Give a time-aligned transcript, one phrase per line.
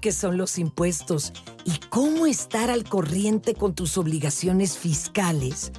[0.00, 1.32] qué son los impuestos
[1.64, 5.70] y cómo estar al corriente con tus obligaciones fiscales?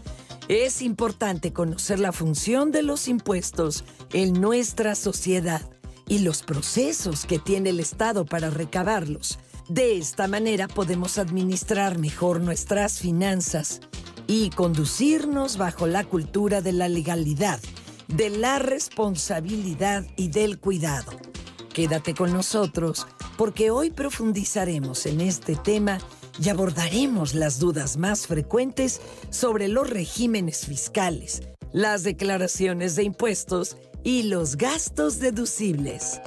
[0.47, 5.61] Es importante conocer la función de los impuestos en nuestra sociedad
[6.07, 9.39] y los procesos que tiene el Estado para recabarlos.
[9.67, 13.81] De esta manera podemos administrar mejor nuestras finanzas
[14.25, 17.59] y conducirnos bajo la cultura de la legalidad,
[18.07, 21.11] de la responsabilidad y del cuidado.
[21.73, 23.07] Quédate con nosotros
[23.37, 25.99] porque hoy profundizaremos en este tema
[26.41, 34.23] y abordaremos las dudas más frecuentes sobre los regímenes fiscales, las declaraciones de impuestos y
[34.23, 36.19] los gastos deducibles.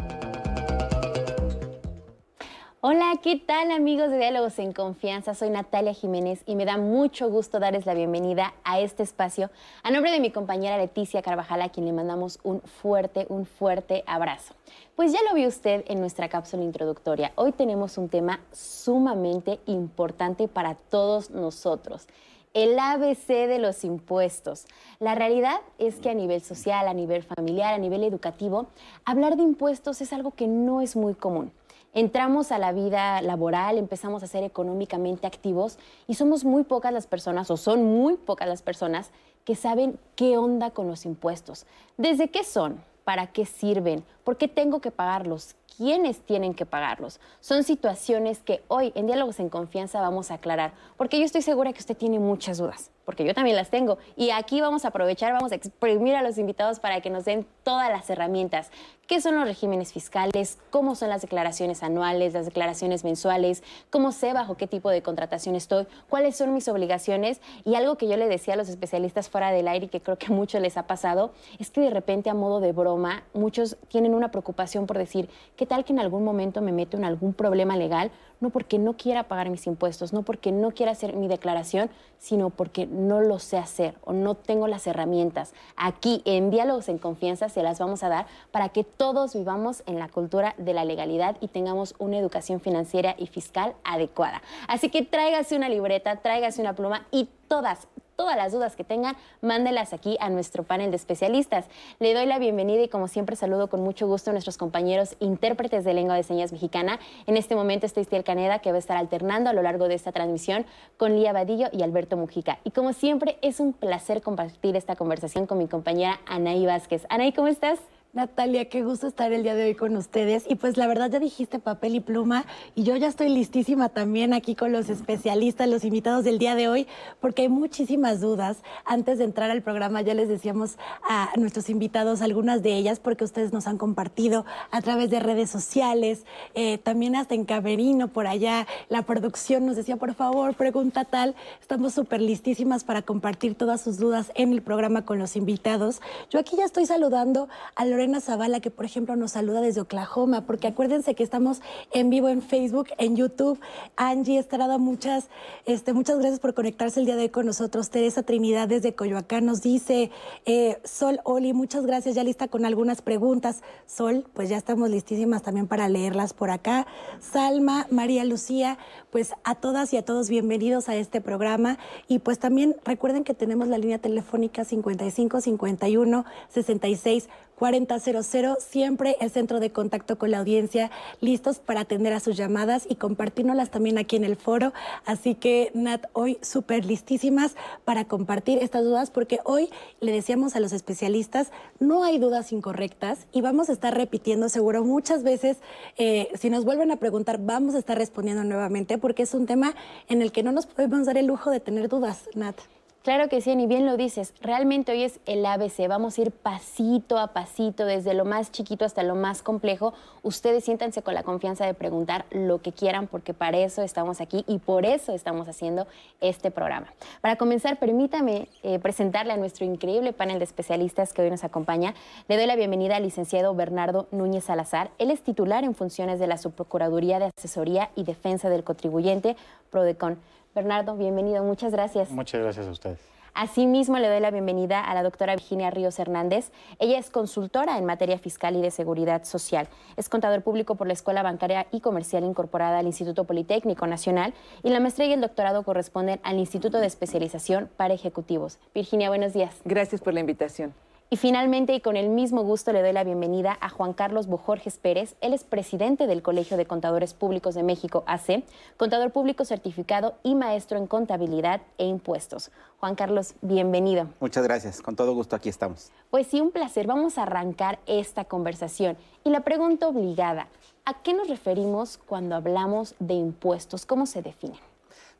[2.87, 5.33] Hola, ¿qué tal amigos de Diálogos en Confianza?
[5.33, 9.51] Soy Natalia Jiménez y me da mucho gusto darles la bienvenida a este espacio
[9.83, 14.05] a nombre de mi compañera Leticia Carvajal, a quien le mandamos un fuerte, un fuerte
[14.07, 14.53] abrazo.
[14.97, 17.33] Pues ya lo vio usted en nuestra cápsula introductoria.
[17.37, 22.07] Hoy tenemos un tema sumamente importante para todos nosotros
[22.53, 24.67] el ABC de los impuestos.
[25.01, 28.67] La realidad es que a nivel social, a nivel familiar, a nivel educativo,
[29.07, 31.51] hablar de impuestos es algo que no es muy común
[31.95, 37.07] entramos a la vida laboral, empezamos a ser económicamente activos y somos muy pocas las
[37.07, 39.11] personas, o son muy pocas las personas,
[39.45, 41.67] que saben qué onda con los impuestos.
[41.97, 42.83] ¿Desde qué son?
[43.05, 44.05] ¿Para qué sirven?
[44.25, 45.55] ¿Por qué tengo que pagarlos?
[45.77, 47.19] ¿Quiénes tienen que pagarlos?
[47.41, 51.73] Son situaciones que hoy en Diálogos en Confianza vamos a aclarar, porque yo estoy segura
[51.73, 53.99] que usted tiene muchas dudas porque yo también las tengo.
[54.17, 57.47] Y aquí vamos a aprovechar, vamos a exprimir a los invitados para que nos den
[57.63, 58.71] todas las herramientas.
[59.07, 60.59] ¿Qué son los regímenes fiscales?
[60.71, 63.63] ¿Cómo son las declaraciones anuales, las declaraciones mensuales?
[63.91, 65.87] ¿Cómo sé bajo qué tipo de contratación estoy?
[66.09, 67.43] ¿Cuáles son mis obligaciones?
[67.67, 70.17] Y algo que yo le decía a los especialistas fuera del aire y que creo
[70.17, 73.77] que a muchos les ha pasado, es que de repente a modo de broma, muchos
[73.89, 77.35] tienen una preocupación por decir, ¿qué tal que en algún momento me meto en algún
[77.35, 78.11] problema legal?
[78.45, 82.51] no porque no quiera pagar mis impuestos, no porque no quiera hacer mi declaración, sino
[82.51, 85.55] porque no lo sé hacer o no tengo las herramientas.
[85.77, 89.99] Aquí en Diálogos en Confianza se las vamos a dar para que todos vivamos en
[89.99, 94.43] la cultura de la legalidad y tengamos una educación financiera y fiscal adecuada.
[94.69, 99.17] Así que tráigase una libreta, tráigase una pluma y todas, todas las dudas que tengan,
[99.41, 101.67] mándelas aquí a nuestro panel de especialistas.
[101.99, 105.85] Le doy la bienvenida y como siempre saludo con mucho gusto a nuestros compañeros intérpretes
[105.85, 106.99] de lengua de señas mexicana.
[107.27, 109.95] En este momento está Estiel Caneda que va a estar alternando a lo largo de
[109.95, 110.67] esta transmisión
[110.97, 112.59] con Lía Vadillo y Alberto Mujica.
[112.65, 117.07] Y como siempre es un placer compartir esta conversación con mi compañera Anaí Vázquez.
[117.09, 117.79] Anaí, ¿cómo estás?
[118.15, 120.45] Natalia, qué gusto estar el día de hoy con ustedes.
[120.49, 122.45] Y pues la verdad ya dijiste papel y pluma
[122.77, 126.69] y yo ya estoy listísima también aquí con los especialistas, los invitados del día de
[126.69, 126.87] hoy,
[127.21, 128.59] porque hay muchísimas dudas.
[128.85, 133.25] Antes de entrar al programa ya les decíamos a nuestros invitados algunas de ellas porque
[133.25, 136.25] ustedes nos han compartido a través de redes sociales,
[136.55, 138.69] eh, también hasta en Camerino por allá.
[138.89, 141.35] La producción nos decía, por favor, pregunta tal.
[141.61, 146.01] Estamos súper listísimas para compartir todas sus dudas en el programa con los invitados.
[146.31, 149.81] Yo aquí ya estoy saludando a Lorena Lorena Zavala, que por ejemplo nos saluda desde
[149.81, 153.59] Oklahoma, porque acuérdense que estamos en vivo en Facebook, en YouTube.
[153.97, 155.31] Angie Estrada, muchas,
[155.65, 157.89] este, muchas gracias por conectarse el día de hoy con nosotros.
[157.89, 160.11] Teresa Trinidad desde Coyoacán nos dice,
[160.45, 163.63] eh, Sol Oli, muchas gracias, ya lista con algunas preguntas.
[163.87, 166.87] Sol, pues ya estamos listísimas también para leerlas por acá.
[167.21, 168.77] Salma, María Lucía,
[169.13, 171.79] pues a todas y a todos bienvenidos a este programa.
[172.07, 177.29] Y pues también recuerden que tenemos la línea telefónica 55 51 66
[177.59, 182.87] 4000, siempre el centro de contacto con la audiencia, listos para atender a sus llamadas
[182.89, 184.73] y compartirnoslas también aquí en el foro.
[185.05, 187.55] Así que, Nat, hoy súper listísimas
[187.85, 189.71] para compartir estas dudas, porque hoy
[190.01, 194.85] le decíamos a los especialistas, no hay dudas incorrectas y vamos a estar repitiendo seguro
[194.85, 195.59] muchas veces,
[195.97, 199.75] eh, si nos vuelven a preguntar, vamos a estar respondiendo nuevamente, porque es un tema
[200.09, 202.57] en el que no nos podemos dar el lujo de tener dudas, Nat.
[203.05, 204.33] Claro que sí, ni bien lo dices.
[204.41, 205.87] Realmente hoy es el ABC.
[205.89, 209.93] Vamos a ir pasito a pasito, desde lo más chiquito hasta lo más complejo.
[210.23, 214.43] Ustedes siéntanse con la confianza de preguntar lo que quieran, porque para eso estamos aquí
[214.49, 215.87] y por eso estamos haciendo
[216.23, 216.95] este programa.
[217.21, 221.93] Para comenzar, permítame eh, presentarle a nuestro increíble panel de especialistas que hoy nos acompaña.
[222.27, 224.91] Le doy la bienvenida al licenciado Bernardo Núñez Salazar.
[224.97, 229.37] Él es titular en funciones de la Subprocuraduría de Asesoría y Defensa del Contribuyente,
[229.69, 230.17] PRODECON.
[230.55, 232.11] Bernardo, bienvenido, muchas gracias.
[232.11, 232.99] Muchas gracias a ustedes.
[233.35, 236.53] Asimismo, le doy la bienvenida a la doctora Virginia Ríos Hernández.
[236.79, 239.67] Ella es consultora en materia fiscal y de seguridad social.
[239.97, 244.71] Es contador público por la Escuela Bancaria y Comercial incorporada al Instituto Politécnico Nacional y
[244.71, 248.61] la maestría y el doctorado corresponden al Instituto de Especialización para Ejecutivos.
[248.73, 249.57] Virginia, buenos días.
[249.65, 250.73] Gracias por la invitación.
[251.15, 254.79] Y finalmente, y con el mismo gusto, le doy la bienvenida a Juan Carlos Bojorges
[254.79, 255.15] Pérez.
[255.21, 258.43] Él es presidente del Colegio de Contadores Públicos de México, AC,
[258.77, 262.51] contador público certificado y maestro en contabilidad e impuestos.
[262.81, 264.09] Juan Carlos, bienvenido.
[264.19, 265.93] Muchas gracias, con todo gusto aquí estamos.
[266.11, 266.89] Pues sí, un placer.
[266.89, 268.97] Vamos a arrancar esta conversación.
[269.23, 270.49] Y la pregunta obligada,
[270.85, 273.87] ¿a qué nos referimos cuando hablamos de impuestos?
[273.87, 274.59] ¿Cómo se definen?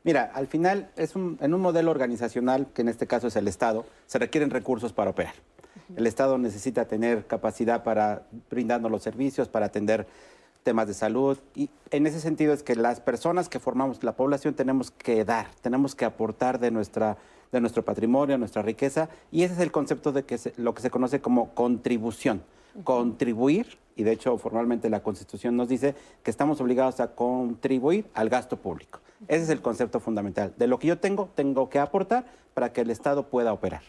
[0.03, 3.85] Mira, al final, es en un modelo organizacional, que en este caso es el Estado,
[4.07, 5.33] se requieren recursos para operar.
[5.95, 10.07] El Estado necesita tener capacidad para brindarnos los servicios, para atender
[10.63, 11.37] temas de salud.
[11.55, 15.47] Y en ese sentido es que las personas que formamos la población tenemos que dar,
[15.61, 17.17] tenemos que aportar de, nuestra,
[17.51, 19.07] de nuestro patrimonio, nuestra riqueza.
[19.31, 22.41] Y ese es el concepto de que lo que se conoce como contribución.
[22.83, 28.29] Contribuir, y de hecho formalmente la Constitución nos dice que estamos obligados a contribuir al
[28.29, 28.99] gasto público.
[29.27, 30.53] Ese es el concepto fundamental.
[30.57, 33.81] De lo que yo tengo, tengo que aportar para que el Estado pueda operar.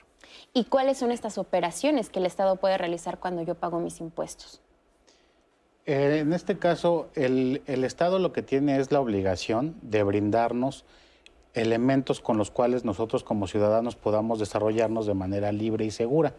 [0.52, 4.60] ¿Y cuáles son estas operaciones que el Estado puede realizar cuando yo pago mis impuestos?
[5.86, 10.84] Eh, en este caso, el, Estado lo que tiene es la obligación de brindarnos
[11.56, 16.34] elementos con los cuales nosotros como ciudadanos podamos desarrollarnos de manera libre y segura.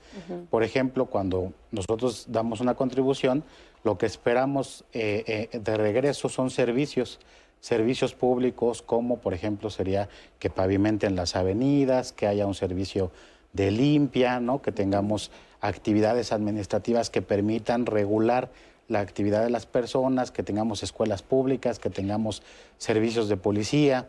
[0.49, 3.43] Por ejemplo, cuando nosotros damos una contribución,
[3.83, 7.19] lo que esperamos eh, eh, de regreso son servicios
[7.59, 13.11] servicios públicos como por ejemplo sería que pavimenten las avenidas, que haya un servicio
[13.53, 14.61] de limpia, ¿no?
[14.61, 18.51] que tengamos actividades administrativas que permitan regular
[18.87, 22.41] la actividad de las personas, que tengamos escuelas públicas, que tengamos
[22.77, 24.07] servicios de policía,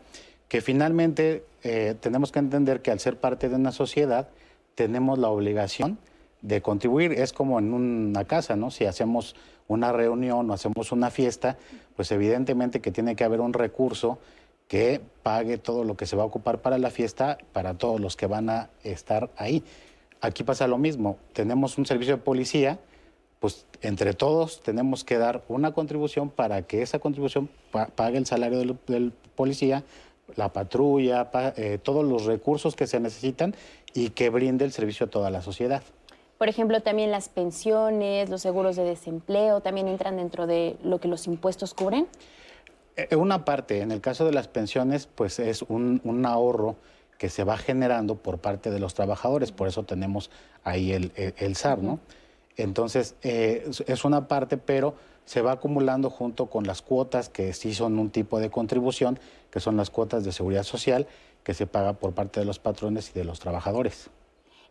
[0.49, 4.29] que finalmente eh, tenemos que entender que al ser parte de una sociedad
[4.75, 5.99] tenemos la obligación
[6.43, 7.13] de contribuir.
[7.13, 8.71] Es como en una casa, ¿no?
[8.71, 9.35] Si hacemos
[9.67, 11.59] una reunión o hacemos una fiesta,
[11.97, 14.19] pues evidentemente que tiene que haber un recurso
[14.69, 18.17] que pague todo lo que se va a ocupar para la fiesta, para todos los
[18.17, 19.65] que van a estar ahí.
[20.21, 22.79] Aquí pasa lo mismo, tenemos un servicio de policía,
[23.41, 27.49] pues entre todos tenemos que dar una contribución para que esa contribución
[27.95, 29.85] pague el salario del, policía,
[30.37, 33.55] la patrulla, eh, todos los recursos que se necesitan
[33.95, 35.83] y que brinde el servicio a toda la sociedad.
[36.39, 41.09] Por ejemplo, también las pensiones, los seguros de desempleo, también entran dentro de lo que
[41.09, 42.07] los impuestos cubren.
[42.97, 46.77] Eh, una parte, en el caso de las pensiones, pues es un, ahorro
[47.19, 50.31] que se va generando por parte de los trabajadores, por eso tenemos
[50.63, 51.99] ahí el, SAR, ¿no?
[52.57, 54.95] Entonces, eh, es una parte, pero
[55.29, 59.19] se va acumulando junto con las cuotas que sí son un tipo de contribución,
[59.51, 61.07] que son las cuotas de seguridad social
[61.43, 64.09] que se paga por parte de los patrones y de los trabajadores.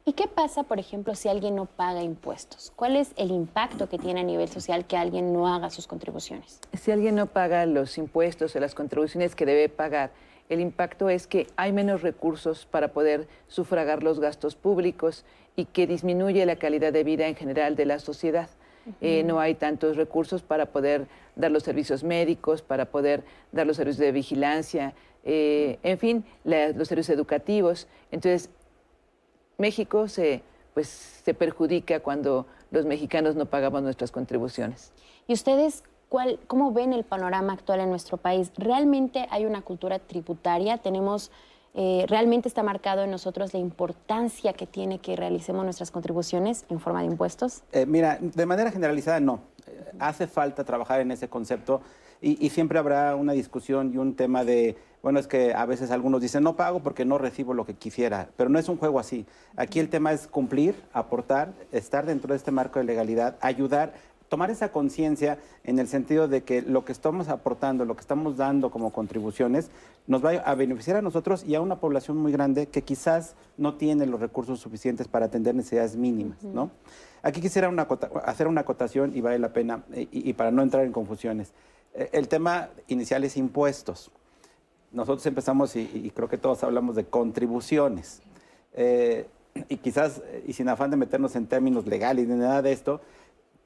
[0.03, 2.73] ¿Y qué pasa, por ejemplo, si alguien no paga impuestos?
[2.75, 6.59] ¿Cuál es el impacto que tiene a nivel social que alguien no haga sus contribuciones?
[6.73, 10.09] Si alguien no paga los impuestos o las contribuciones que debe pagar,
[10.49, 15.23] el impacto es que hay menos recursos para poder sufragar los gastos públicos
[15.55, 18.49] y que disminuye la calidad de vida en general de la sociedad.
[19.01, 23.77] Eh, no hay tantos recursos para poder dar los servicios médicos, para poder dar los
[23.77, 27.87] servicios de vigilancia, eh, en fin, los servicios educativos.
[28.11, 28.49] Entonces,
[29.57, 30.41] México se,
[30.73, 34.93] pues, se perjudica cuando los mexicanos no pagamos nuestras contribuciones.
[35.27, 38.51] ¿Y ustedes cuál, cómo ven el panorama actual en nuestro país?
[38.57, 40.77] ¿Realmente hay una cultura tributaria?
[40.77, 41.31] ¿Tenemos,
[41.79, 46.79] eh, realmente está marcado en nosotros la importancia que tiene que realicemos nuestras contribuciones en
[46.79, 47.61] forma de impuestos?
[47.71, 49.41] Eh, mira, de manera generalizada no.
[49.99, 51.81] hace falta trabajar en ese concepto
[52.19, 56.19] y, siempre habrá una discusión y un tema de, bueno, es que a veces algunos
[56.19, 59.27] dicen, no pago porque no recibo lo que quisiera, pero no es un juego así.
[59.55, 63.93] Aquí el tema es cumplir, aportar, estar dentro de este marco de legalidad, ayudar
[64.29, 68.37] tomar esa conciencia en el sentido de que lo que estamos aportando, lo que estamos
[68.37, 69.69] dando como contribuciones,
[70.07, 73.75] nos va a beneficiar a nosotros y a una población muy grande que quizás no
[73.75, 76.71] tiene los recursos suficientes para atender necesidades mínimas, ¿no?
[77.23, 77.69] Aquí quisiera
[78.25, 81.51] hacer una acotación y vale la pena, eh, y para no entrar en confusiones.
[81.93, 84.11] Eh, el tema inicial es impuestos.
[84.91, 88.21] Nosotros empezamos, y, creo que todos hablamos de contribuciones.
[88.73, 89.27] Eh,
[89.67, 93.01] y quizás, y sin afán de meternos en términos legales ni nada de esto,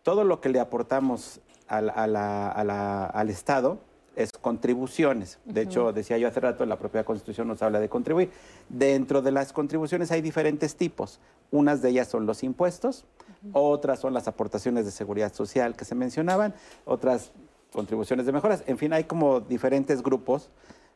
[0.03, 3.79] todo lo que le aportamos al, Estado
[4.15, 5.39] es contribuciones.
[5.45, 8.29] De hecho, decía yo hace rato, la propia Constitución nos habla de contribuir.
[8.67, 11.19] Dentro de las contribuciones hay diferentes tipos.
[11.49, 13.05] Unas de ellas son los impuestos,
[13.53, 16.53] otras son las aportaciones de seguridad social que se mencionaban,
[16.85, 17.31] otras
[17.71, 18.63] contribuciones de mejoras.
[18.67, 20.49] En fin, hay como diferentes grupos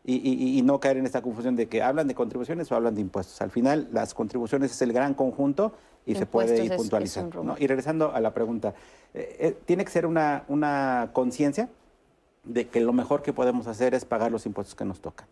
[0.07, 3.41] y, no caer en esta confusión de que hablan de contribuciones o hablan de impuestos.
[3.41, 5.73] Al final, las contribuciones es el gran conjunto
[6.05, 7.55] y se puede ir puntualizando.
[7.57, 8.73] Y regresando a la pregunta,
[9.13, 11.69] eh, eh, tiene que ser una, una conciencia
[12.43, 15.27] de que lo mejor que podemos hacer es pagar los impuestos que nos tocan.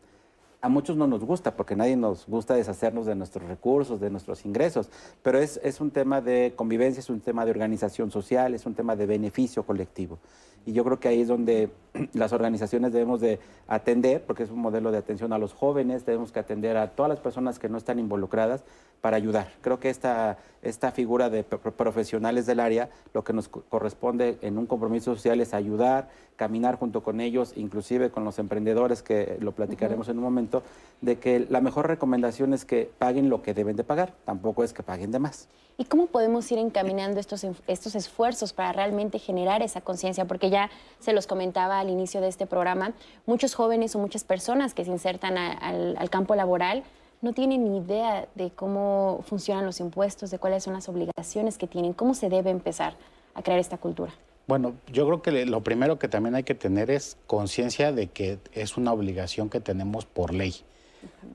[0.61, 4.45] a muchos no nos gusta, porque nadie nos gusta deshacernos de nuestros recursos, de nuestros
[4.45, 4.89] ingresos,
[5.21, 8.73] pero es, es un tema de convivencia, es un tema de organización social, es un
[8.73, 10.19] tema de beneficio colectivo.
[10.65, 11.69] Y yo creo que ahí es donde
[12.13, 16.31] las organizaciones debemos de atender, porque es un modelo de atención a los jóvenes, tenemos
[16.31, 18.63] que atender a todas las personas que no están involucradas
[19.03, 19.51] para ayudar.
[19.59, 24.65] Creo que esta, esta figura de profesionales del área, lo que nos corresponde en un
[24.65, 30.07] compromiso social es ayudar, caminar junto con ellos, inclusive con los emprendedores, que lo platicaremos
[30.07, 30.63] en un momento,
[31.01, 34.71] de que la mejor recomendación es que paguen lo que deben de pagar, tampoco es
[34.71, 35.49] que paguen de más.
[35.77, 40.25] ¿Y cómo podemos ir encaminando estos, estos esfuerzos para realmente generar esa conciencia?
[40.25, 40.69] Porque ya
[40.99, 42.93] se los comentaba al inicio de este programa,
[43.25, 46.83] muchos jóvenes o muchas personas que se insertan al, al campo laboral,
[47.21, 51.67] no tienen ni idea de cómo funcionan los impuestos, de cuáles son las obligaciones que
[51.67, 52.95] tienen, cómo se debe empezar
[53.33, 54.13] a crear esta cultura.
[54.45, 58.39] Bueno, yo creo que lo primero que también hay que tener es conciencia de que
[58.51, 60.53] es una obligación que tenemos por ley.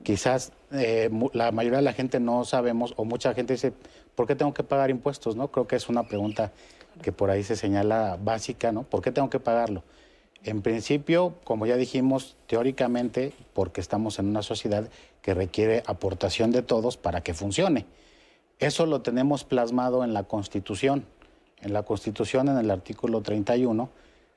[0.03, 3.73] Quizás eh, la mayoría de la gente no sabemos, o mucha gente dice,
[4.13, 5.35] ¿por qué tengo que pagar impuestos?
[5.35, 5.47] ¿no?
[5.49, 6.51] Creo que es una pregunta
[7.01, 8.83] que por ahí se señala básica, ¿no?
[8.83, 9.83] ¿Por qué tengo que pagarlo?
[10.43, 14.89] En principio, como ya dijimos, teóricamente, porque estamos en una sociedad
[15.21, 17.85] que requiere aportación de todos para que funcione.
[18.59, 21.05] Eso lo tenemos plasmado en la Constitución.
[21.61, 23.89] En la Constitución, en el artículo 31,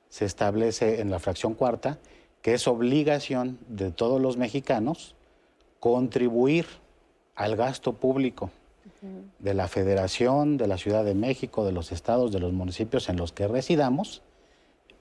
[0.09, 1.99] se establece en la fracción cuarta
[2.43, 5.15] que es obligación de todos los mexicanos
[5.79, 6.67] contribuir
[7.37, 8.51] al gasto público
[9.39, 13.17] de la Federación, de la Ciudad de México, de los estados, de los municipios en
[13.17, 14.23] los que residamos,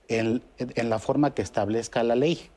[0.07, 0.41] en,
[0.75, 2.49] la forma que establezca la ley.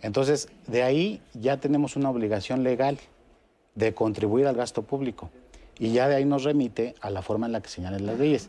[0.00, 2.98] Entonces, de ahí ya tenemos una obligación legal
[3.74, 5.30] de contribuir al gasto público.
[5.78, 8.48] Y ya de ahí nos remite a la forma en la que señalan las leyes.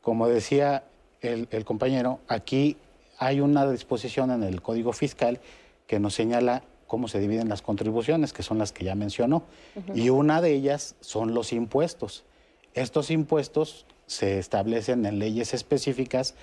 [0.00, 0.84] Como decía
[1.20, 2.76] el, compañero, aquí
[3.18, 5.40] hay una disposición en el Código Fiscal
[5.86, 9.44] que nos señala cómo se dividen las contribuciones, que son las que ya mencionó.
[9.94, 12.24] Y una de ellas son los impuestos.
[12.74, 16.34] Estos impuestos se establecen en leyes específicas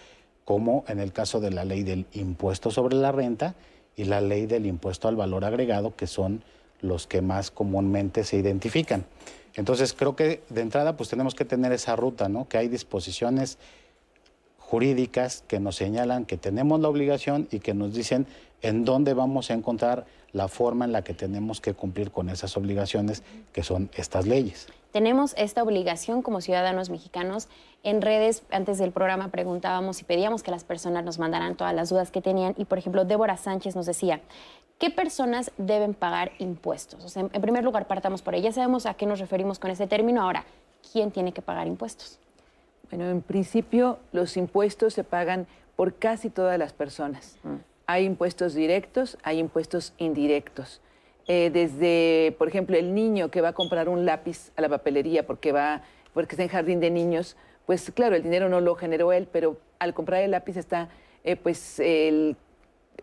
[0.46, 3.56] como en el caso de la ley del impuesto sobre la renta
[3.98, 6.44] y la ley del impuesto al valor agregado, que son
[6.82, 9.06] los que más comúnmente se identifican.
[9.56, 12.48] Entonces creo que de entrada pues tenemos que tener esa ruta, ¿no?
[12.48, 13.58] Que hay disposiciones
[14.66, 18.26] jurídicas que nos señalan que tenemos la obligación y que nos dicen
[18.64, 22.58] en dónde vamos a encontrar la forma en la que tenemos que cumplir con esas
[22.58, 23.22] obligaciones
[23.54, 24.68] que son estas leyes.
[24.92, 27.48] Tenemos esta obligación como ciudadanos mexicanos.
[27.84, 31.90] En redes, antes del programa, preguntábamos y pedíamos que las personas nos mandaran todas las
[31.90, 32.56] dudas que tenían.
[32.58, 34.22] Y, por ejemplo, Débora Sánchez nos decía,
[34.80, 37.06] ¿qué personas deben pagar impuestos?
[37.06, 38.42] O sea, en primer lugar, partamos por ahí.
[38.42, 40.24] Ya sabemos a qué nos referimos con ese término.
[40.24, 40.44] Ahora,
[40.92, 42.20] ¿quién tiene que pagar impuestos?
[42.96, 47.38] Bueno, en principio, los impuestos se pagan por casi todas las personas.
[47.44, 47.56] Mm.
[47.88, 50.80] Hay impuestos directos, hay impuestos indirectos.
[51.28, 55.28] Eh, desde, por ejemplo, el niño que va a comprar un lápiz a la papelería
[55.28, 55.82] porque va,
[56.14, 57.36] porque está en jardín de niños,
[57.66, 60.88] pues claro, el dinero no lo generó él, pero al comprar el lápiz está,
[61.26, 62.38] eh, pues el,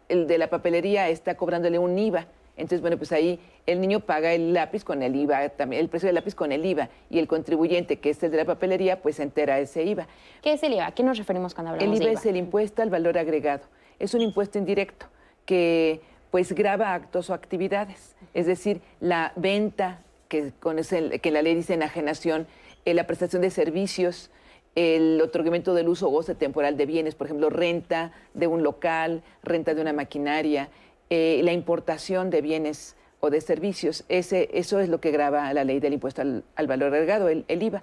[0.09, 2.29] de la papelería está cobrándole un IVA.
[2.57, 6.07] Entonces, bueno, pues ahí el niño paga el lápiz con el IVA, también el precio
[6.07, 9.21] del lápiz con el IVA, y el contribuyente, que es el de la papelería, pues
[9.21, 10.07] entera ese IVA.
[10.43, 10.87] ¿Qué es el IVA?
[10.87, 12.05] ¿A qué nos referimos cuando hablamos de IVA?
[12.05, 13.63] El IVA es el impuesto al valor agregado.
[13.99, 15.07] Es un impuesto indirecto
[15.47, 18.17] que pues graba actos o actividades.
[18.33, 22.47] Es decir, la venta, que, con ese, que la ley dice enajenación,
[22.85, 24.31] eh, la prestación de servicios,
[24.75, 29.23] el otorgamiento del uso o goce temporal de bienes, por ejemplo, renta de un local,
[29.43, 30.71] renta de una maquinaria,
[31.15, 34.07] eh, la importación de bienes o de servicios.
[34.09, 37.63] Ese, eso es lo que graba la ley del impuesto al, valor agregado, el, el,
[37.63, 37.83] IVA.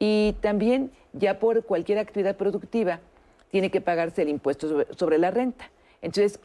[0.00, 2.98] Y también, ya por cualquier actividad productiva,
[3.52, 5.70] tiene que pagarse el impuesto sobre la renta.
[6.02, 6.40] Entonces,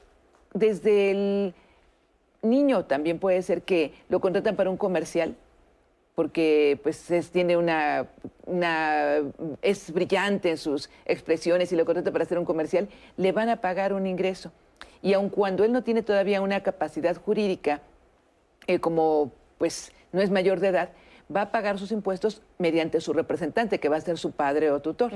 [0.53, 1.55] desde el
[2.43, 5.35] niño también puede ser que lo contratan para un comercial
[6.13, 8.05] porque pues tiene una,
[9.63, 13.55] es brillante en sus expresiones y lo contratan para hacer un comercial, le van a
[13.59, 14.51] pagar un ingreso.
[15.01, 17.81] Y aun cuando él no tiene todavía una capacidad jurídica,
[18.67, 20.89] eh, como pues no es mayor de edad,
[21.33, 24.81] va a pagar sus impuestos mediante su representante, que va a ser su padre o
[24.81, 25.13] tutor.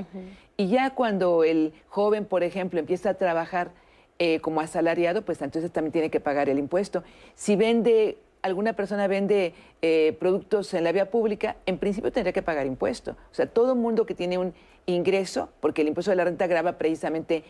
[0.57, 3.71] Y ya cuando el joven, por ejemplo, empieza a trabajar
[4.17, 7.03] eh, como asalariado, pues entonces también tiene que pagar el impuesto.
[7.35, 12.41] Si vende, alguna persona vende eh, productos en la vía pública, en principio tendría que
[12.41, 13.11] pagar impuesto.
[13.31, 14.53] O sea, todo mundo que tiene un
[14.85, 17.43] ingreso, porque el impuesto de la renta graba precisamente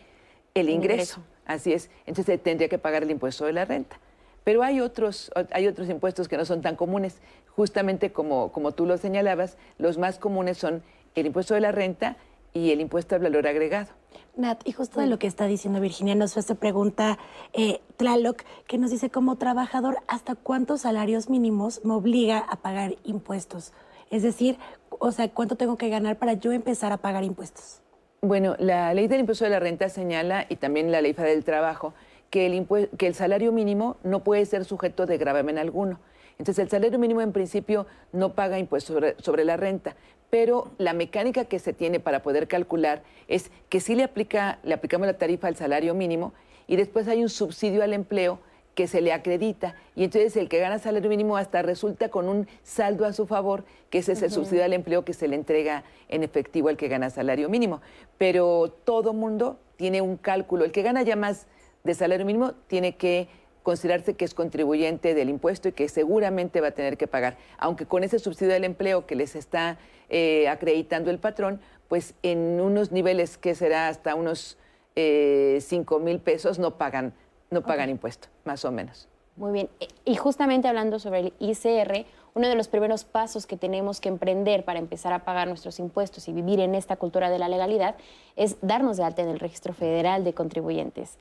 [0.54, 1.22] el ingreso.
[1.46, 1.90] Así es.
[2.06, 3.98] Entonces tendría que pagar el impuesto de la renta.
[4.44, 7.18] Pero hay otros, hay otros impuestos que no son tan comunes.
[7.56, 10.82] Justamente como, como tú lo señalabas, los más comunes son
[11.14, 12.16] el impuesto de la renta
[12.52, 13.88] y el impuesto al valor agregado.
[14.36, 17.18] Nat, y justo de lo que está diciendo Virginia, nos hace pregunta
[17.54, 22.96] eh, Tlaloc, que nos dice, como trabajador, ¿hasta cuántos salarios mínimos me obliga a pagar
[23.04, 23.72] impuestos?
[24.10, 24.58] Es decir,
[24.90, 27.80] o sea, ¿cuánto tengo que ganar para yo empezar a pagar impuestos?
[28.26, 31.44] Bueno, la ley del impuesto de la renta señala, y también la ley federal del
[31.44, 31.94] trabajo,
[32.28, 32.66] que el,
[32.98, 36.00] que el salario mínimo no puede ser sujeto de gravamen alguno.
[36.36, 39.94] Entonces, el salario mínimo en principio no paga impuestos sobre, la renta,
[40.28, 44.74] pero la mecánica que se tiene para poder calcular es que sí le, aplica, le
[44.74, 46.32] aplicamos la tarifa al salario mínimo
[46.66, 48.40] y después hay un subsidio al empleo
[48.76, 52.46] que se le acredita y entonces el que gana salario mínimo hasta resulta con un
[52.62, 55.82] saldo a su favor, que ese es el subsidio al empleo que se le entrega
[56.10, 57.80] en efectivo al que gana salario mínimo.
[58.18, 60.66] Pero todo mundo tiene un cálculo.
[60.66, 61.46] El que gana ya más
[61.84, 63.28] de salario mínimo tiene que
[63.62, 67.38] considerarse que es contribuyente del impuesto y que seguramente va a tener que pagar.
[67.56, 69.78] Aunque con ese subsidio al empleo que les está
[70.10, 74.58] eh, acreditando el patrón, pues en unos niveles que será hasta unos
[74.96, 77.14] eh, 5 mil pesos no pagan
[77.50, 79.08] no pagan impuesto, más o menos.
[79.36, 79.68] Muy bien.
[80.04, 84.64] Y justamente hablando sobre el ICR, uno de los primeros pasos que tenemos que emprender
[84.64, 87.96] para empezar a pagar nuestros impuestos y vivir en esta cultura de la legalidad
[88.34, 91.18] es darnos de alta en el Registro Federal de Contribuyentes.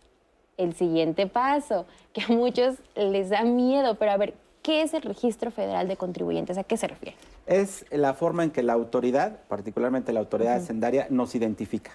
[0.58, 5.01] El siguiente paso, que a muchos les da miedo, pero a ver, ¿qué es el
[5.01, 6.58] Registro Federal de Contribuyentes?
[6.58, 7.17] ¿A qué se refiere?
[7.48, 11.91] Es la forma en que la autoridad, particularmente la autoridad hacendaria, nos identifica.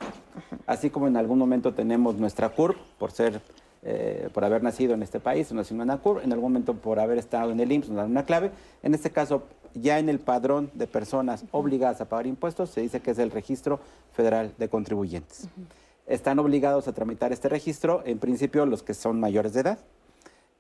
[0.66, 3.40] Así como en algún momento tenemos nuestra CURP, por ser
[3.82, 7.18] eh, por haber nacido en este país, nació en ANACUR, en algún momento por haber
[7.18, 8.50] estado en el IMSS, nos dan una clave.
[8.82, 9.44] En este caso,
[9.75, 13.30] ya en el padrón de personas obligadas a pagar impuestos, se dice que es el
[13.30, 13.80] Registro
[14.12, 15.49] Federal de Contribuyentes.
[16.06, 19.78] Están obligados a tramitar este registro, en principio, los que son mayores de edad.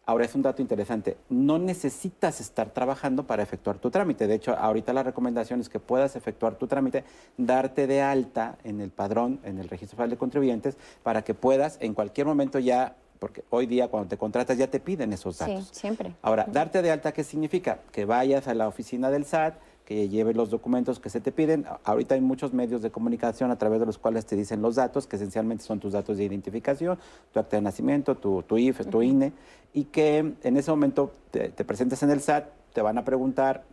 [0.06, 4.26] Ahora es un dato interesante, no necesitas estar trabajando para efectuar tu trámite.
[4.26, 7.04] De hecho, ahorita la recomendación es que puedas efectuar tu trámite,
[7.36, 11.78] darte de alta en el padrón, en el registro federal de contribuyentes, para que puedas
[11.80, 15.68] en cualquier momento ya porque hoy día cuando te contratas ya te piden esos datos.
[15.68, 16.14] Sí, siempre.
[16.22, 17.80] Ahora, darte de alta, ¿qué significa?
[17.92, 21.66] Que vayas a la oficina del SAT, que lleves los documentos que se te piden.
[21.84, 25.06] Ahorita hay muchos medios de comunicación a través de los cuales te dicen los datos,
[25.06, 26.98] que esencialmente son tus datos de identificación,
[27.30, 29.34] tu acta de nacimiento, tu, tu IFE, tu INE,
[29.74, 33.64] y que en ese momento te, te presentas en el SAT, te van a preguntar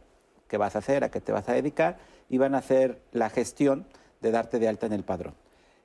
[0.50, 3.30] qué vas a hacer, a qué te vas a dedicar, y van a hacer la
[3.30, 3.86] gestión
[4.20, 5.36] de darte de alta en el padrón.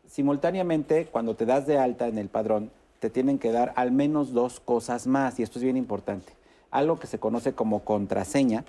[0.04, 4.32] Simultáneamente, cuando te das de alta en el padrón, te tienen que dar al menos
[4.32, 6.34] dos cosas más, y esto es bien importante.
[6.70, 8.64] Algo que se conoce como contraseña,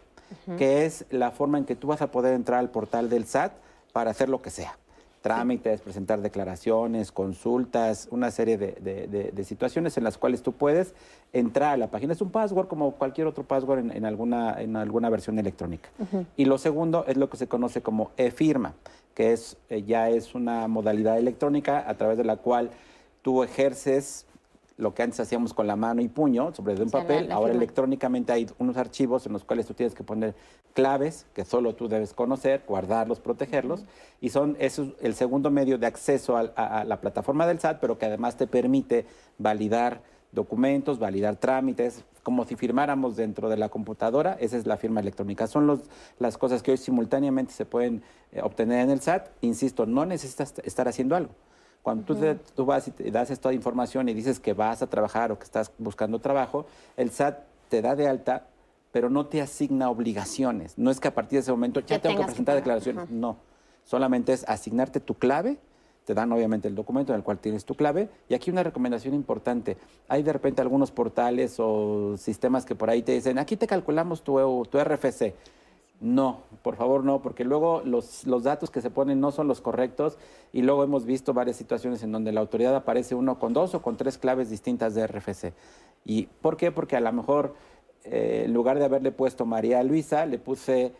[0.58, 3.54] que es la forma en que tú vas a poder entrar al portal del SAT
[3.92, 4.76] para hacer lo que sea.
[5.22, 10.96] Trámites, presentar declaraciones, consultas, una serie de, situaciones en las cuales tú puedes
[11.32, 12.14] entrar a la página.
[12.14, 15.90] Es un password como cualquier otro password en, alguna, en alguna versión electrónica.
[16.36, 18.74] Y lo segundo es lo que se conoce como e-firma,
[19.14, 22.72] que es, eh, ya es una modalidad electrónica a través de la cual
[23.24, 24.28] tú ejerces
[24.78, 28.48] lo que antes hacíamos con la mano y puño sobre un papel, ahora electrónicamente hay
[28.58, 30.36] unos archivos en los cuales tú tienes que poner
[30.74, 33.86] claves que solo tú debes conocer, guardarlos, protegerlos,
[34.20, 37.98] y son eso es el segundo medio de acceso a, la plataforma del SAT, pero
[37.98, 39.06] que además te permite
[39.38, 45.02] validar documentos, validar trámites, como si firmáramos dentro de la computadora, esa es la firma
[45.02, 45.46] electrónica.
[45.46, 45.82] Son los,
[46.18, 49.28] las cosas que hoy simultáneamente se pueden eh, obtener en el SAT.
[49.42, 51.34] Insisto, no necesitas estar haciendo algo.
[51.84, 52.18] Cuando tú,
[52.56, 55.44] tú, vas y te das esta información y dices que vas a trabajar o que
[55.44, 56.66] estás buscando trabajo,
[56.96, 58.48] el SAT te da de alta,
[58.94, 60.78] pero no te asigna obligaciones.
[60.78, 63.10] No es que a partir de ese momento ya, tengo que presentar declaraciones.
[63.10, 63.36] No,
[63.84, 65.58] solamente es asignarte tu clave,
[66.06, 68.10] te dan obviamente el documento en el cual tienes tu clave.
[68.30, 69.78] Y aquí una recomendación importante.
[70.08, 74.22] Hay de repente algunos portales o sistemas que por ahí te dicen, aquí te calculamos
[74.24, 75.34] tu, tu RFC.
[76.04, 79.62] No, por favor no, porque luego los, los, datos que se ponen no son los
[79.62, 80.18] correctos
[80.52, 83.82] y luego hemos visto varias situaciones en donde la autoridad aparece uno con dos o
[83.82, 85.54] con tres claves distintas de RFC.
[86.04, 86.74] ¿Y por qué?
[86.74, 87.56] Porque a lo mejor
[88.04, 90.92] eh, en lugar de haberle puesto María Luisa, le puse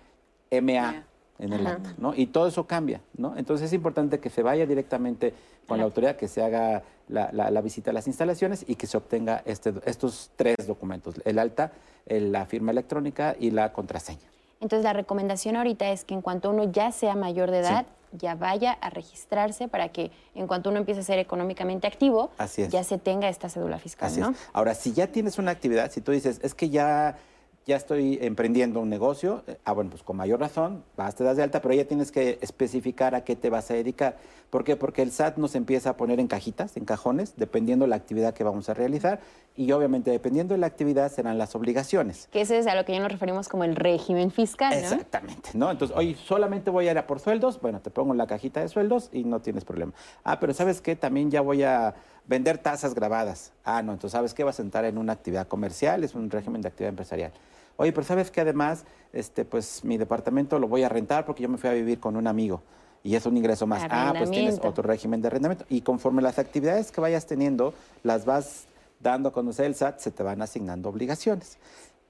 [0.50, 1.04] MA
[1.38, 2.14] en el acta, ¿no?
[2.16, 3.36] Y todo eso cambia, ¿no?
[3.36, 5.34] Entonces es importante que se vaya directamente
[5.68, 9.42] con la autoridad, que se haga la, visita a las instalaciones y que se obtenga
[9.46, 11.74] este, estos tres documentos, el alta,
[12.06, 14.34] la firma electrónica y la contraseña.
[14.64, 18.36] Entonces la recomendación ahorita es que en cuanto uno ya sea mayor de edad, ya
[18.36, 22.32] vaya a registrarse para que en cuanto uno empiece a ser económicamente activo,
[22.70, 24.34] ya se tenga esta cédula fiscal.
[24.54, 27.18] Ahora, si ya tienes una actividad, si tú dices, es que ya
[27.66, 31.38] ya estoy emprendiendo un negocio, eh, ah, bueno, pues con mayor razón, vas, te das
[31.38, 34.18] de alta, pero ya tienes que especificar a qué te vas a dedicar.
[34.50, 34.76] ¿Por qué?
[34.76, 38.34] Porque el SAT nos empieza a poner en cajitas, en cajones, dependiendo de la actividad
[38.34, 39.20] que vamos a realizar
[39.56, 42.28] y obviamente dependiendo de la actividad serán las obligaciones.
[42.32, 44.78] Que ese es a lo que ya nos referimos como el régimen fiscal, ¿no?
[44.78, 45.72] Exactamente, ¿no?
[45.72, 48.60] Entonces, hoy solamente voy a ir a por sueldos, bueno, te pongo en la cajita
[48.60, 49.94] de sueldos y no tienes problema.
[50.24, 50.96] Ah, pero ¿sabes qué?
[50.96, 51.96] También ya voy a
[52.28, 53.54] vender tasas grabadas.
[53.64, 54.44] Ah, no, entonces ¿sabes qué?
[54.44, 57.32] Vas a entrar en una actividad comercial, es un régimen de actividad empresarial.
[57.78, 61.50] Oye, pero sabes que además, este, pues mi departamento lo voy a rentar porque yo
[61.50, 62.62] me fui a vivir con un amigo
[63.04, 63.84] y es un ingreso más.
[63.90, 65.66] Ah, pues tienes otro régimen de arrendamiento.
[65.70, 68.66] Y conforme las actividades que vayas teniendo, las vas
[69.00, 71.58] dando a conocer el SAT, se te van asignando obligaciones.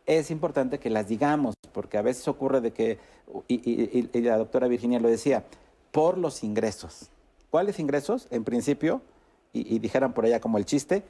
[0.06, 3.00] Es importante que las digamos, porque a veces ocurre de que,
[3.48, 5.44] y, y la doctora Virginia lo decía,
[5.92, 7.10] por los ingresos.
[7.50, 8.28] ¿Cuáles ingresos?
[8.32, 9.02] En principio,
[9.54, 11.04] y, dijeran por allá como el chiste,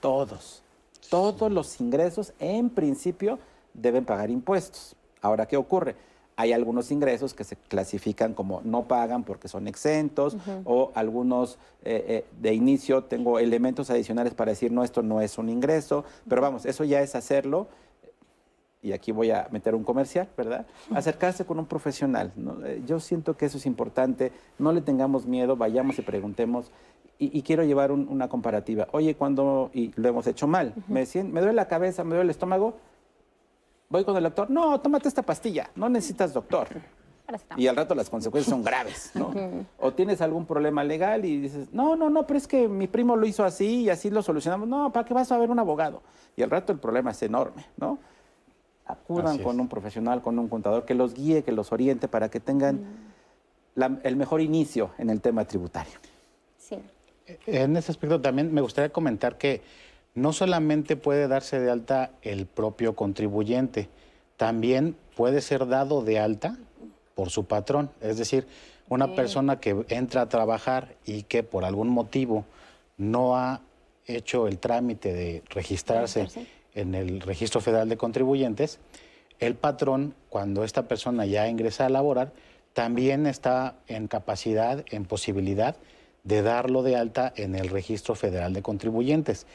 [0.00, 0.62] todos.
[1.08, 3.38] Todos los ingresos, en principio,
[3.76, 4.96] deben pagar impuestos.
[5.22, 5.96] Ahora, ¿qué ocurre?
[6.38, 12.04] Hay algunos ingresos que se clasifican como no pagan porque son exentos o algunos eh,
[12.08, 16.42] eh, de inicio tengo elementos adicionales para decir no, esto no es un ingreso, pero
[16.42, 17.68] vamos, eso ya es hacerlo
[18.86, 20.64] y aquí voy a meter un comercial, ¿verdad?
[20.94, 22.32] Acercarse con un profesional.
[22.64, 26.70] Eh, yo siento que eso es importante, no le tengamos miedo, vayamos y preguntemos.
[27.18, 28.88] Y, quiero llevar una comparativa.
[28.92, 32.30] Oye, cuando, y lo hemos hecho mal, me, me duele la cabeza, me duele el
[32.30, 32.74] estómago,
[33.88, 36.68] voy con el doctor, no, tómate esta pastilla, no necesitas doctor.
[37.56, 39.32] Y al rato las consecuencias son graves, ¿no?
[39.78, 43.16] O tienes algún problema legal y dices, no, no, no, pero es que mi primo
[43.16, 44.68] lo hizo así y así lo solucionamos.
[44.68, 46.02] No, ¿para qué vas a ver un abogado?
[46.36, 47.98] Y al rato el problema es enorme, ¿no?
[48.86, 52.38] Acudan con un profesional, con un contador que los guíe, que los oriente para que
[52.38, 52.84] tengan
[54.04, 55.98] el mejor inicio en el tema tributario.
[56.56, 56.78] Sí.
[57.46, 59.62] En ese aspecto también me gustaría comentar que
[60.16, 63.88] no solamente puede darse de alta el propio contribuyente,
[64.36, 66.56] también puede ser dado de alta
[67.14, 67.90] por su patrón.
[68.00, 68.46] Es decir,
[68.88, 72.44] una persona que entra a trabajar y que por algún motivo
[72.96, 73.60] no ha
[74.06, 76.28] hecho el trámite de registrarse
[76.74, 78.78] en el Registro Federal de Contribuyentes,
[79.38, 82.32] el patrón, cuando esta persona ya ingresa a laborar,
[82.72, 85.76] también está en capacidad, en posibilidad
[86.24, 89.46] de darlo de alta en el Registro Federal de Contribuyentes.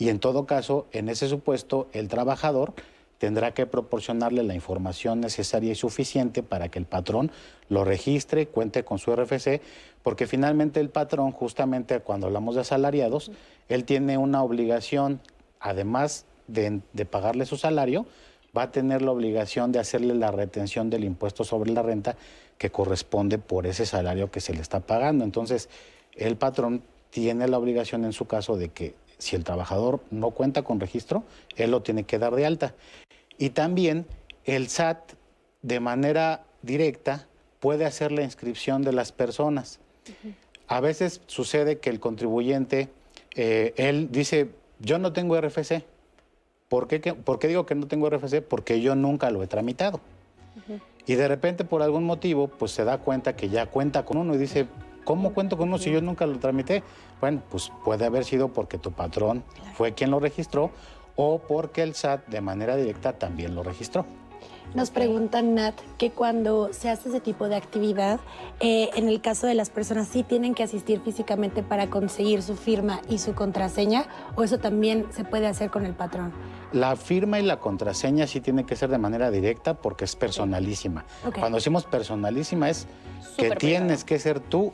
[0.00, 2.72] Y en todo caso, en ese supuesto, el trabajador
[3.18, 7.30] tendrá que proporcionarle la información necesaria y suficiente para que el patrón
[7.68, 9.60] lo registre, cuente con su RFC,
[10.02, 13.30] porque finalmente el patrón, justamente cuando hablamos de asalariados,
[13.68, 15.20] él tiene una obligación,
[15.60, 18.06] además de, de, pagarle su salario,
[18.56, 22.16] va a tener la obligación de hacerle la retención del impuesto sobre la renta
[22.56, 25.24] que corresponde por ese salario que se le está pagando.
[25.24, 25.68] Entonces,
[26.16, 30.62] el patrón tiene la obligación en su caso de que si el trabajador no cuenta
[30.62, 31.24] con registro,
[31.56, 32.74] él lo tiene que dar de alta.
[33.38, 34.06] Y también
[34.44, 35.12] el SAT,
[35.62, 37.26] de manera directa,
[37.60, 39.78] puede hacer la inscripción de las personas.
[40.66, 42.88] A veces sucede que el contribuyente,
[43.36, 45.84] eh, él dice, yo no tengo RFC.
[46.68, 48.42] ¿Por qué, ¿Por qué, digo que no tengo RFC?
[48.42, 50.00] Porque yo nunca lo he tramitado.
[51.06, 54.34] Y de repente, por algún motivo, pues se da cuenta que ya cuenta con uno
[54.34, 54.66] y dice,
[55.04, 56.82] ¿Cómo cuento con uno si yo nunca lo tramité?
[57.20, 60.70] Bueno, pues puede haber sido porque tu patrón fue quien lo registró
[61.16, 64.06] o porque el SAT de manera directa también lo registró.
[64.74, 68.20] Nos preguntan, Nat, que cuando se hace ese tipo de actividad,
[68.60, 72.54] eh, en el caso de las personas, ¿sí tienen que asistir físicamente para conseguir su
[72.54, 74.06] firma y su contraseña?
[74.36, 76.32] ¿O eso también se puede hacer con el patrón?
[76.72, 81.04] La firma y la contraseña sí tiene que ser de manera directa porque es personalísima.
[81.36, 82.86] Cuando decimos personalísima es
[83.36, 84.72] que tienes que ser tú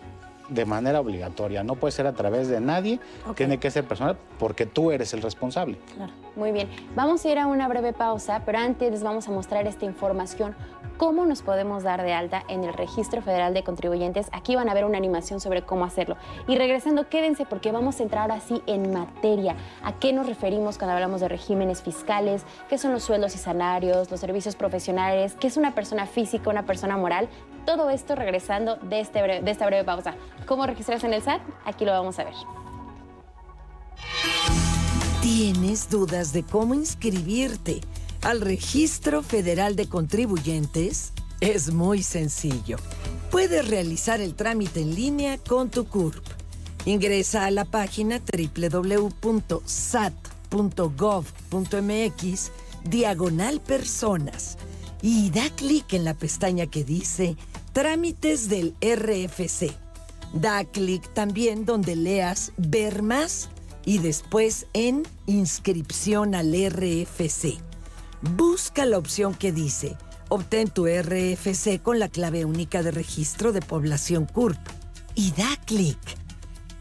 [0.49, 3.01] de manera obligatoria, no puede ser a través de nadie,
[3.35, 5.79] tiene que ser personal porque tú eres el responsable.
[5.95, 6.13] Claro.
[6.37, 9.67] Muy bien, vamos a ir a una breve pausa, pero antes les vamos a mostrar
[9.67, 10.55] esta información,
[10.97, 14.29] cómo nos podemos dar de alta en el Registro Federal de Contribuyentes.
[14.33, 16.17] Aquí van a ver una animación sobre cómo hacerlo.
[16.49, 19.57] Y regresando, quédense porque vamos a entrar así en materia.
[19.83, 22.45] ¿A qué nos referimos cuando hablamos de regímenes fiscales?
[22.69, 24.11] ¿Qué son los sueldos y salarios?
[24.11, 25.37] ¿Los servicios profesionales?
[25.39, 27.29] ¿Qué es una persona física, una persona moral?
[27.65, 30.15] Todo esto regresando de, este de esta breve pausa.
[30.47, 31.41] ¿Cómo registrarse en el SAT?
[31.65, 32.35] Aquí lo vamos a ver.
[35.21, 37.81] ¿Tienes dudas de cómo inscribirte
[38.23, 41.13] al Registro Federal de Contribuyentes?
[41.41, 42.79] Es muy sencillo.
[43.31, 46.25] Puedes realizar el trámite en línea con tu CURP.
[46.85, 49.21] Ingresa a la página www.sat.gov.mx
[52.85, 54.57] diagonal personas
[55.03, 57.37] y da clic en la pestaña que dice
[57.73, 59.73] Trámites del RFC.
[60.33, 63.49] Da clic también donde leas Ver más
[63.85, 67.66] y después en inscripción al RFC.
[68.23, 69.97] Busca la opción que dice
[70.29, 74.59] Obtén tu RFC con la clave única de registro de población CURP
[75.15, 75.99] y da clic.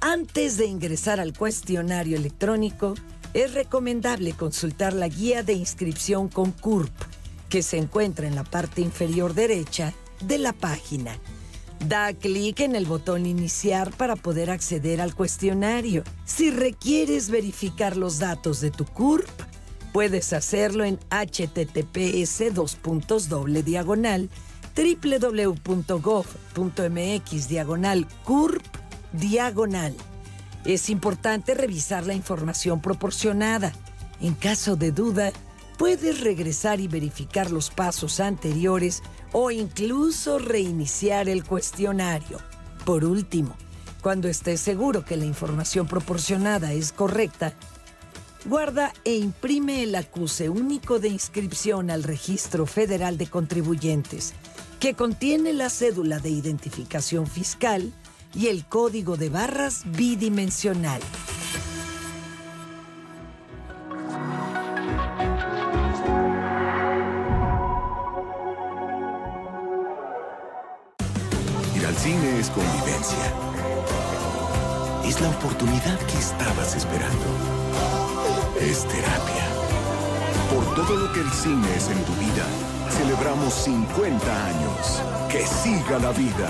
[0.02, 2.96] Antes de ingresar al cuestionario electrónico,
[3.36, 6.92] es recomendable consultar la guía de inscripción con CURP,
[7.50, 11.16] que se encuentra en la parte inferior derecha de la página.
[11.88, 16.04] Da clic en el botón Iniciar para poder acceder al cuestionario.
[16.26, 19.30] Si requieres verificar los datos de tu CURP,
[19.96, 22.44] Puedes hacerlo en https
[23.64, 24.30] diagonal
[24.76, 25.88] www.gov.mx
[27.48, 28.62] diagonal curp
[29.14, 29.96] diagonal.
[30.66, 33.72] Es importante revisar la información proporcionada.
[34.20, 35.32] En caso de duda,
[35.78, 42.40] puedes regresar y verificar los pasos anteriores o incluso reiniciar el cuestionario.
[42.84, 43.56] Por último,
[44.02, 47.54] cuando estés seguro que la información proporcionada es correcta,
[48.46, 54.34] guarda e imprime el acuse único de inscripción al Registro Federal de Contribuyentes,
[54.80, 57.92] que contiene la cédula de identificación fiscal
[58.34, 61.02] y el código de barras bidimensional.
[80.96, 82.46] Todo que el cine es en tu vida,
[82.90, 85.04] celebramos 50 años.
[85.30, 86.50] Que siga la vida.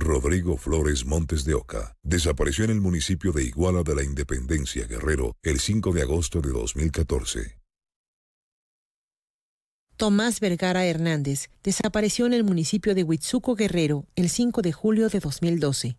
[0.00, 5.36] Rodrigo Flores Montes de Oca desapareció en el municipio de Iguala de la Independencia, Guerrero,
[5.42, 7.60] el 5 de agosto de 2014.
[9.96, 15.20] Tomás Vergara Hernández desapareció en el municipio de Huitzuco, Guerrero, el 5 de julio de
[15.20, 15.98] 2012.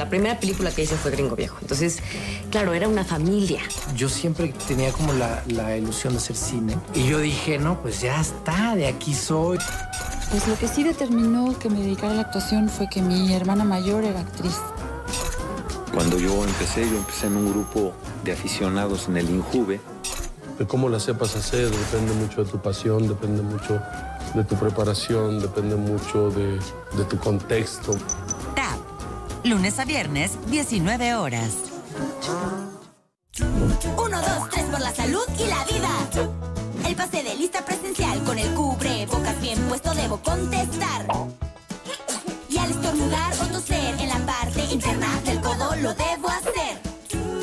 [0.00, 1.58] La primera película que hice fue Gringo Viejo.
[1.60, 1.98] Entonces,
[2.50, 3.60] claro, era una familia.
[3.94, 6.78] Yo siempre tenía como la, la ilusión de hacer cine.
[6.94, 9.58] Y yo dije, no, pues ya está, de aquí soy.
[10.30, 13.62] Pues lo que sí determinó que me dedicara a la actuación fue que mi hermana
[13.64, 14.56] mayor era actriz.
[15.92, 17.92] Cuando yo empecé, yo empecé en un grupo
[18.24, 19.82] de aficionados en el Injuve.
[20.58, 23.82] De cómo la sepas hacer depende mucho de tu pasión, depende mucho
[24.34, 26.58] de tu preparación, depende mucho de,
[26.96, 27.92] de tu contexto.
[28.54, 31.56] TAP, lunes a viernes, 19 horas.
[33.96, 36.30] Uno, dos, tres por la salud y la vida.
[36.86, 41.06] El pase de lista presencial con el cubre bocas bien puesto debo contestar.
[42.48, 46.80] Y al estornudar o toser en la parte interna del codo lo debo hacer.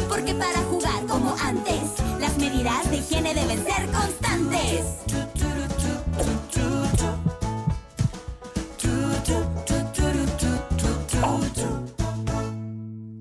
[0.10, 1.82] Porque para jugar como antes,
[2.20, 4.86] las medidas de higiene deben ser constantes.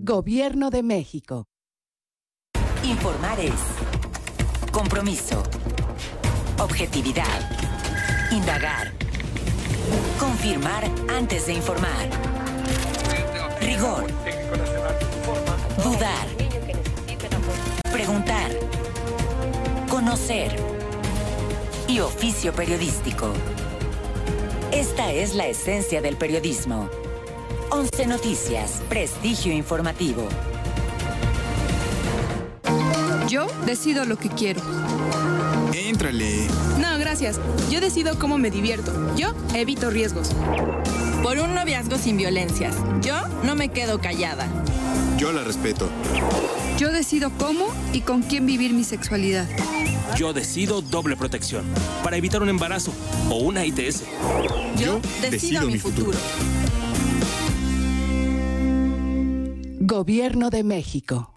[0.07, 1.47] Gobierno de México.
[2.85, 3.53] Informar es
[4.73, 5.43] compromiso,
[6.59, 7.41] objetividad,
[8.31, 8.93] indagar,
[10.19, 12.09] confirmar antes de informar,
[13.61, 14.07] rigor,
[15.83, 16.27] dudar,
[17.93, 18.51] preguntar,
[19.91, 20.76] conocer
[21.89, 23.33] y oficio periodístico.
[24.73, 26.89] Esta es la esencia del periodismo.
[27.71, 30.29] 11 Noticias, prestigio informativo.
[33.29, 34.61] Yo decido lo que quiero.
[35.75, 36.47] Éntrale.
[36.81, 37.41] No, gracias.
[37.71, 39.15] Yo decido cómo me divierto.
[39.17, 40.31] Yo evito riesgos.
[41.23, 42.77] Por un noviazgo sin violencias.
[43.03, 44.47] Yo no me quedo callada.
[45.19, 45.89] Yo la respeto.
[46.79, 49.49] Yo decido cómo y con quién vivir mi sexualidad.
[50.15, 51.65] Yo decido doble protección
[52.03, 52.93] para evitar un embarazo
[53.31, 54.05] o una ITS.
[54.77, 56.17] Yo, decido, mi futuro.
[59.81, 61.36] Gobierno de México.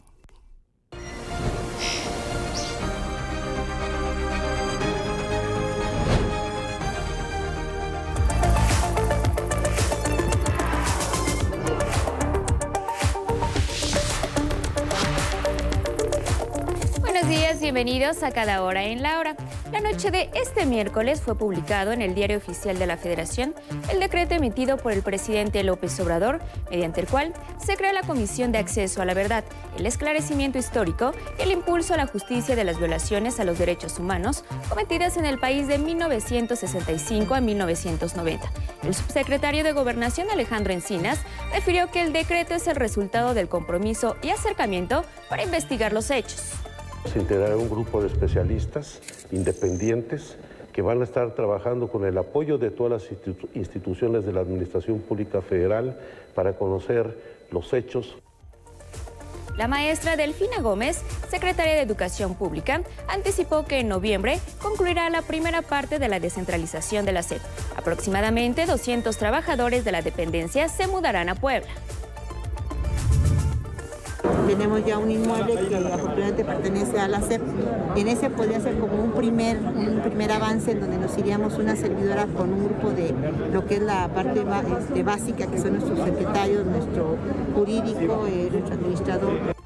[17.81, 19.37] Bienvenidos a Cada Hora en la Hora.
[19.71, 23.55] La noche de este miércoles fue publicado en el Diario Oficial de la Federación
[23.89, 28.51] el decreto emitido por el presidente López Obrador, mediante el cual se crea la Comisión
[28.51, 29.45] de Acceso a la Verdad,
[29.77, 33.97] el esclarecimiento histórico y el impulso a la justicia de las violaciones a los derechos
[33.97, 38.51] humanos cometidas en el país de 1965 a 1990.
[38.83, 41.19] El subsecretario de Gobernación Alejandro Encinas
[41.53, 46.59] refirió que el decreto es el resultado del compromiso y acercamiento para investigar los hechos.
[47.05, 50.37] Se integrará un grupo de especialistas independientes
[50.73, 53.11] que van a estar trabajando con el apoyo de todas las
[53.55, 55.99] instituciones de la Administración Pública Federal
[56.35, 57.17] para conocer
[57.51, 58.15] los hechos.
[59.57, 65.61] La maestra Delfina Gómez, secretaria de Educación Pública, anticipó que en noviembre concluirá la primera
[65.61, 67.41] parte de la descentralización de la SEP.
[67.75, 71.67] Aproximadamente 200 trabajadores de la dependencia se mudarán a Puebla.
[74.47, 77.41] Tenemos ya un inmueble que afortunadamente pertenece a la CEP.
[77.95, 81.75] En ese podría ser como un primer, un primer avance en donde nos iríamos una
[81.75, 83.13] servidora con un grupo de
[83.53, 84.43] lo que es la parte
[84.79, 87.15] este, básica, que son nuestros secretarios, nuestro
[87.55, 89.58] jurídico, eh, nuestro administrador.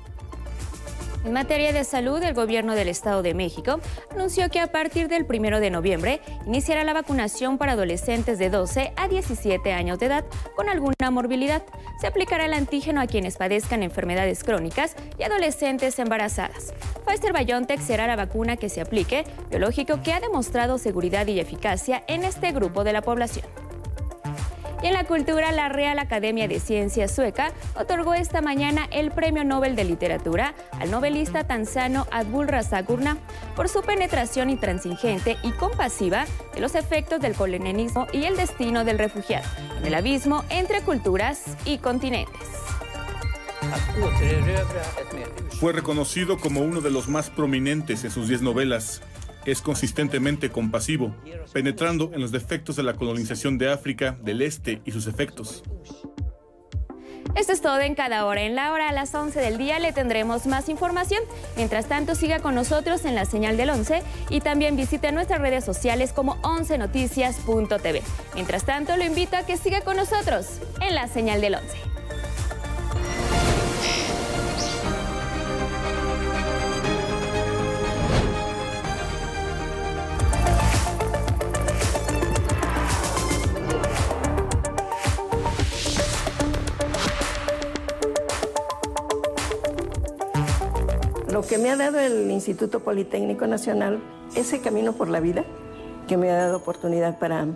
[1.24, 3.80] En materia de salud, el gobierno del Estado de México
[4.12, 8.92] anunció que a partir del 1 de noviembre iniciará la vacunación para adolescentes de 12
[8.98, 10.26] a 17 años de edad
[10.58, 11.64] con alguna morbilidad.
[12.02, 16.74] Se aplicará el antígeno a quienes padezcan enfermedades crónicas y adolescentes embarazadas.
[17.06, 22.04] Pfizer BioNTech será la vacuna que se aplique, biológico que ha demostrado seguridad y eficacia
[22.08, 23.46] en este grupo de la población.
[24.84, 29.46] Y en la cultura, la Real Academia de Ciencias sueca otorgó esta mañana el Premio
[29.46, 33.16] Nobel de Literatura al novelista tanzano Abdul Razak Gurnah
[33.56, 39.00] por su penetración intransigente y compasiva de los efectos del colonialismo y el destino del
[39.00, 39.48] refugiado
[39.80, 42.50] en el abismo entre culturas y continentes.
[45.62, 49.02] Fue reconocido como uno de los más prominentes en sus diez novelas
[49.46, 51.16] es consistentemente compasivo,
[51.52, 55.64] penetrando en los defectos de la colonización de África del Este y sus efectos.
[57.36, 58.42] Esto es todo en cada hora.
[58.42, 61.22] En la hora a las 11 del día le tendremos más información.
[61.56, 65.66] Mientras tanto, siga con nosotros en la señal del 11 y también visite nuestras redes
[65.66, 68.04] sociales como 11noticias.tv.
[68.36, 70.46] Mientras tanto, lo invito a que siga con nosotros
[70.80, 71.94] en la señal del 11.
[91.34, 94.00] Lo que me ha dado el Instituto Politécnico Nacional,
[94.36, 95.44] ese camino por la vida,
[96.08, 97.48] que me ha dado oportunidad para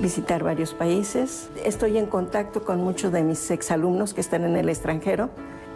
[0.00, 1.50] visitar varios países.
[1.62, 5.28] Estoy en contacto con muchos de mis exalumnos que están en el extranjero.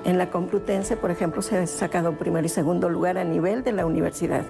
[0.07, 3.72] En la Complutense, por ejemplo, se ha sacado primero y segundo lugar a nivel de
[3.72, 4.46] la universidad.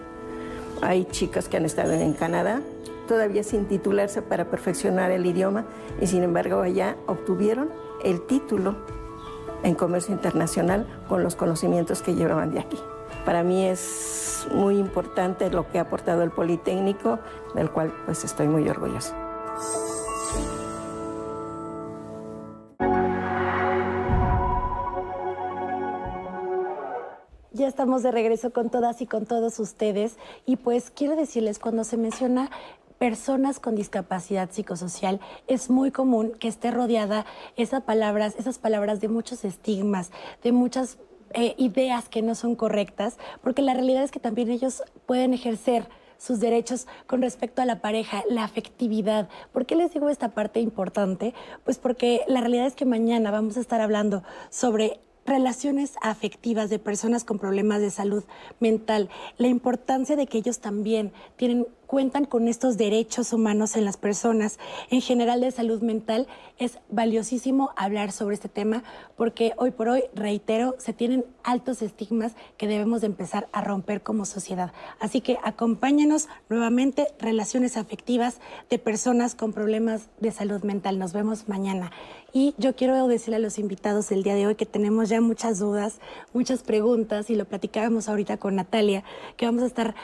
[0.81, 2.61] Hay chicas que han estado en Canadá,
[3.09, 5.64] todavía sin titularse para perfeccionar el idioma,
[6.01, 7.68] y sin embargo allá obtuvieron
[8.05, 8.77] el título
[9.62, 12.79] en comercio internacional con los conocimientos que llevaban de aquí.
[13.25, 17.19] Para mí es muy importante lo que ha aportado el Politécnico,
[17.55, 19.14] del cual pues estoy muy orgulloso.
[27.53, 31.85] Ya estamos de regreso con todas y con todos ustedes y pues quiero decirles, cuando
[31.85, 32.51] se menciona
[32.99, 39.09] personas con discapacidad psicosocial, es muy común que esté rodeada esas palabras, esas palabras de
[39.09, 40.11] muchos estigmas,
[40.43, 40.99] de muchas
[41.35, 45.89] eh, ideas que no son correctas, porque la realidad es que también ellos pueden ejercer
[46.19, 49.29] sus derechos con respecto a la pareja, la afectividad.
[49.53, 51.35] ¿Por qué les digo esta parte importante?
[51.64, 56.79] Pues porque la realidad es que mañana vamos a estar hablando sobre relaciones afectivas de
[56.79, 58.25] personas con problemas de salud
[58.61, 63.97] mental, la importancia de que ellos también tienen cuentan con estos derechos humanos en las
[63.97, 64.59] personas,
[64.91, 66.26] en general de salud mental,
[66.59, 68.82] es valiosísimo hablar sobre este tema
[69.16, 74.03] porque hoy por hoy, reitero, se tienen altos estigmas que debemos de empezar a romper
[74.03, 74.72] como sociedad.
[75.01, 80.99] Así que acompáñenos nuevamente, relaciones afectivas de personas con problemas de salud mental.
[80.99, 81.91] Nos vemos mañana.
[82.32, 85.59] Y yo quiero decirle a los invitados del día de hoy que tenemos ya muchas
[85.59, 86.01] dudas,
[86.34, 89.05] muchas preguntas, y lo platicábamos ahorita con Natalia,
[89.37, 89.95] que vamos a estar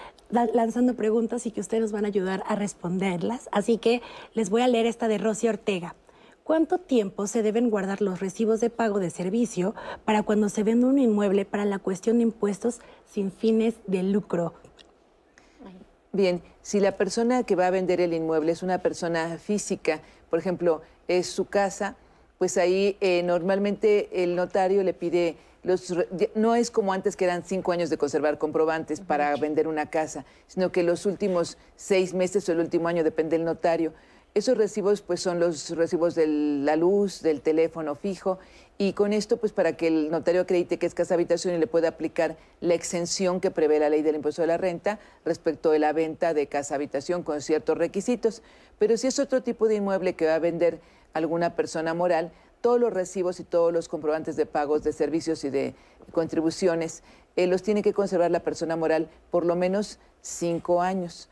[0.54, 3.48] lanzando preguntas y que ustedes nos van a ayudar a responderlas.
[3.52, 4.02] Así que
[4.34, 5.94] les voy a leer esta de Rosy Ortega.
[6.44, 10.86] ¿Cuánto tiempo se deben guardar los recibos de pago de servicio para cuando se vende
[10.86, 14.54] un inmueble para la cuestión de impuestos sin fines de lucro?
[16.10, 20.38] Bien, si la persona que va a vender el inmueble es una persona física, por
[20.38, 21.96] ejemplo, es su casa,
[22.42, 25.94] pues ahí eh, normalmente el notario le pide los,
[26.34, 30.24] no es como antes que eran cinco años de conservar comprobantes para vender una casa,
[30.48, 33.92] sino que los últimos seis meses o el último año depende del notario.
[34.34, 38.40] Esos recibos pues son los recibos de la luz, del teléfono fijo
[38.76, 41.68] y con esto pues para que el notario acredite que es casa habitación y le
[41.68, 45.78] pueda aplicar la exención que prevé la ley del impuesto de la renta respecto de
[45.78, 48.42] la venta de casa habitación con ciertos requisitos.
[48.80, 50.80] Pero si es otro tipo de inmueble que va a vender
[51.12, 55.50] alguna persona moral, todos los recibos y todos los comprobantes de pagos de servicios y
[55.50, 55.74] de
[56.12, 57.02] contribuciones
[57.36, 61.28] eh, los tiene que conservar la persona moral por lo menos cinco años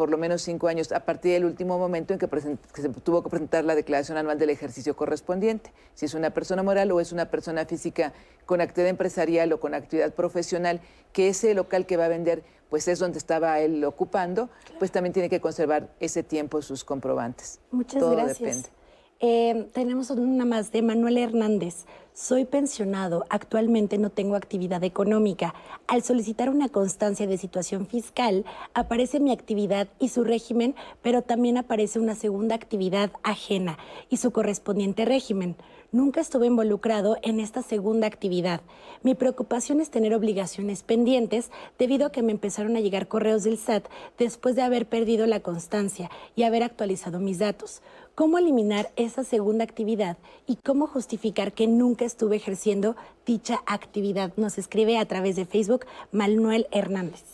[0.00, 2.26] por lo menos cinco años, a partir del último momento en que,
[2.74, 5.74] se tuvo que presentar la declaración anual del ejercicio correspondiente.
[5.92, 8.14] Si es una persona moral o es una persona física
[8.46, 10.80] con actividad empresarial o con actividad profesional,
[11.12, 15.12] que ese local que va a vender, pues es donde estaba él ocupando, pues también
[15.12, 17.60] tiene que conservar ese tiempo sus comprobantes.
[17.70, 18.38] Muchas Todo gracias.
[18.38, 18.79] depende.
[19.22, 21.84] Eh, tenemos una más de Manuel Hernández.
[22.14, 25.54] Soy pensionado, actualmente no tengo actividad económica.
[25.88, 31.58] Al solicitar una constancia de situación fiscal, aparece mi actividad y su régimen, pero también
[31.58, 35.54] aparece una segunda actividad ajena y su correspondiente régimen.
[35.92, 38.60] Nunca estuve involucrado en esta segunda actividad.
[39.02, 43.58] Mi preocupación es tener obligaciones pendientes debido a que me empezaron a llegar correos del
[43.58, 43.86] SAT
[44.16, 47.82] después de haber perdido la constancia y haber actualizado mis datos.
[48.14, 50.16] ¿Cómo eliminar esa segunda actividad
[50.46, 52.94] y cómo justificar que nunca estuve ejerciendo
[53.26, 54.32] dicha actividad?
[54.36, 57.24] Nos escribe a través de Facebook Manuel Hernández.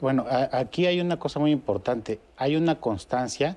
[0.00, 2.20] Bueno, aquí hay una cosa muy importante.
[2.36, 3.56] Hay una constancia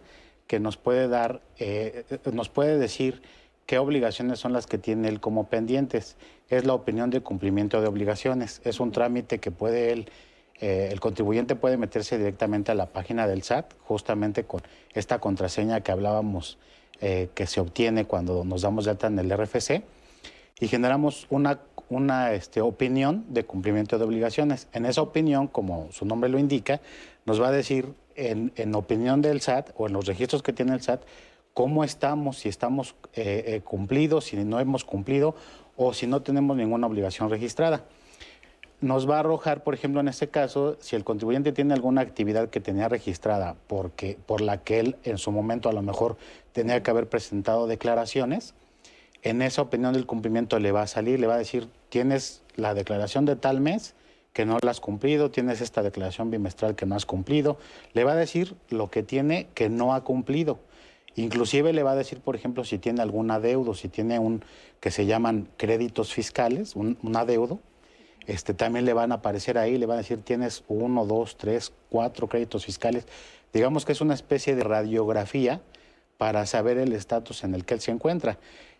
[0.49, 3.21] que nos puede dar, eh, nos puede decir
[3.67, 6.17] qué obligaciones son las que tiene él como pendientes.
[6.49, 8.59] Es la opinión de cumplimiento de obligaciones.
[8.63, 10.09] Es un trámite que puede él,
[10.59, 14.63] eh, el contribuyente puede meterse directamente a la página del SAT, justamente con
[14.95, 16.57] esta contraseña que hablábamos
[16.99, 19.83] eh, que se obtiene cuando nos damos de alta en el RFC
[20.59, 24.67] y generamos una, una este, opinión de cumplimiento de obligaciones.
[24.73, 26.81] En esa opinión, como su nombre lo indica,
[27.27, 30.81] nos va a decir en, opinión del SAT o en los registros que tiene el
[30.81, 31.01] SAT,
[31.53, 35.35] cómo estamos, si estamos eh, eh, cumplidos, si no hemos cumplido
[35.77, 37.83] o si no tenemos ninguna obligación registrada.
[38.81, 42.49] Nos va a arrojar, por ejemplo, en este caso, si el contribuyente tiene alguna actividad
[42.49, 46.17] que tenía registrada porque, por la que él en su momento a lo mejor
[46.53, 48.53] tenía que haber presentado declaraciones,
[49.21, 52.73] en esa opinión del cumplimiento le va a salir, le va a decir, tienes la
[52.73, 53.95] declaración de tal mes,
[54.33, 57.57] que no la has cumplido, tienes esta declaración bimestral que no has cumplido,
[57.93, 60.59] le va a decir lo que tiene que no ha cumplido.
[61.15, 64.43] Inclusive le va a decir, por ejemplo, si tiene algún adeudo, si tiene un
[64.79, 67.59] que se llaman créditos fiscales, un, adeudo,
[68.27, 71.73] este, también le van a aparecer ahí, le van a decir tienes uno, dos, tres,
[71.89, 73.05] cuatro créditos fiscales.
[73.51, 75.61] Digamos que es una especie de radiografía
[76.17, 78.37] para saber el estatus en el que él se encuentra.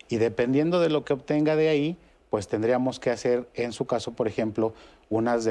[0.07, 1.97] Y dependiendo de lo que obtenga de ahí,
[2.29, 4.73] pues tendríamos que hacer, en su caso, por ejemplo,
[5.09, 5.47] unas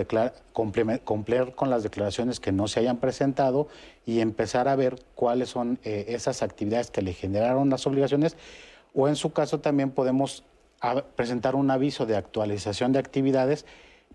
[0.53, 3.67] cumplir con las declaraciones que no se hayan presentado
[4.07, 8.37] y empezar a ver cuáles son eh, esas actividades que le generaron las obligaciones.
[8.95, 10.45] O en su caso también podemos
[11.17, 13.67] presentar un aviso de actualización de actividades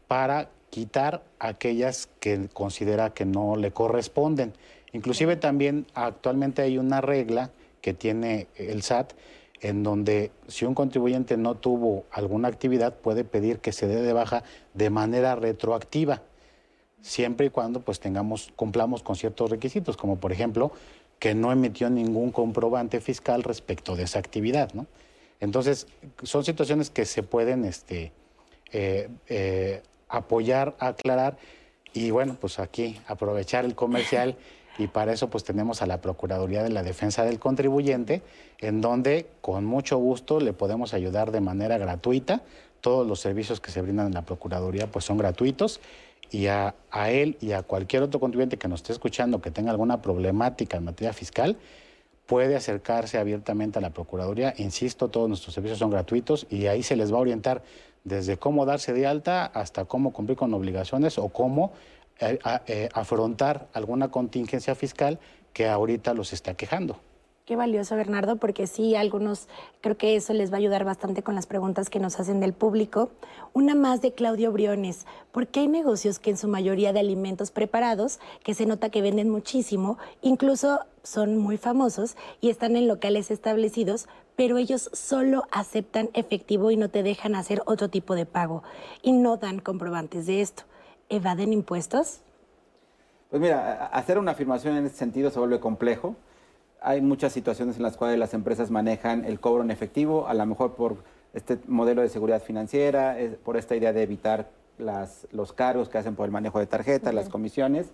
[0.07, 4.53] para quitar aquellas que considera que no le corresponden.
[4.93, 7.51] Inclusive también actualmente hay una regla
[7.81, 9.11] que tiene el SAT
[9.63, 14.11] en donde si un contribuyente no tuvo alguna actividad puede pedir que se dé de
[14.11, 14.43] baja
[14.73, 16.21] de manera retroactiva,
[17.01, 20.73] siempre y cuando pues tengamos cumplamos con ciertos requisitos, como por ejemplo
[21.17, 24.85] que no emitió ningún comprobante fiscal respecto de esa actividad, ¿no?
[25.39, 25.87] Entonces
[26.23, 28.11] son situaciones que se pueden este,
[28.73, 31.37] eh, eh, apoyar, aclarar
[31.93, 34.35] y bueno pues aquí aprovechar el comercial.
[34.77, 38.21] y para eso pues tenemos a la Procuraduría de la Defensa del Contribuyente,
[38.59, 42.41] en donde con mucho gusto le podemos ayudar de manera gratuita.
[42.81, 45.79] Todos los servicios que se brindan en la Procuraduría pues son gratuitos
[46.31, 49.71] y a, a, él y a cualquier otro contribuyente que nos esté escuchando que tenga
[49.71, 51.57] alguna problemática en materia fiscal,
[52.25, 54.53] puede acercarse abiertamente a la Procuraduría.
[54.57, 57.61] Insisto, todos nuestros servicios son gratuitos y ahí se les va a orientar
[58.03, 61.71] desde cómo darse de alta hasta cómo cumplir con obligaciones o cómo
[62.19, 65.19] eh, afrontar alguna contingencia fiscal
[65.53, 66.99] que ahorita los está quejando.
[67.45, 69.49] Qué valioso, Bernardo, porque sí, algunos
[69.81, 72.53] creo que eso les va a ayudar bastante con las preguntas que nos hacen del
[72.53, 73.11] público.
[73.51, 75.05] Una más de Claudio Briones.
[75.33, 79.01] ¿Por qué hay negocios que en su mayoría de alimentos preparados, que se nota que
[79.01, 84.07] venden muchísimo, incluso son muy famosos y están en locales establecidos,
[84.37, 88.63] pero ellos solo aceptan efectivo y no te dejan hacer otro tipo de pago
[89.01, 90.63] y no dan comprobantes de esto?
[91.13, 92.21] ¿Evaden impuestos?
[93.29, 96.15] Pues mira, hacer una afirmación en ese sentido se vuelve complejo
[96.83, 100.45] hay muchas situaciones en las cuales las empresas manejan el cobro en efectivo, a lo
[100.45, 100.97] mejor por
[101.33, 106.15] este modelo de seguridad financiera, por esta idea de evitar las, los cargos que hacen
[106.15, 107.87] por el manejo de tarjetas, las comisiones.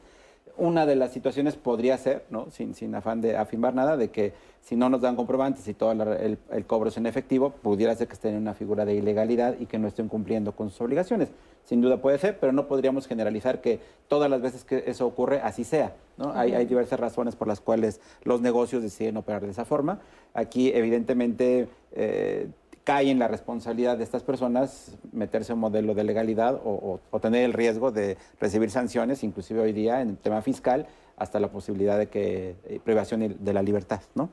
[0.59, 2.47] Una de las situaciones podría ser, ¿no?
[2.51, 5.91] sin, sin afán de afirmar nada, de que si no nos dan comprobantes y todo
[5.91, 9.65] el, cobro es en efectivo, pudiera ser que estén en una figura de ilegalidad y
[9.65, 11.29] que no estén cumpliendo con sus obligaciones.
[11.63, 15.39] Sin duda puede ser, pero no podríamos generalizar que todas las veces que eso ocurre
[15.41, 15.93] así sea.
[16.17, 16.33] ¿no?
[16.33, 19.99] hay, hay, diversas razones por las cuales los negocios deciden operar de esa forma.
[20.33, 22.47] Aquí, evidentemente, eh,
[22.83, 27.43] cae en la responsabilidad de estas personas meterse en un modelo de legalidad o, tener
[27.43, 30.87] el riesgo de recibir sanciones, inclusive hoy día en el tema fiscal,
[31.19, 34.29] hasta la posibilidad de que eh, privación de la libertad, ¿no?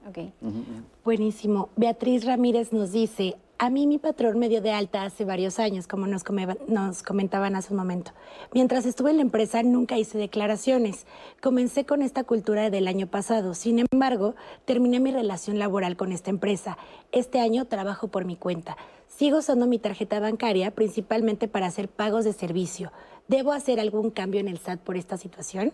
[1.05, 1.69] Buenísimo.
[1.77, 5.87] Beatriz Ramírez nos dice, a mí mi patrón me dio de alta hace varios años,
[5.87, 6.25] como nos,
[6.69, 8.13] nos, comentaban hace un momento.
[8.53, 11.07] Mientras estuve en la empresa nunca hice declaraciones.
[11.41, 13.55] Comencé con esta cultura del año pasado.
[13.55, 14.35] Sin embargo,
[14.67, 16.77] terminé mi relación laboral con esta empresa.
[17.13, 18.77] Este año trabajo por mi cuenta.
[19.09, 22.93] Sigo usando mi tarjeta bancaria principalmente para hacer pagos de servicio.
[23.27, 25.73] ¿Debo hacer algún cambio en el SAT por esta situación?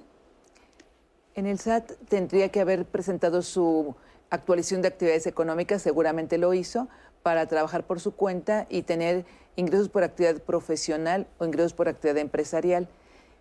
[1.35, 3.97] En el SAT tendría que haber presentado su
[4.29, 6.89] actualización de actividades económicas, seguramente lo hizo,
[7.23, 9.25] para trabajar por su cuenta y tener
[9.57, 12.89] ingresos por actividad profesional o ingresos por actividad empresarial.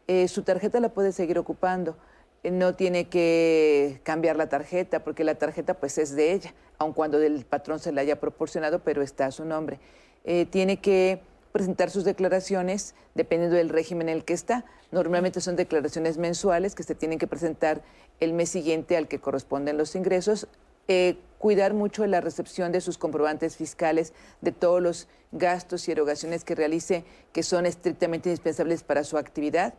[0.07, 1.97] Eh, su tarjeta la puede seguir ocupando.
[2.43, 6.93] Eh, no tiene que cambiar la tarjeta porque la tarjeta pues es de ella, aun
[6.93, 9.79] cuando el patrón se la haya proporcionado, pero está a su nombre.
[10.23, 11.21] Eh, tiene que
[11.51, 14.65] presentar sus declaraciones dependiendo del régimen en el que está.
[14.91, 17.81] Normalmente son declaraciones mensuales que se tienen que presentar
[18.19, 20.47] el mes siguiente al que corresponden los ingresos
[20.87, 26.43] eh, cuidar mucho la recepción de sus comprobantes fiscales, de todos los gastos y erogaciones
[26.43, 29.73] que realice que son estrictamente indispensables para su actividad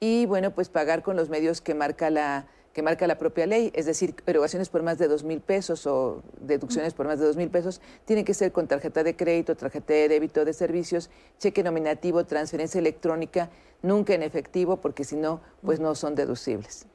[0.00, 3.70] y bueno, pues pagar con los medios que marca la que marca la propia ley,
[3.72, 7.36] es decir, erogaciones por más de dos mil pesos o deducciones por más de dos
[7.36, 11.08] mil pesos, tienen que ser con tarjeta de crédito, tarjeta de débito de servicios,
[11.38, 13.48] cheque nominativo, transferencia electrónica,
[13.84, 16.86] nunca en efectivo, porque si no, pues no son deducibles.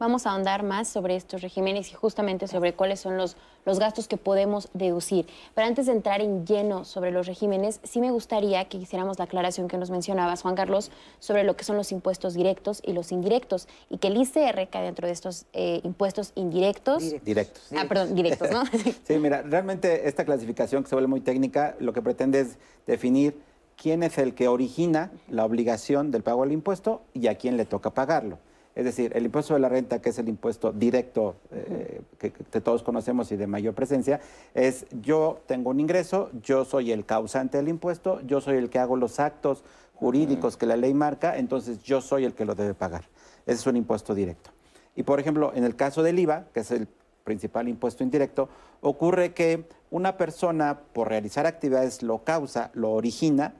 [0.00, 4.08] Vamos a ahondar más sobre estos regímenes y justamente sobre cuáles son los, los gastos
[4.08, 5.26] que podemos deducir.
[5.54, 9.26] Pero antes de entrar en lleno sobre los regímenes, sí me gustaría que hiciéramos la
[9.26, 13.12] aclaración que nos mencionabas, Juan Carlos, sobre lo que son los impuestos directos y los
[13.12, 17.14] indirectos, y que el ICR cae dentro de estos eh, impuestos indirectos.
[17.24, 17.70] Directos.
[17.76, 18.64] Ah, perdón, directos, ¿no?
[19.04, 22.58] sí, mira, realmente esta clasificación que se vuelve muy técnica, lo que pretende es
[22.88, 23.40] definir
[23.76, 27.64] quién es el que origina la obligación del pago del impuesto y a quién le
[27.64, 28.38] toca pagarlo.
[28.74, 32.82] Es decir, el impuesto de la renta, que es el impuesto directo eh, que, todos
[32.82, 34.20] conocemos y de mayor presencia,
[34.52, 38.80] es yo tengo un ingreso, yo soy el causante del impuesto, yo soy el que
[38.80, 39.62] hago los actos
[39.94, 43.04] jurídicos que la ley marca, entonces yo soy el que lo debe pagar.
[43.46, 44.50] Ese es un impuesto directo.
[44.96, 46.88] Y por ejemplo, en el caso del IVA, que es el
[47.22, 48.48] principal impuesto indirecto,
[48.80, 53.54] ocurre que una persona por realizar actividades lo causa, lo origina,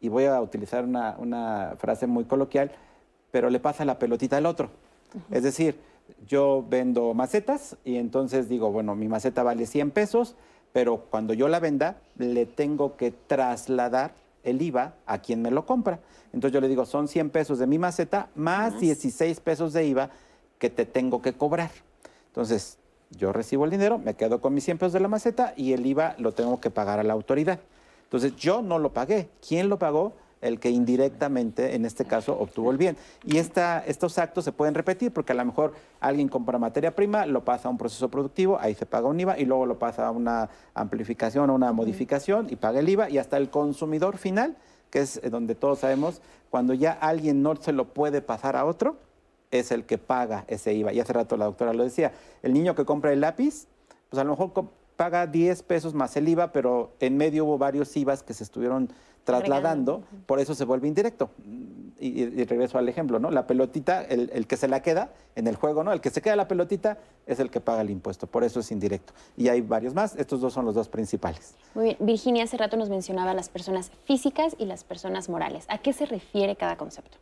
[0.00, 2.72] y voy a utilizar una frase muy coloquial,
[3.30, 4.70] pero le pasa la pelotita al otro.
[5.30, 5.78] Es decir,
[6.26, 10.36] yo vendo macetas y entonces digo, bueno, mi maceta vale 100 pesos,
[10.72, 15.66] pero cuando yo la venda, le tengo que trasladar el IVA a quien me lo
[15.66, 16.00] compra.
[16.32, 20.10] Entonces yo le digo, son 100 pesos de mi maceta más 16 pesos de IVA
[20.58, 21.70] que te tengo que cobrar.
[22.28, 22.78] Entonces,
[23.10, 25.84] yo recibo el dinero, me quedo con mis 100 pesos de la maceta y el
[25.84, 27.58] IVA lo tengo que pagar a la autoridad.
[28.10, 29.30] Entonces, yo no lo pagué.
[29.40, 30.14] ¿Quién lo pagó?
[30.40, 32.96] el que indirectamente, en este caso, obtuvo el bien.
[33.24, 37.26] Y esta, estos actos se pueden repetir porque a lo mejor alguien compra materia prima,
[37.26, 40.06] lo pasa a un proceso productivo, ahí se paga un IVA y luego lo pasa
[40.06, 44.56] a una amplificación o una modificación y paga el IVA y hasta el consumidor final,
[44.90, 48.96] que es donde todos sabemos, cuando ya alguien no se lo puede pasar a otro,
[49.50, 50.92] es el que paga ese IVA.
[50.92, 53.66] Y hace rato la doctora lo decía, el niño que compra el lápiz,
[54.08, 57.96] pues a lo mejor paga 10 pesos más el IVA, pero en medio hubo varios
[57.96, 58.92] IVAs que se estuvieron
[59.24, 61.30] trasladando, por eso se vuelve indirecto.
[61.98, 63.30] y, y regreso al ejemplo, ¿no?
[63.30, 65.94] La pelotita, el, el que se la queda en el juego, ¿no?
[65.94, 68.70] El que se queda la pelotita es el que paga el impuesto, por eso es
[68.70, 69.14] indirecto.
[69.38, 71.54] Y hay varios más, estos dos son los dos principales.
[71.74, 71.96] Muy bien.
[72.00, 75.64] Virginia hace rato nos mencionaba las personas físicas y las personas morales.
[75.70, 77.16] ¿A qué se refiere cada concepto?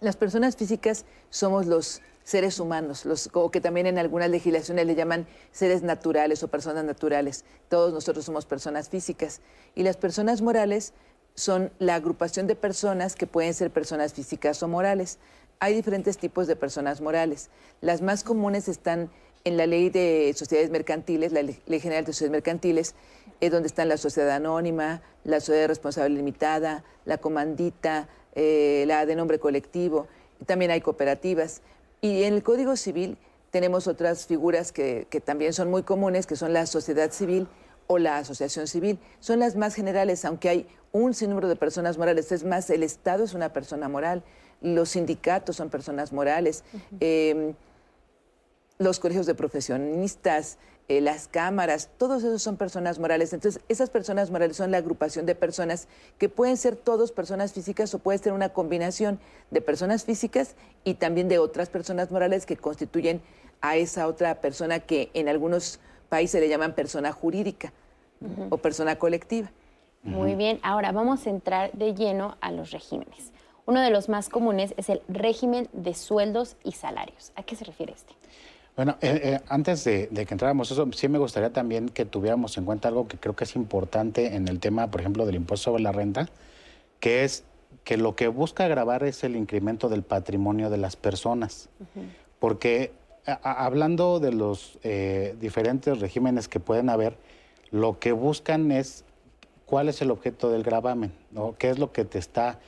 [0.00, 4.94] Las personas físicas somos los seres humanos, los, o que también en algunas legislaciones le
[4.94, 7.46] llaman seres naturales o personas naturales.
[7.70, 9.40] Todos nosotros somos personas físicas.
[9.74, 10.92] Y las personas morales
[11.34, 15.18] son la agrupación de personas que pueden ser personas físicas o morales.
[15.58, 17.48] Hay diferentes tipos de personas morales.
[17.80, 19.10] Las más comunes están
[19.44, 22.94] en la ley de sociedades mercantiles, la ley general de sociedades mercantiles,
[23.40, 29.16] es donde están la sociedad anónima, la sociedad responsable limitada, la comandita, eh, la de
[29.16, 30.08] nombre colectivo,
[30.46, 31.62] también hay cooperativas.
[32.00, 33.18] Y en el Código Civil
[33.50, 37.48] tenemos otras figuras que, que también son muy comunes, que son la sociedad civil
[37.86, 38.98] o la asociación civil.
[39.20, 42.30] Son las más generales, aunque hay un sinnúmero de personas morales.
[42.32, 44.22] Es más, el Estado es una persona moral,
[44.60, 46.64] los sindicatos son personas morales,
[47.00, 47.54] eh,
[48.78, 50.58] los colegios de profesionistas,
[50.88, 53.34] eh, las cámaras, todos esos son personas morales.
[53.34, 55.86] Entonces, esas personas morales son la agrupación de personas
[56.16, 59.20] que pueden ser todos personas físicas o puede ser una combinación
[59.50, 63.20] de personas físicas y también de otras personas morales que constituyen
[63.60, 65.78] a esa otra persona que en algunos
[66.08, 67.72] países le llaman persona jurídica
[68.48, 69.50] o persona colectiva.
[70.02, 73.32] Muy bien, ahora vamos a entrar de lleno a los regímenes.
[73.66, 77.32] Uno de los más comunes es el régimen de sueldos y salarios.
[77.36, 78.14] ¿A qué se refiere este?
[78.78, 82.56] Bueno, eh, eh, antes de, de que entráramos eso, sí me gustaría también que tuviéramos
[82.58, 85.72] en cuenta algo que creo que es importante en el tema, por ejemplo, del impuesto
[85.72, 86.28] sobre la renta,
[87.00, 87.42] que es
[87.82, 91.68] que lo que busca agravar es el incremento del patrimonio de las personas.
[92.38, 92.92] Porque
[93.26, 97.16] a- hablando de los eh, diferentes regímenes que pueden haber,
[97.72, 99.04] lo que buscan es
[99.66, 101.56] cuál es el objeto del gravamen, ¿no?
[101.58, 102.60] qué es lo que te está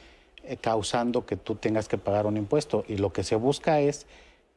[0.43, 2.85] eh, causando que tú tengas que pagar un impuesto.
[2.89, 4.09] Y lo que se busca es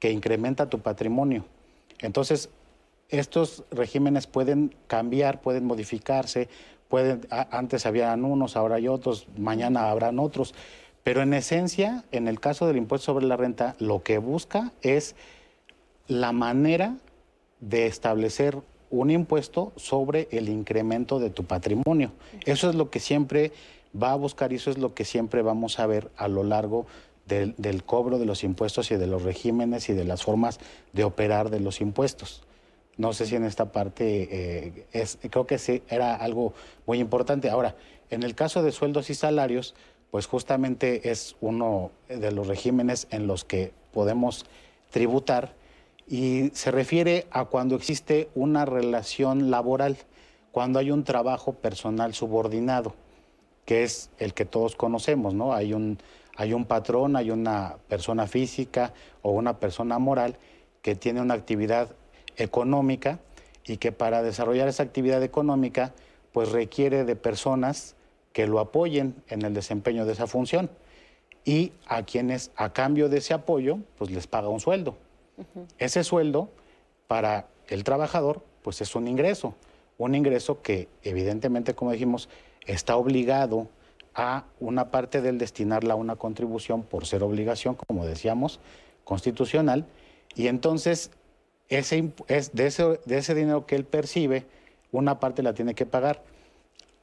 [0.03, 1.45] que incrementa tu patrimonio.
[1.99, 2.49] Entonces,
[3.07, 6.49] estos regímenes pueden cambiar, pueden modificarse,
[6.89, 10.53] pueden, a- antes habían unos, ahora hay otros, mañana habrán otros,
[11.05, 15.15] pero en esencia, en el caso del impuesto sobre la renta, lo que busca es
[16.09, 16.97] la manera
[17.61, 18.57] de establecer
[18.89, 22.11] un impuesto sobre el incremento de tu patrimonio.
[22.45, 23.53] Eso es lo que siempre
[23.95, 26.87] va a buscar y eso es lo que siempre vamos a ver a lo largo
[27.25, 30.59] del, cobro de los impuestos y de los regímenes y de las formas
[30.91, 32.43] de operar de los impuestos.
[32.97, 36.53] No sé si en esta parte eh, es, creo que sí era algo
[36.85, 37.49] muy importante.
[37.49, 37.75] Ahora,
[38.09, 39.73] en el caso de sueldos y salarios,
[40.11, 44.45] pues justamente es uno de los regímenes en los que podemos
[44.91, 45.55] tributar
[46.07, 49.97] y se refiere a cuando existe una relación laboral,
[50.51, 52.93] cuando hay un trabajo personal subordinado,
[53.65, 55.53] que es el que todos conocemos, ¿no?
[55.53, 55.97] Hay un,
[56.35, 60.37] hay un patrón, hay una persona física o una persona moral
[60.81, 61.89] que tiene una actividad
[62.37, 63.19] económica
[63.65, 65.93] y que para desarrollar esa actividad económica
[66.31, 67.95] pues requiere de personas
[68.33, 70.69] que lo apoyen en el desempeño de esa función.
[71.45, 74.97] Y a quienes a cambio de ese apoyo pues les paga un sueldo.
[75.77, 76.49] Ese sueldo
[77.07, 79.55] para el trabajador pues es un ingreso,
[79.97, 82.29] un ingreso que evidentemente como dijimos
[82.65, 83.67] está obligado
[84.15, 88.59] a una parte del destinarla a una contribución por ser obligación, como decíamos,
[89.03, 89.85] constitucional,
[90.35, 91.11] y entonces
[91.69, 92.11] ese,
[92.53, 94.45] de, ese, de ese dinero que él percibe,
[94.91, 96.21] una parte la tiene que pagar.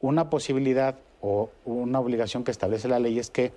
[0.00, 3.52] Una posibilidad o una obligación que establece la ley es que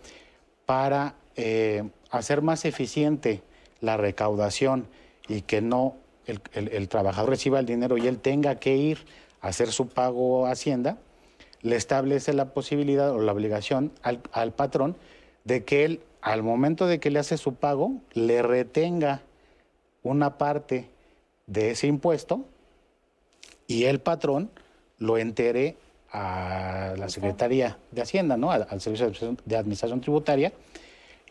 [0.66, 3.42] para eh, hacer más eficiente
[3.82, 4.88] la recaudación
[5.28, 5.96] y que no
[6.26, 9.06] el, el- el trabajador reciba el dinero y él tenga que ir
[9.42, 10.98] a hacer su pago a Hacienda,
[11.64, 14.96] le establece la posibilidad o la obligación al, al patrón
[15.44, 19.22] de que él, al momento de que le hace su pago, le retenga
[20.04, 20.90] una parte
[21.48, 22.46] de ese impuesto
[23.68, 24.52] y el patrón
[25.00, 25.78] lo entere
[26.12, 28.52] a la Secretaría de Hacienda, ¿no?
[28.52, 30.54] al, al Servicio de Administración- de Administración Tributaria,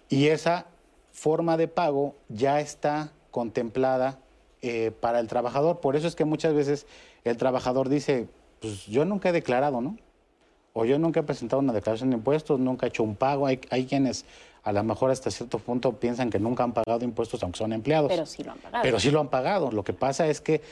[0.09, 0.67] y esa
[1.13, 4.19] forma de pago ya está contemplada
[4.61, 5.81] eh, para el trabajador.
[5.81, 6.87] Por eso es que muchas veces
[7.25, 8.27] el trabajador dice,
[8.61, 9.97] pues yo nunca he declarado, ¿no?
[10.73, 13.47] O yo nunca he presentado una declaración de impuestos, nunca he hecho un pago.
[13.47, 14.25] Hay, hay quienes
[14.63, 18.11] a lo mejor hasta cierto punto piensan que nunca han pagado impuestos aunque son empleados.
[18.11, 18.83] Pero sí lo han pagado.
[18.83, 19.71] Pero sí lo han pagado.
[19.71, 20.63] Lo que pasa es que,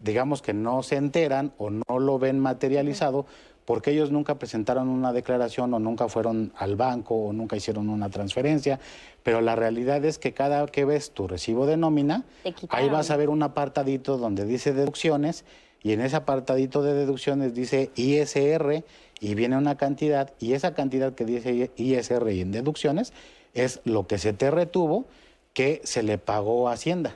[0.00, 3.26] digamos que no se enteran o no lo ven materializado
[3.66, 8.08] porque ellos nunca presentaron una declaración o nunca fueron al banco o nunca hicieron una
[8.08, 8.80] transferencia.
[9.22, 12.24] Pero la realidad es que cada que ves tu recibo de nómina,
[12.70, 15.44] ahí vas a ver un apartadito donde dice deducciones
[15.82, 18.84] y en ese apartadito de deducciones dice ISR
[19.20, 23.12] y viene una cantidad y esa cantidad que dice ISR y en deducciones
[23.54, 25.04] es lo que se te retuvo
[25.52, 27.14] que se le pagó a Hacienda.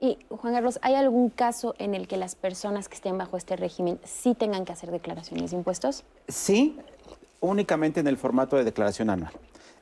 [0.00, 3.54] Y Juan Carlos, ¿hay algún caso en el que las personas que estén bajo este
[3.54, 6.02] régimen sí tengan que hacer declaraciones de impuestos?
[6.26, 6.76] Sí,
[7.40, 9.32] únicamente en el formato de declaración anual.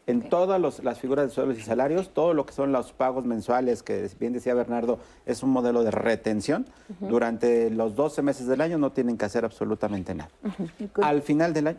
[0.06, 3.24] En todas los- las figuras de sueldos y salarios, todo lo que son los pagos
[3.26, 6.66] mensuales, que bien decía Bernardo, es un modelo de retención.
[7.00, 10.30] Durante los 12 meses del año no tienen que hacer absolutamente nada.
[10.92, 11.78] Con- Al final del año,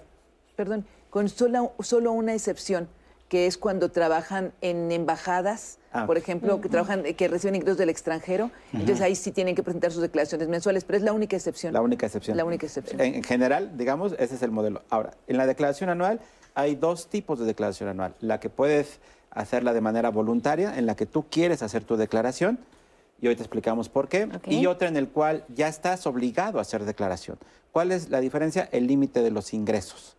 [0.55, 2.87] Perdón, con solo, solo una excepción,
[3.27, 7.89] que es cuando trabajan en embajadas, Ah, por ejemplo, que trabajan, que reciben ingresos del
[7.89, 11.73] extranjero, entonces ahí sí tienen que presentar sus declaraciones mensuales, pero es la única excepción.
[11.73, 12.37] la única excepción.
[12.37, 13.01] La única excepción.
[13.01, 14.83] En, en general, digamos, ese es el modelo.
[14.89, 16.19] Ahora, en la declaración anual
[16.55, 18.15] hay dos tipos de declaración anual.
[18.19, 18.99] La que puedes
[19.29, 22.59] hacerla de manera voluntaria, en la que tú quieres hacer tu declaración,
[23.21, 26.61] y hoy te explicamos por qué, y otra en el cual ya estás obligado a
[26.63, 27.37] hacer declaración.
[27.71, 28.67] ¿Cuál es la diferencia?
[28.71, 30.17] El límite de los ingresos.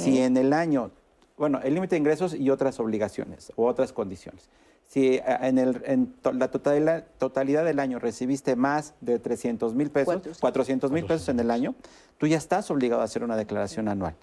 [0.00, 0.90] Si en el año,
[1.38, 4.48] bueno, el límite de ingresos y otras obligaciones o otras condiciones.
[4.88, 9.74] Si eh, en, el, en to- la totalidad, totalidad del año recibiste más de 300
[9.74, 10.06] mil pesos,
[10.40, 11.74] 400 mil pesos en el año,
[12.18, 14.14] tú ya estás obligado a hacer una declaración anual.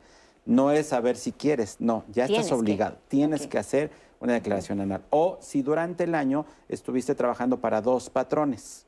[0.50, 2.60] No es saber si quieres, no, ya Tienes estás que.
[2.60, 2.98] obligado.
[3.08, 5.04] Tienes que hacer una declaración anual.
[5.12, 8.88] O si durante el año estuviste trabajando para dos patrones,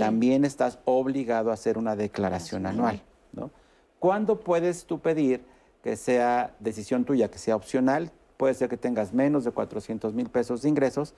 [0.00, 3.00] también estás obligado a hacer una declaración anual.
[3.32, 3.52] ¿no?
[4.00, 5.44] ¿Cuándo puedes tú pedir
[5.84, 8.10] que sea decisión tuya, que sea opcional?
[8.36, 11.14] Puede ser que tengas menos de 400 mil pesos de ingresos,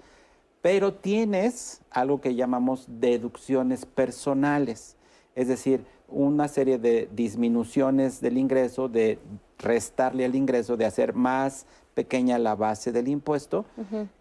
[0.61, 4.97] pero tienes algo que llamamos deducciones personales,
[5.35, 9.19] es decir, una serie de disminuciones del ingreso, de
[9.59, 13.65] restarle al ingreso, de hacer más pequeña la base del impuesto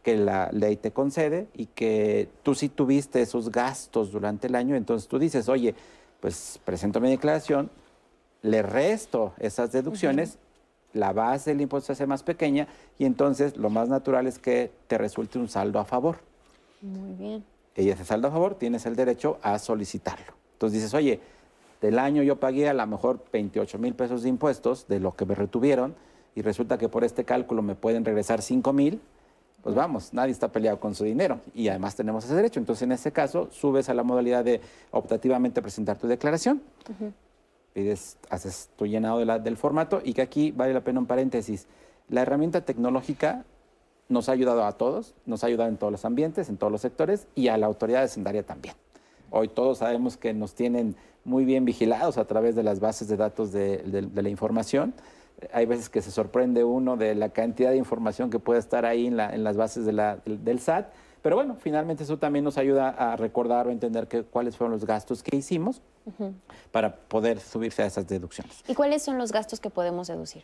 [0.03, 4.75] que la ley te concede y que tú sí tuviste esos gastos durante el año,
[4.75, 5.75] entonces tú dices, oye,
[6.19, 7.69] pues presento mi declaración,
[8.41, 10.39] le resto esas deducciones,
[10.93, 12.67] la base del impuesto se hace más pequeña
[12.97, 16.17] y entonces lo más natural es que te resulte un saldo a favor.
[16.81, 17.45] Muy bien.
[17.75, 20.33] Y ese saldo a favor tienes el derecho a solicitarlo.
[20.53, 21.19] Entonces dices, oye,
[21.81, 25.25] del año yo pagué a lo mejor 28 mil pesos de impuestos de lo que
[25.25, 25.95] me retuvieron
[26.35, 28.99] y resulta que por este cálculo me pueden regresar 5 mil,
[29.63, 32.59] pues vamos, nadie está peleado con su dinero y además tenemos ese derecho.
[32.59, 34.61] Entonces en ese caso subes a la modalidad de
[34.91, 36.61] optativamente presentar tu declaración,
[37.73, 41.05] pides, haces tu llenado de la- del formato y que aquí vale la pena un
[41.05, 41.67] paréntesis.
[42.09, 43.43] La herramienta tecnológica
[44.09, 46.81] nos ha ayudado a todos, nos ha ayudado en todos los ambientes, en todos los
[46.81, 48.73] sectores y a la autoridad hacendaria también.
[49.29, 50.95] Hoy todos sabemos que nos tienen
[51.27, 54.93] muy bien vigilados a través de las bases de datos de, de- de la información.
[55.53, 59.05] Hay veces que se sorprende uno de la cantidad de información que puede estar ahí
[59.05, 60.87] en, la- en las bases de la- del, SAT.
[61.21, 64.85] Pero bueno, finalmente eso también nos ayuda a recordar o entender que- cuáles fueron los
[64.85, 66.33] gastos que hicimos Ujú.
[66.71, 68.63] para poder subirse a esas deducciones.
[68.67, 70.43] ¿Y cuáles son los gastos que podemos deducir?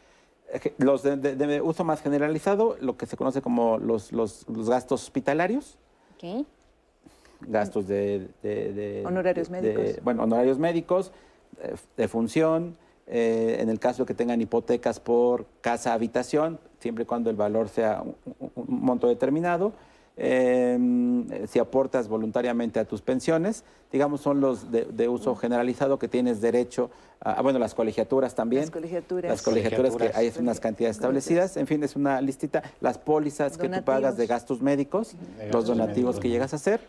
[0.78, 4.70] Los de, de- de uso más generalizado, lo que se conoce como los, los- los
[4.70, 5.78] gastos hospitalarios,
[6.18, 6.46] Ok.
[7.48, 8.28] Gastos de...
[8.42, 10.04] de- de- Honorarios de- médicos.
[10.04, 11.12] bueno, honorarios médicos,
[11.62, 12.76] eh, de función,
[13.08, 17.70] eh, en el caso de que tengan hipotecas por casa-habitación, siempre y cuando el valor
[17.70, 19.74] sea un, un- un monto determinado.
[20.16, 20.78] eh,
[21.48, 26.40] si aportas voluntariamente a tus pensiones, digamos, son los de, de uso generalizado que tienes
[26.40, 28.62] derecho a, a, bueno, las colegiaturas también.
[28.62, 29.32] Las colegiaturas.
[29.32, 32.62] Las colegiaturas, que hay unas cantidades establecidas, en fin, es una listita.
[32.80, 36.20] Las pólizas que tú pagas de gastos médicos, De los donativos médicos.
[36.20, 36.80] que llegas a hacer,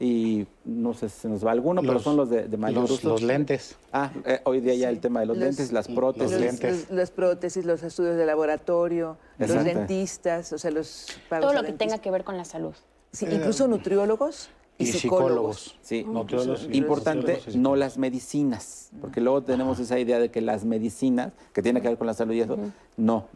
[0.00, 2.92] y no sé si se nos va alguno, pero son los de, de mayor los-
[2.92, 3.08] uso.
[3.08, 3.76] los lentes.
[3.92, 6.30] Ah, eh, hoy día ya el tema de los, Los- lentes, las prótesis.
[6.32, 6.86] Los, lentes.
[6.88, 11.60] los- las prótesis, los estudios de laboratorio, los dentistas, o sea, los pagos Todo lo
[11.62, 11.88] que dentistas.
[11.96, 12.74] tenga que ver con la salud.
[13.12, 15.56] Sí, incluso nutriólogos y, Y psicólogos.
[15.58, 15.78] psicólogos.
[15.82, 20.30] Sí, Nutriólogos y importante, nutriólogos y no las medicinas, porque luego tenemos esa idea de
[20.30, 22.56] que las medicinas, que tiene que ver con la salud y eso,
[22.96, 23.26] no.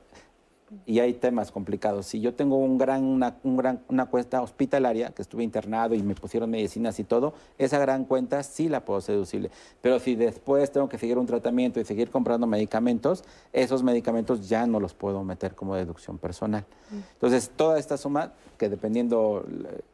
[0.87, 2.07] Y hay temas complicados.
[2.07, 6.03] Si yo tengo un gran, una, un gran, una cuenta hospitalaria, que estuve internado y
[6.03, 9.51] me pusieron medicinas y todo, esa gran cuenta sí la puedo ser deducible.
[9.83, 14.67] Pero si después tengo que seguir un tratamiento y seguir comprando medicamentos, esos medicamentos ya
[14.67, 16.65] no los puedo meter como deducción personal.
[17.15, 19.45] Entonces, toda esta suma, que dependiendo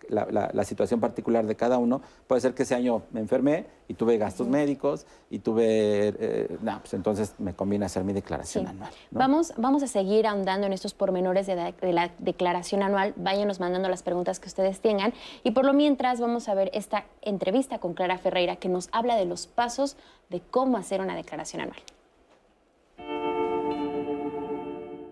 [0.08, 3.66] la, la- la situación particular de cada uno, puede ser que ese año me enfermé
[3.88, 8.64] y tuve gastos médicos y tuve, eh, no, pues entonces me conviene hacer mi declaración
[8.64, 8.70] Sí.
[8.70, 8.90] anual.
[9.10, 9.18] ¿no?
[9.18, 13.12] Vamos, vamos a seguir ahondando en estos pormenores de, la- de la declaración anual.
[13.16, 15.12] Váyanos mandando las preguntas que ustedes tengan.
[15.42, 19.16] Y por lo mientras vamos a ver esta entrevista con Clara Ferreira que nos habla
[19.16, 19.96] de los pasos
[20.30, 21.80] de cómo hacer una declaración anual.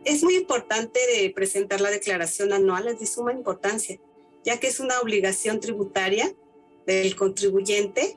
[0.05, 3.99] Es muy importante de presentar la declaración anual, es de suma importancia,
[4.45, 6.33] ya que es una obligación tributaria
[6.87, 8.17] del contribuyente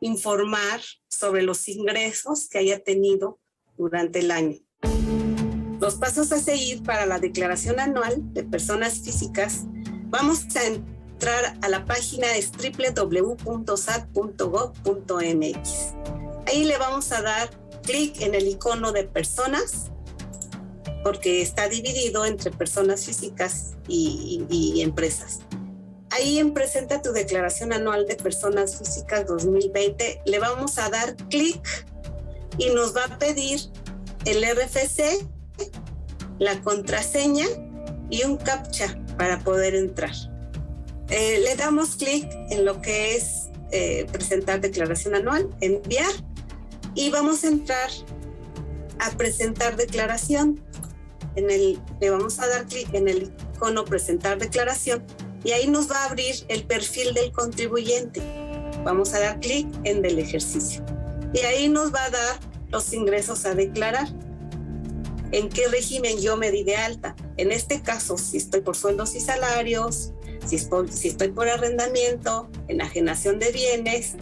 [0.00, 3.38] informar sobre los ingresos que haya tenido
[3.78, 4.58] durante el año.
[5.86, 9.66] Los pasos a seguir para la declaración anual de personas físicas,
[10.06, 13.44] vamos a entrar a la página es www.sat.gov.mx.
[16.48, 17.50] Ahí le vamos a dar
[17.84, 19.92] clic en el icono de personas,
[21.04, 25.38] porque está dividido entre personas físicas y, y empresas.
[26.10, 31.86] Ahí en Presenta tu declaración anual de personas físicas 2020, le vamos a dar clic
[32.58, 33.60] y nos va a pedir
[34.24, 35.35] el RFC,
[36.38, 37.46] la contraseña
[38.10, 40.14] y un captcha para poder entrar.
[41.08, 46.12] Eh, le damos clic en lo que es eh, presentar declaración anual, enviar
[46.94, 47.90] y vamos a entrar
[48.98, 50.60] a presentar declaración.
[51.36, 55.04] En el, le vamos a dar clic en el icono presentar declaración
[55.44, 58.22] y ahí nos va a abrir el perfil del contribuyente.
[58.84, 60.84] Vamos a dar clic en del ejercicio
[61.32, 64.08] y ahí nos va a dar los ingresos a declarar.
[65.32, 67.16] ¿En qué régimen yo me di de alta?
[67.36, 70.12] En este caso, si estoy por sueldos y salarios,
[70.46, 74.14] si estoy, si estoy por arrendamiento, enajenación de bienes,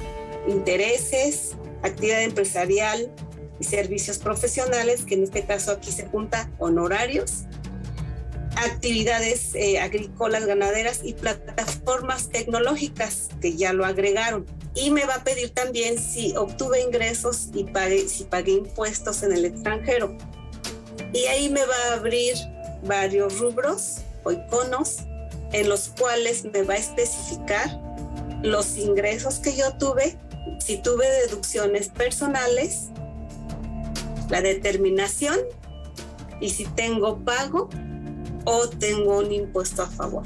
[0.49, 3.13] intereses, actividad empresarial
[3.61, 7.45] y servicios profesionales, que en este caso aquí se junta honorarios,
[8.57, 14.47] actividades eh, agrícolas, ganaderas y plataformas tecnológicas que ya lo agregaron.
[14.75, 19.33] Y me va a pedir también si obtuve ingresos y pagué, si pagué impuestos en
[19.33, 20.17] el extranjero.
[21.15, 22.35] Y ahí me va a abrir
[22.83, 24.99] varios rubros o iconos
[25.53, 27.81] en los cuales me va a especificar
[28.43, 30.19] los ingresos que yo tuve,
[30.59, 32.89] si tuve deducciones personales,
[34.29, 35.39] la determinación
[36.41, 37.71] y si tengo pago
[38.45, 40.25] o tengo un impuesto a favor.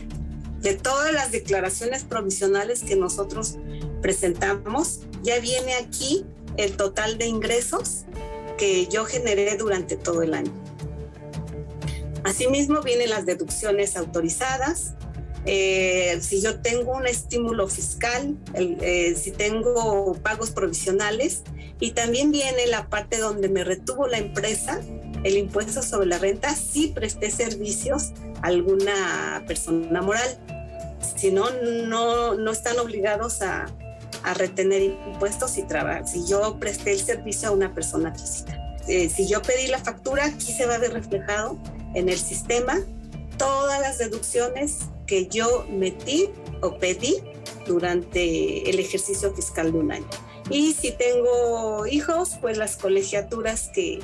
[0.61, 3.57] De todas las declaraciones provisionales que nosotros
[4.01, 6.24] presentamos, ya viene aquí
[6.57, 8.05] el total de ingresos
[8.57, 10.67] que yo generé durante todo el año.
[12.24, 14.94] Asimismo vienen las deducciones autorizadas,
[15.46, 21.42] eh, si yo tengo un estímulo fiscal, eh, si tengo pagos provisionales
[21.80, 24.80] y también viene la parte donde me retuvo la empresa
[25.24, 28.12] el impuesto sobre la renta si presté servicios
[28.42, 30.38] a alguna persona moral.
[31.16, 31.50] Si no,
[31.86, 33.66] no, no están obligados a,
[34.22, 36.06] a retener impuestos y trabajar.
[36.06, 38.58] Si yo presté el servicio a una persona física.
[38.86, 41.58] Eh, si yo pedí la factura, aquí se va a ver reflejado
[41.95, 42.80] en el sistema
[43.36, 46.28] todas las deducciones que yo metí
[46.61, 47.16] o pedí
[47.66, 50.09] durante el ejercicio fiscal de un año.
[50.51, 54.01] Y si tengo hijos, pues las colegiaturas que,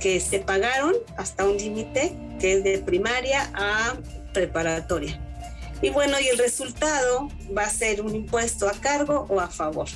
[0.00, 3.96] que se pagaron hasta un límite que es de primaria a
[4.32, 5.20] preparatoria.
[5.82, 9.88] Y bueno, y el resultado va a ser un impuesto a cargo o a favor.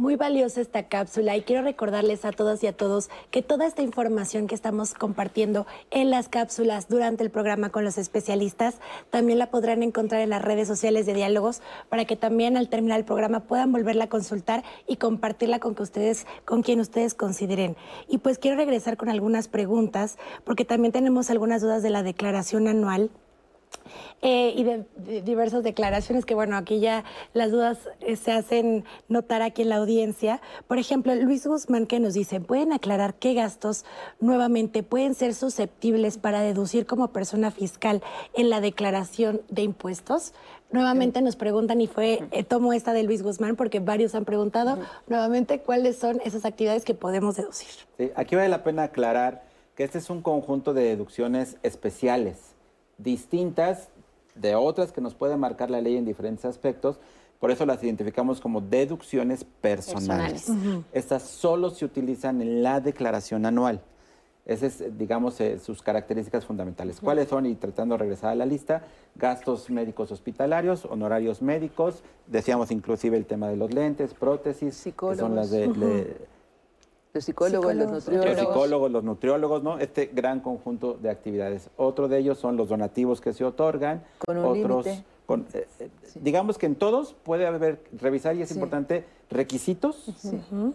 [0.00, 3.82] Muy valiosa esta cápsula y quiero recordarles a todas y a todos que toda esta
[3.82, 8.76] información que estamos compartiendo en las cápsulas durante el programa con los especialistas
[9.10, 12.98] también la podrán encontrar en las redes sociales de diálogos para que también al terminar
[12.98, 17.76] el programa puedan volverla a consultar y compartirla con que ustedes con quien ustedes consideren.
[18.08, 22.68] Y pues quiero regresar con algunas preguntas porque también tenemos algunas dudas de la declaración
[22.68, 23.10] anual
[24.22, 29.40] eh, y de, diversas declaraciones que, bueno, aquí ya las dudas eh, se hacen notar
[29.40, 30.42] aquí en la audiencia.
[30.68, 33.84] Por ejemplo, Luis Guzmán que nos dice, ¿pueden aclarar qué gastos
[34.20, 38.02] nuevamente pueden ser susceptibles para deducir como persona fiscal
[38.34, 40.34] en la declaración de impuestos?
[40.70, 44.78] Nuevamente nos preguntan, y fue, eh, tomo esta de Luis Guzmán porque varios han preguntado,
[45.08, 47.68] nuevamente, ¿cuáles son esas actividades que podemos deducir?
[47.96, 49.44] Sí, aquí vale la pena aclarar
[49.74, 52.54] que este es un conjunto de deducciones especiales,
[52.98, 53.88] distintas
[54.34, 57.00] de otras que nos puede marcar la ley en diferentes aspectos.
[57.38, 60.50] Por eso las identificamos como deducciones personales.
[60.92, 63.80] Estas solo se utilizan en la declaración anual.
[64.46, 67.00] Esas es, digamos, eh, sus características fundamentales.
[67.00, 67.46] ¿Cuáles son?
[67.46, 68.82] Y tratando de regresar a la lista,
[69.14, 75.36] gastos médicos hospitalarios, honorarios médicos, decíamos inclusive el tema de los lentes, prótesis, que son
[75.36, 76.16] las de, de
[77.12, 78.36] los psicólogos, los nutriólogos.
[78.36, 79.78] Los psicólogos, los nutriólogos, ¿no?
[79.78, 81.70] Este gran conjunto de actividades.
[81.76, 84.04] Otro de ellos son los donativos que se otorgan.
[84.18, 85.04] Con un otros, límite.
[85.30, 90.12] Con, eh, eh, Digamos que en todos puede haber, revisar y es importante, requisitos,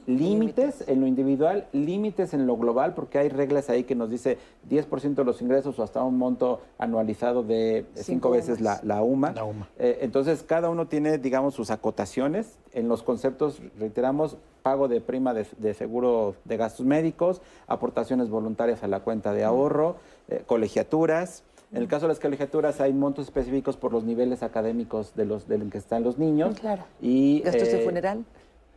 [0.08, 4.38] límites en lo individual, límites en lo global, porque hay reglas ahí que nos dice
[4.70, 9.34] 10% de los ingresos o hasta un monto anualizado de cinco, veces la, la UMA.
[9.34, 9.68] La UMA.
[9.78, 12.58] Eh, entonces, cada uno tiene, digamos, sus acotaciones.
[12.72, 18.84] En los conceptos, reiteramos, pago de prima de, de seguro de gastos médicos, aportaciones voluntarias
[18.84, 19.98] a la cuenta de ahorro,
[20.30, 21.44] eh, colegiaturas.
[21.76, 25.46] En el caso de las colegiaturas hay montos específicos por los niveles académicos de los
[25.50, 26.58] del que están los niños.
[26.58, 26.84] Claro.
[27.02, 28.26] Y, ¿Gastos de eh, funeral?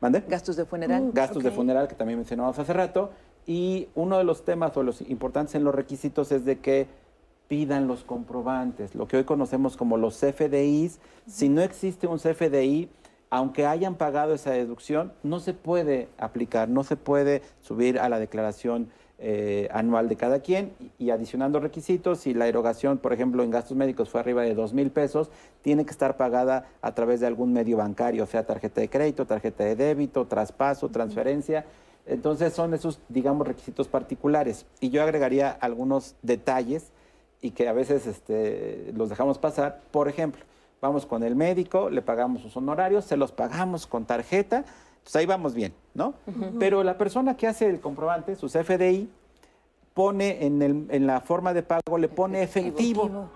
[0.00, 0.24] ¿Mande?
[0.26, 1.10] ¿Gastos de funeral?
[1.12, 3.10] Gastos de funeral, que también mencionamos hace rato.
[3.46, 6.88] Y uno de los temas o los importantes en los requisitos es de que
[7.46, 10.98] pidan los comprobantes, lo que hoy conocemos como los CFDIs.
[11.28, 12.90] Si no existe un CFDI,
[13.30, 18.18] aunque hayan pagado esa deducción, no se puede aplicar, no se puede subir a la
[18.18, 18.88] declaración
[19.20, 23.76] eh, anual de cada quien y, adicionando requisitos, si la erogación, por ejemplo, en gastos
[23.76, 25.30] médicos fue arriba de dos mil pesos,
[25.62, 29.64] tiene que estar pagada a través de algún medio bancario, sea tarjeta de crédito, tarjeta
[29.64, 31.64] de débito, traspaso, transferencia.
[32.06, 34.66] Entonces son esos, digamos, requisitos particulares.
[34.80, 36.92] Y yo agregaría algunos detalles
[37.40, 39.80] y que a veces este, los dejamos pasar.
[39.90, 40.42] Por ejemplo,
[40.80, 44.64] vamos con el médico, le pagamos sus honorarios, se los pagamos con tarjeta,
[44.98, 46.14] entonces ahí vamos bien, ¿no?
[46.58, 49.08] Pero la persona que hace el comprobante, su CFDI,
[49.94, 53.28] pone en, el, en la forma de pago, le pone efectivo.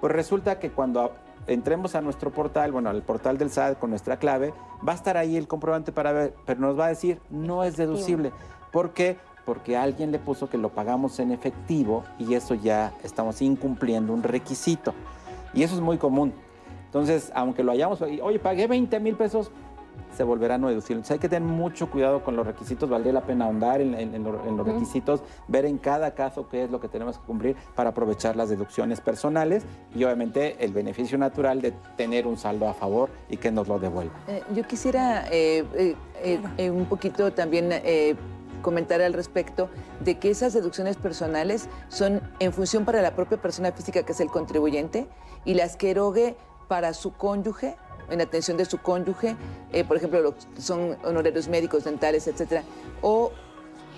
[0.00, 1.12] Pues resulta que cuando
[1.48, 4.52] entremos a nuestro portal, bueno, al portal del SAT con nuestra clave,
[4.86, 7.76] va a estar ahí el comprobante para ver, pero nos va a decir, no es
[7.76, 8.32] deducible.
[8.70, 9.16] ¿Por qué?
[9.44, 14.22] Porque alguien le puso que lo pagamos en efectivo y eso ya estamos incumpliendo un
[14.22, 14.94] requisito.
[15.54, 16.32] Y eso es muy común.
[16.84, 19.50] Entonces, aunque lo hayamos, oye, pagué 20 mil pesos,
[20.16, 20.96] se volverá no deducible.
[20.96, 24.66] Entonces hay que tener mucho cuidado con los requisitos, valdría la pena ahondar en, los
[24.66, 28.48] requisitos, ver en cada caso qué es lo que tenemos que cumplir para aprovechar las
[28.48, 33.50] deducciones personales y obviamente el beneficio natural de tener un saldo a favor y que
[33.50, 34.14] nos lo devuelva.
[34.28, 37.70] Eh, yo quisiera eh, eh, un poquito también
[38.62, 39.68] comentar al respecto
[40.00, 44.20] de que esas deducciones personales son en función para la propia persona física que es
[44.20, 45.06] el contribuyente
[45.44, 46.36] y las que erogue
[46.68, 47.76] para su cónyuge,
[48.10, 49.36] en atención de su cónyuge,
[49.72, 52.62] eh, por ejemplo, son honorarios médicos, dentales, etcétera,
[53.02, 53.32] o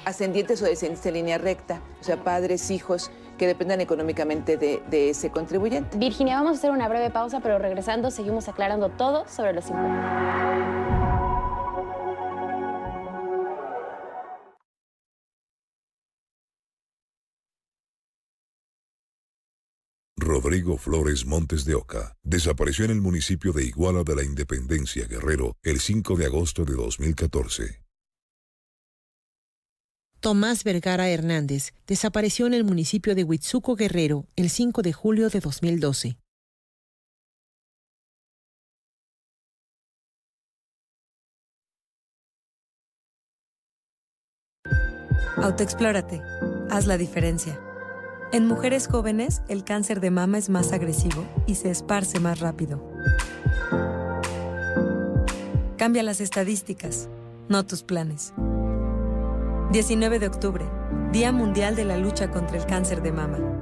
[0.05, 5.11] ascendientes o descendientes en línea recta, o sea, padres, hijos que dependan económicamente de, de,
[5.11, 5.97] ese contribuyente.
[5.97, 11.30] Virginia, vamos a hacer una breve pausa, pero regresando seguimos aclarando todo sobre los impuestos.
[20.31, 25.57] Rodrigo Flores Montes de Oca desapareció en el municipio de Iguala de la Independencia, Guerrero,
[25.65, 27.83] el 5 de agosto de 2014.
[30.21, 35.41] Tomás Vergara Hernández desapareció en el municipio de Huitzuco, Guerrero, el 5 de julio de
[35.41, 36.17] 2012.
[45.43, 46.23] Autoexplórate.
[46.71, 47.59] Haz la diferencia.
[48.33, 52.81] En mujeres jóvenes, el cáncer de mama es más agresivo y se esparce más rápido.
[55.77, 57.09] Cambia las estadísticas,
[57.49, 58.33] no tus planes.
[59.73, 60.65] 19 de octubre,
[61.11, 63.60] Día Mundial de la Lucha contra el Cáncer de Mama.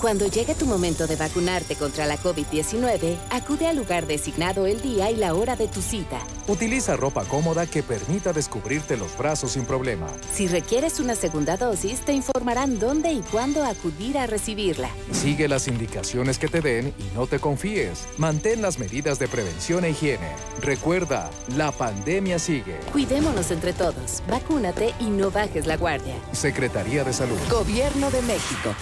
[0.00, 5.10] Cuando llegue tu momento de vacunarte contra la COVID-19, acude al lugar designado el día
[5.10, 6.20] y la hora de tu cita.
[6.48, 10.06] Utiliza ropa cómoda que permita descubrirte los brazos sin problema.
[10.32, 14.90] Si requieres una segunda dosis, te informarán dónde y cuándo acudir a recibirla.
[15.12, 18.06] Sigue las indicaciones que te den y no te confíes.
[18.18, 20.30] Mantén las medidas de prevención e higiene.
[20.60, 22.78] Recuerda, la pandemia sigue.
[22.92, 24.22] Cuidémonos entre todos.
[24.28, 26.14] Vacúnate y no bajes la guardia.
[26.32, 27.38] Secretaría de Salud.
[27.50, 28.74] Gobierno de México.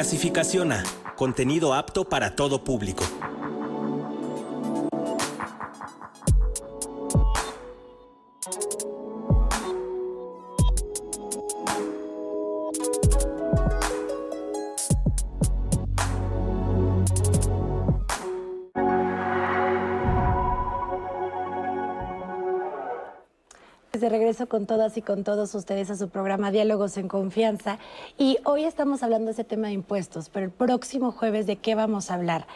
[0.00, 0.82] Clasificación A.
[1.14, 3.04] Contenido apto para todo público.
[24.50, 27.78] Con todas y con todos ustedes a su programa Diálogos en Confianza.
[28.18, 31.76] Y hoy estamos hablando de ese tema de impuestos, pero el próximo jueves de qué
[31.76, 32.48] vamos a hablar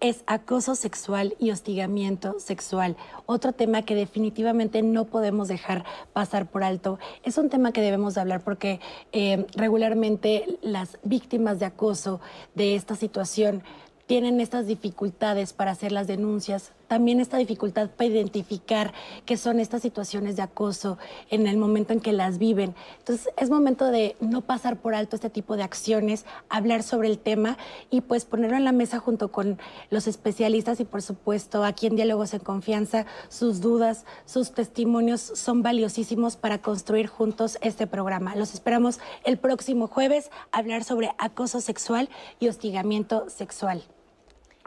[0.00, 2.96] es acoso sexual y hostigamiento sexual.
[3.26, 6.98] Otro tema que definitivamente no podemos dejar pasar por alto.
[7.22, 8.80] Es un tema que debemos de hablar porque
[9.12, 12.20] eh, regularmente las víctimas de acoso
[12.56, 13.62] de esta situación
[14.06, 18.92] tienen estas dificultades para hacer las denuncias, también esta dificultad para identificar
[19.24, 20.98] qué son estas situaciones de acoso
[21.30, 22.74] en el momento en que las viven.
[22.98, 27.18] Entonces es momento de no pasar por alto este tipo de acciones, hablar sobre el
[27.18, 27.56] tema
[27.90, 29.58] y pues ponerlo en la mesa junto con
[29.90, 35.62] los especialistas y por supuesto aquí en Diálogos en Confianza, sus dudas, sus testimonios son
[35.62, 38.36] valiosísimos para construir juntos este programa.
[38.36, 42.08] Los esperamos el próximo jueves a hablar sobre acoso sexual
[42.40, 43.82] y hostigamiento sexual.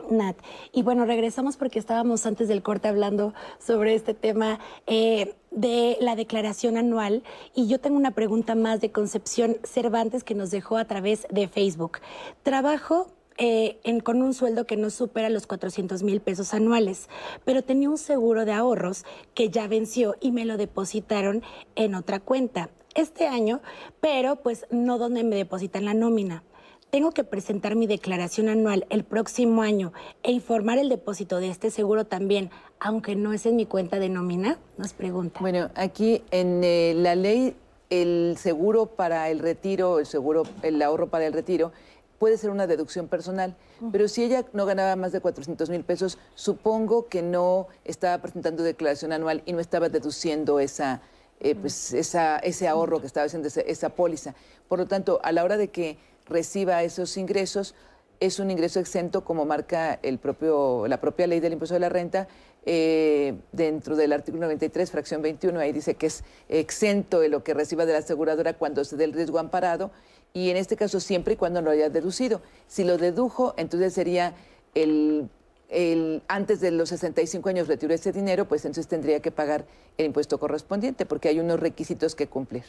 [0.10, 0.38] Nat.
[0.72, 6.16] Y bueno, regresamos porque estábamos antes del corte hablando sobre este tema eh, de la
[6.16, 7.24] declaración anual
[7.56, 11.48] y yo tengo una pregunta más de Concepción Cervantes que nos dejó a través de
[11.48, 12.00] Facebook.
[12.44, 17.08] Trabajo eh, con un sueldo que no supera los 400 mil pesos anuales,
[17.46, 21.42] pero tenía un seguro de ahorros que ya venció y me lo depositaron
[21.76, 23.62] en otra cuenta este año,
[24.02, 26.44] pero pues no donde me depositan la nómina
[26.90, 31.72] tengo que presentar mi declaración anual el próximo año e informar el depósito de este
[31.72, 34.58] seguro también, aunque no es en mi cuenta de nómina?
[34.78, 35.40] Nos pregunta.
[35.40, 37.56] Bueno, aquí en eh, la ley
[37.90, 41.72] el seguro para el retiro, el seguro, el ahorro para el retiro,
[42.20, 43.56] puede ser una deducción personal,
[43.92, 48.62] pero si ella no ganaba más de 400 mil pesos, supongo que no estaba presentando
[48.62, 51.02] declaración anual y no estaba deduciendo esa,
[51.40, 54.36] eh, pues, esa, ese ahorro que estaba haciendo esa, esa póliza.
[54.68, 55.98] Por lo tanto, a la hora de que
[56.30, 57.76] reciba esos ingresos,
[58.20, 61.90] es un ingreso exento como marca el propio, la propia ley del impuesto de la
[61.90, 62.28] renta.
[62.66, 67.54] Eh, dentro del artículo 93, fracción 21, ahí dice que es exento de lo que
[67.54, 69.92] reciba de la aseguradora cuando se dé el riesgo amparado
[70.34, 72.42] y en este caso siempre y cuando lo haya deducido.
[72.68, 74.34] Si lo dedujo, entonces sería
[74.76, 75.30] el,
[75.70, 79.66] el, antes de los 65 años retiró ese dinero, pues entonces tendría que pagar
[79.98, 82.66] el impuesto correspondiente porque hay unos requisitos que cumplir.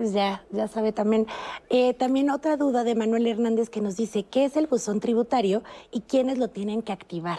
[0.00, 1.26] Pues ya, ya sabe también.
[1.68, 5.62] Eh, también otra duda de Manuel Hernández que nos dice, ¿qué es el buzón tributario
[5.92, 7.38] y quiénes lo tienen que activar?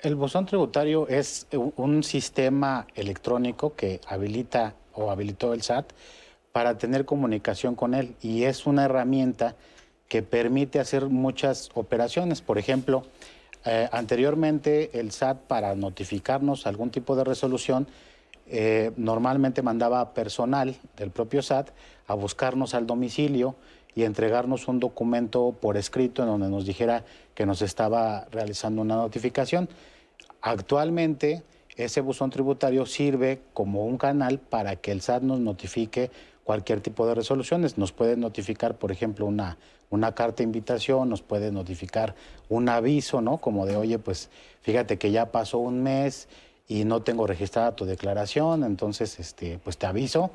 [0.00, 1.46] El buzón tributario es
[1.76, 5.94] un sistema electrónico que habilita o habilitó el SAT
[6.52, 9.56] para tener comunicación con él y es una herramienta
[10.08, 12.42] que permite hacer muchas operaciones.
[12.42, 13.04] Por ejemplo,
[13.64, 17.86] eh, anteriormente el SAT para notificarnos algún tipo de resolución
[18.50, 21.70] eh, normalmente mandaba personal del propio SAT
[22.06, 23.56] a buscarnos al domicilio
[23.94, 28.96] y entregarnos un documento por escrito en donde nos dijera que nos estaba realizando una
[28.96, 29.68] notificación.
[30.40, 31.42] Actualmente
[31.76, 36.10] ese buzón tributario sirve como un canal para que el SAT nos notifique
[36.42, 37.78] cualquier tipo de resoluciones.
[37.78, 39.58] Nos puede notificar, por ejemplo, una,
[39.90, 42.14] una carta de invitación, nos puede notificar
[42.48, 43.38] un aviso, ¿no?
[43.38, 44.28] Como de, oye, pues
[44.62, 46.28] fíjate que ya pasó un mes
[46.68, 50.30] y no tengo registrada tu declaración, entonces este, pues te aviso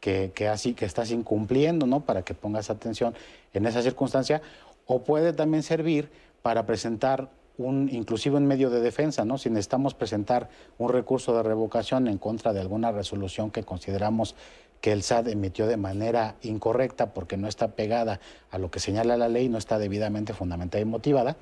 [0.00, 2.00] que, que, así que estás incumpliendo, ¿no?
[2.00, 3.14] Para que pongas atención
[3.54, 4.42] en esa circunstancia.
[4.86, 6.10] O puede también servir
[6.42, 9.38] para presentar un, inclusive un medio de defensa, ¿no?
[9.38, 14.34] Si necesitamos presentar un recurso de revocación en contra de alguna resolución que consideramos
[14.80, 18.20] que el SAT emitió de manera incorrecta porque no está pegada
[18.50, 21.36] a lo que señala la ley, no está debidamente fundamentada y motivada,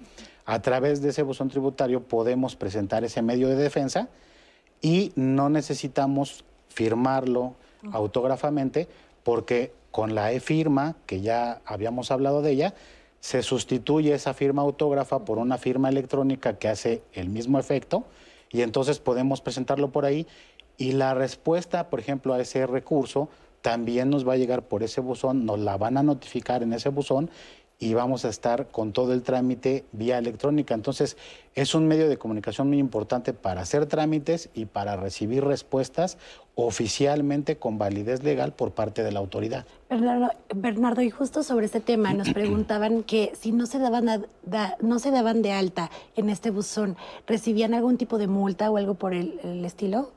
[0.47, 4.09] a través de ese buzón tributario podemos presentar ese medio de defensa
[4.81, 7.55] y no necesitamos firmarlo
[7.93, 8.89] autógrafamente
[9.22, 12.74] porque con la e-firma, que ya habíamos hablado de ella,
[13.20, 18.05] se sustituye esa firma autógrafa por una firma electrónica que hace el mismo efecto
[18.51, 20.27] y entonces podemos presentarlo por ahí
[20.77, 23.29] y la respuesta, por ejemplo, a ese recurso
[23.62, 26.91] también nos va a llegar por ese buzón, nos la van a notificar en ese
[26.91, 27.31] buzón
[27.79, 30.74] y vamos a estar con todo el trámite vía electrónica.
[30.74, 31.16] Entonces,
[31.55, 36.16] es un medio de comunicación muy importante para hacer trámites y para recibir respuestas
[36.55, 39.66] oficialmente con validez legal por parte de la autoridad.
[40.55, 44.27] Bernardo, y justo sobre este tema nos preguntaban que si no se daban
[44.81, 46.97] no se daban de alta en este buzón,
[47.27, 50.12] ¿recibían algún tipo de multa o algo por el estilo?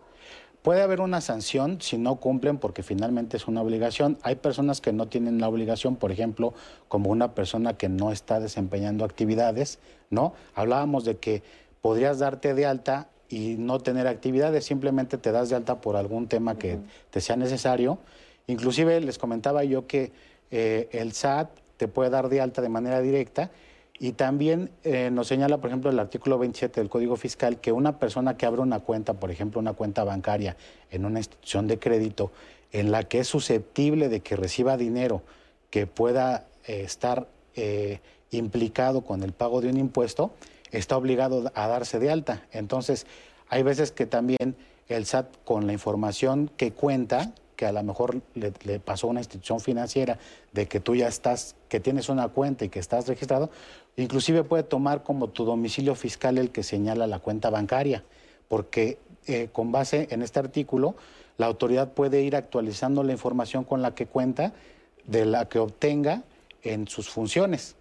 [0.61, 4.17] Puede haber una sanción si no cumplen porque finalmente es una obligación.
[4.23, 6.53] Hay personas que no tienen la obligación, por ejemplo,
[6.89, 9.79] como una persona que no está desempeñando actividades,
[10.09, 10.33] ¿no?
[10.55, 11.43] Hablábamos de que
[11.81, 16.27] podrías darte de alta y no tener actividades, simplemente te das de alta por algún
[16.27, 16.79] tema que
[17.09, 17.99] te sea necesario.
[18.47, 20.11] Inclusive les comentaba yo que
[20.51, 23.51] eh, el SAT te puede dar de alta de manera directa
[23.99, 27.99] y también eh, nos señala, por ejemplo, el artículo 27 del Código Fiscal que una
[27.99, 30.55] persona que abre una cuenta, por ejemplo, una cuenta bancaria
[30.89, 32.31] en una institución de crédito
[32.71, 35.21] en la que es susceptible de que reciba dinero
[35.69, 37.99] que pueda eh, estar eh,
[38.31, 40.31] implicado con el pago de un impuesto,
[40.71, 42.45] está obligado a darse de alta.
[42.51, 43.05] Entonces,
[43.49, 44.55] hay veces que también
[44.87, 49.19] el SAT, con la información que cuenta, que a lo mejor le, pasó a una
[49.19, 50.17] institución financiera
[50.53, 53.49] de que tú ya estás, que tienes una cuenta y que estás registrado,
[53.97, 58.03] inclusive puede tomar como tu domicilio fiscal el que señala la cuenta bancaria,
[58.47, 58.97] porque
[59.27, 60.95] eh, con base en este artículo,
[61.37, 64.53] la autoridad puede ir actualizando la información con la que cuenta,
[65.05, 66.23] de la que obtenga
[66.63, 67.75] en sus funciones.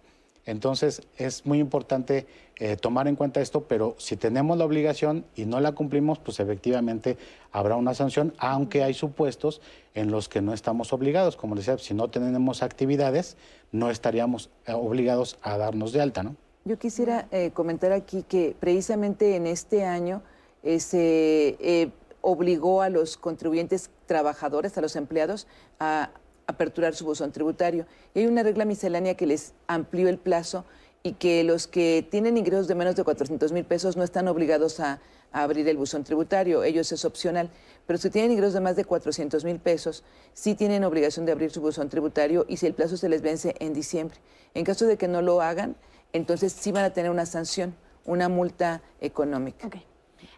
[0.49, 5.45] Entonces es muy importante eh, tomar en cuenta esto, pero si tenemos la obligación y
[5.45, 7.17] no la cumplimos, pues efectivamente
[7.51, 9.61] habrá una sanción, aunque hay supuestos
[9.93, 11.35] en los que no estamos obligados.
[11.35, 13.37] Como decía, si no tenemos actividades,
[13.71, 16.35] no estaríamos eh, obligados a darnos de alta, ¿no?
[16.65, 20.23] Yo quisiera eh, comentar aquí que precisamente en este año
[20.63, 25.47] se obligó a los contribuyentes trabajadores, a los empleados,
[25.79, 26.09] a
[26.49, 27.85] aperturar su buzón tributario.
[28.13, 30.65] Y hay una regla miscelánea que les amplió el plazo
[31.03, 34.79] y que los que tienen ingresos de menos de 400 mil pesos no están obligados
[34.79, 34.99] a,
[35.31, 37.49] a abrir el buzón tributario, ellos es opcional.
[37.85, 40.03] Pero si tienen ingresos de más de 400 mil pesos,
[40.33, 43.55] sí tienen obligación de abrir su buzón tributario y si el plazo se les vence
[43.59, 44.17] en diciembre.
[44.53, 45.75] En caso de que no lo hagan,
[46.11, 49.69] entonces sí van a tener una sanción, una multa económica.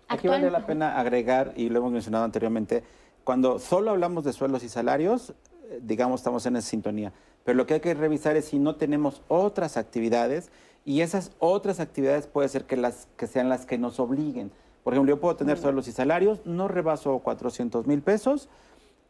[0.10, 2.84] Aquí vale la pena agregar, y lo hemos mencionado anteriormente,
[3.24, 5.34] cuando solo hablamos de sueldos y salarios,
[5.82, 7.14] digamos, estamos en esa sintonía.
[7.44, 10.52] Pero lo que hay que revisar es si no tenemos otras actividades
[10.86, 14.52] y esas otras actividades puede ser que, las, que sean las que nos obliguen.
[14.84, 18.50] Por ejemplo, yo puedo tener sueldos y salarios, no rebaso 400 mil pesos,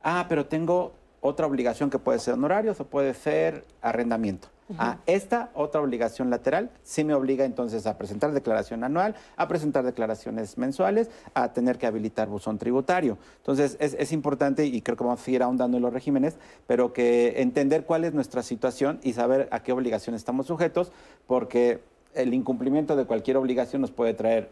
[0.04, 4.50] ah, pero tengo otra obligación que puede ser honorarios o puede ser arrendamiento.
[4.78, 9.84] A esta otra obligación lateral sí me obliga entonces a presentar declaración anual, a presentar
[9.84, 13.18] declaraciones mensuales, a tener que habilitar buzón tributario.
[13.40, 16.38] Entonces es, es importante y creo que vamos a seguir ahondando en los regímenes,
[16.68, 20.94] pero que entender cuál es nuestra situación y saber a qué obligación estamos sujetos,
[21.28, 21.82] porque
[22.14, 24.52] el incumplimiento de cualquier obligación nos puede traer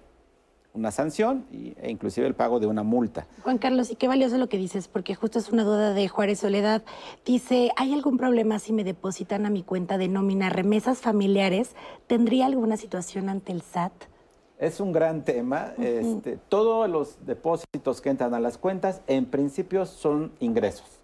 [0.74, 3.28] una sanción e inclusive el pago de una multa.
[3.44, 6.40] Juan Carlos, y qué valioso lo que dices, porque justo es una duda de Juárez
[6.40, 6.84] Soledad.
[7.26, 11.76] Dice, ¿hay algún problema si me depositan a mi cuenta de nómina remesas familiares?
[12.08, 13.94] ¿Tendría alguna situación ante el SAT?
[14.60, 15.74] Es un gran tema.
[15.78, 21.00] este, todos los depósitos que entran a las cuentas, en principio, son ingresos.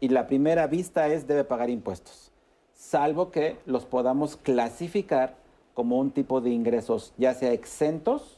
[0.00, 2.30] Y la primera vista es debe pagar impuestos,
[2.72, 5.36] salvo que los podamos clasificar
[5.74, 8.37] como un tipo de ingresos, ya sea exentos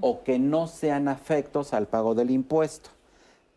[0.00, 2.90] o que no sean afectos al pago del impuesto.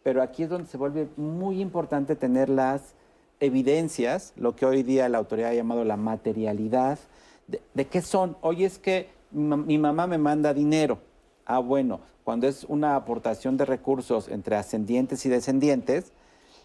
[0.04, 2.94] Pero aquí es donde se vuelve muy importante tener las
[3.40, 7.00] evidencias, lo que hoy día la autoridad ha llamado la materialidad,
[7.48, 8.38] de, de qué son.
[8.42, 11.00] Hoy es que mi mamá me manda dinero.
[11.46, 16.14] Ah, bueno, cuando es una aportación de recursos entre ascendientes y descendientes,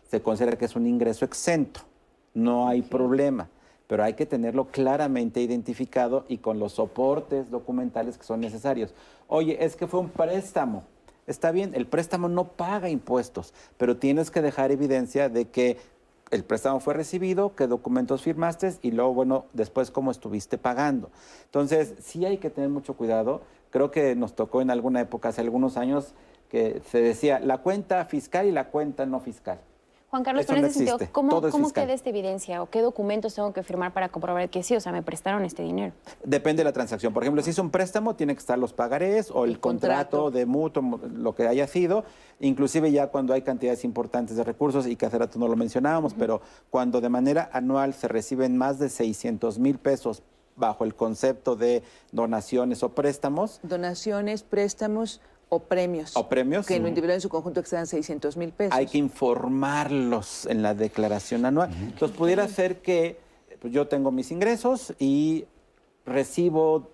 [0.09, 1.81] se considera que es un ingreso exento.
[2.35, 3.49] No hay problema,
[3.89, 8.95] pero hay que tenerlo claramente identificado y con los soportes documentales que son necesarios.
[9.27, 10.85] Oye, es que fue un préstamo.
[11.27, 15.79] Está bien, el préstamo no paga impuestos, pero tienes que dejar evidencia de que
[16.31, 21.11] el préstamo fue recibido, qué documentos firmaste y luego, bueno, después cómo estuviste pagando.
[21.47, 23.41] Entonces, sí hay que tener mucho cuidado.
[23.71, 26.15] Creo que nos tocó en alguna época, hace algunos años,
[26.51, 29.61] que se decía la cuenta fiscal y la cuenta no fiscal.
[30.11, 30.99] Juan Carlos, Eso no ese sentido.
[31.13, 34.75] ¿cómo, cómo queda esta evidencia o qué documentos tengo que firmar para comprobar que sí,
[34.75, 35.93] o sea, me prestaron este dinero?
[36.25, 37.13] Depende de la transacción.
[37.13, 40.31] Por ejemplo, si es un préstamo, tiene que estar los pagarés o el, contrato.
[40.31, 42.05] de mutuo, lo que haya sido.
[42.41, 46.15] Inclusive ya cuando hay cantidades importantes de recursos, y que hace rato no lo mencionábamos,
[46.15, 46.41] pero
[46.71, 50.23] cuando de manera anual se reciben más de 600 mil pesos
[50.57, 51.83] bajo el concepto de
[52.13, 56.17] donaciones o préstamos, Donaciones, préstamos o premios.
[56.17, 58.75] O premios, Que en lo individual en su conjunto excedan 600 mil pesos.
[58.77, 61.71] hay que informarlos en la declaración anual.
[61.81, 63.19] Entonces, pudiera ser que
[63.61, 65.47] pues, yo tengo mis ingresos y
[66.05, 66.91] recibo,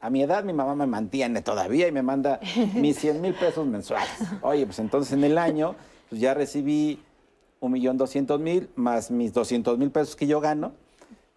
[0.00, 2.40] a mi edad mi mamá me mantiene todavía y me manda
[2.74, 4.08] mis 100 mil pesos mensuales.
[4.42, 5.74] Oye, pues entonces en el año
[6.08, 7.02] pues, ya recibí
[7.60, 10.72] un millón doscientos mil más mis 200 mil pesos que yo gano.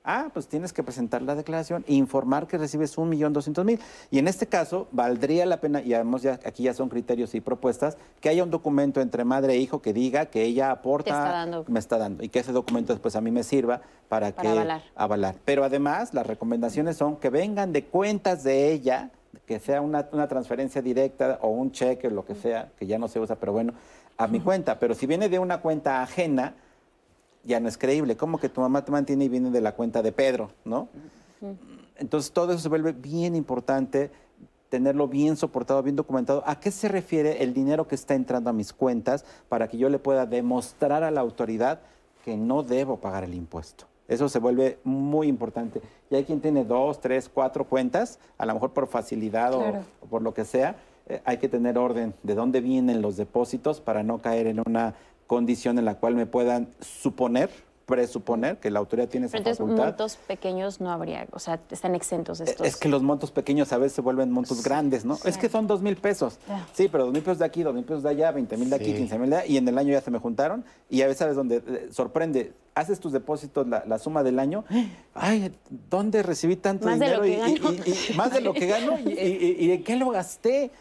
[0.03, 3.79] Ah, pues tienes que presentar la declaración e informar que recibes un millón doscientos mil.
[4.09, 7.41] Y en este caso, valdría la pena, y además ya, aquí ya son criterios y
[7.41, 11.31] propuestas, que haya un documento entre madre e hijo que diga que ella aporta, está
[11.31, 11.65] dando.
[11.67, 14.47] me está dando, y que ese documento después a mí me sirva para, Para que
[14.47, 14.81] avalar.
[14.95, 15.35] avalar.
[15.45, 19.11] Pero además, las recomendaciones son que vengan de cuentas de ella,
[19.45, 23.07] que sea una, una transferencia directa o un cheque, lo que sea, que ya no
[23.07, 23.73] se usa, pero bueno,
[24.17, 24.79] a mi cuenta.
[24.79, 26.55] Pero si viene de una cuenta ajena,
[27.43, 28.15] ya no es creíble.
[28.17, 30.87] ¿Cómo que tu mamá te mantiene y viene de la cuenta de Pedro, no?
[31.97, 34.11] Entonces todo eso se vuelve bien importante,
[34.69, 36.43] tenerlo bien soportado, bien documentado.
[36.45, 39.89] ¿A qué se refiere el dinero que está entrando a mis cuentas para que yo
[39.89, 41.81] le pueda demostrar a la autoridad
[42.23, 43.85] que no debo pagar el impuesto?
[44.07, 45.81] Eso se vuelve muy importante.
[46.09, 49.83] Y hay quien tiene dos, tres, cuatro cuentas, a lo mejor por facilidad o- Claro.
[50.01, 50.75] o por lo que sea,
[51.07, 54.95] eh, hay que tener orden de dónde vienen los depósitos para no caer en una
[55.35, 57.49] condición en la cual me puedan suponer,
[57.85, 59.85] presuponer que la autoridad tiene esa Pero entonces facultad.
[59.85, 62.67] montos pequeños no habría, o sea, están exentos de estos.
[62.67, 65.17] Es que los montos pequeños a veces se vuelven montos grandes, ¿no?
[65.23, 66.37] Es que son dos mil pesos.
[66.73, 68.75] Sí, pero dos mil pesos de aquí, dos mil pesos de allá, veinte mil de
[68.75, 68.93] aquí, Sí.
[68.95, 70.65] quince mil de allá, y en el año ya se me juntaron.
[70.89, 72.51] Y a veces sabes dónde eh, sorprende.
[72.75, 74.65] Haces tus depósitos, la, la suma del año.
[75.13, 75.53] Ay,
[75.89, 77.21] ¿dónde recibí tanto Más de dinero?
[77.21, 77.73] lo que y, y- gano.
[77.85, 78.97] y- y más de lo que gano.
[79.05, 80.71] ¿Y, y- y de qué lo gasté?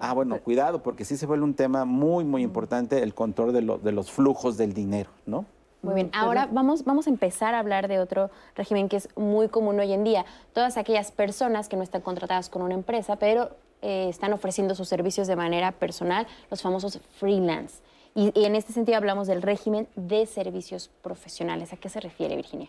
[0.00, 3.62] Ah, bueno, cuidado, porque sí se vuelve un tema muy, muy importante el control de,
[3.62, 5.44] lo- de los flujos del dinero, ¿no?
[5.80, 9.48] Muy bien, ahora vamos, vamos a empezar a hablar de otro régimen que es muy
[9.48, 10.24] común hoy en día.
[10.52, 13.50] Todas aquellas personas que no están contratadas con una empresa, pero
[13.80, 17.76] eh, están ofreciendo sus servicios de manera personal, los famosos freelance.
[18.14, 21.72] Y, y en este sentido hablamos del régimen de servicios profesionales.
[21.72, 22.68] ¿A qué se refiere, Virginia?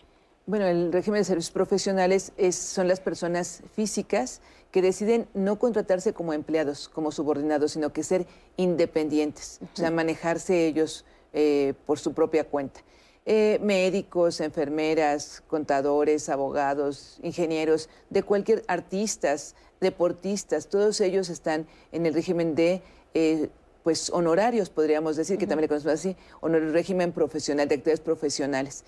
[0.50, 6.12] Bueno, el régimen de servicios profesionales es, son las personas físicas que deciden no contratarse
[6.12, 8.26] como empleados, como subordinados, sino que ser
[8.58, 12.80] independientes, o sea, manejarse ellos eh, por su propia cuenta.
[13.28, 22.16] Eh, médicos, enfermeras, contadores, abogados, ingenieros, de cualquier artistas, deportistas, todos ellos están en el
[22.16, 22.82] régimen de
[23.14, 23.50] eh,
[23.84, 28.84] pues honorarios, podríamos decir, que también le conocemos así, honor, régimen profesional, de actividades profesionales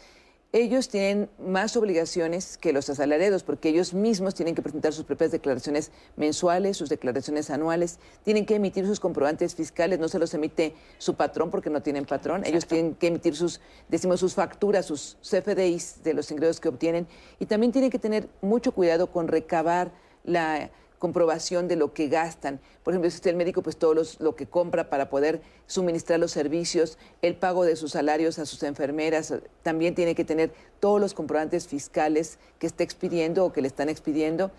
[0.54, 5.32] ellos tienen más obligaciones que los asalariados, porque ellos mismos tienen que presentar sus propias
[5.32, 10.76] declaraciones mensuales, sus declaraciones anuales, tienen que emitir sus comprobantes fiscales, no se los emite
[10.98, 15.18] su patrón porque no tienen patrón, ellos tienen que emitir sus, decimos, sus facturas, sus
[15.22, 17.08] CFDIs de los ingresos que obtienen,
[17.40, 19.94] y también tienen que tener mucho cuidado con recabar
[20.26, 20.70] la
[21.02, 22.60] comprobación de lo que gastan.
[22.84, 26.32] Por ejemplo, si está el médico, pues todo lo que compra para poder suministrar los
[26.32, 29.34] servicios, el pago de sus salarios a sus enfermeras,
[29.64, 33.90] también tiene que tener todos los comprobantes fiscales que esté expidiendo o que le están
[33.90, 34.52] expidiendo.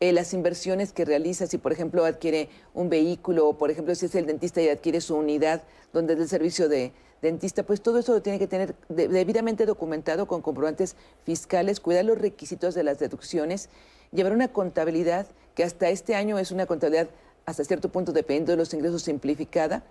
[0.00, 4.04] Eh, las inversiones que realiza, si por ejemplo adquiere un vehículo o por ejemplo si
[4.04, 5.62] es el dentista y adquiere su unidad
[5.94, 6.92] donde es el servicio de
[7.22, 10.94] dentista, pues todo eso lo tiene que tener debidamente documentado con comprobantes
[11.24, 13.70] fiscales, cuidar los requisitos de las deducciones,
[14.12, 15.26] llevar una contabilidad
[15.56, 17.08] que hasta este año es una contabilidad
[17.46, 19.82] hasta cierto punto dependiendo de los ingresos simplificada,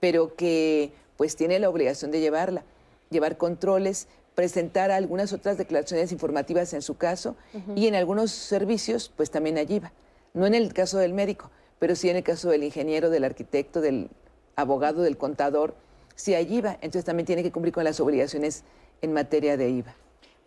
[0.00, 2.62] pero que pues tiene la obligación de llevarla,
[3.10, 7.34] llevar controles, presentar algunas otras declaraciones informativas en su caso
[7.74, 9.92] y en algunos servicios pues también allí va.
[10.34, 11.50] No en el caso del médico,
[11.80, 14.10] pero sí en el caso del ingeniero, del arquitecto, del
[14.54, 15.74] abogado, del contador,
[16.14, 16.74] sí allí va.
[16.74, 18.62] Entonces también tiene que cumplir con las obligaciones
[19.02, 19.96] en materia de IVA.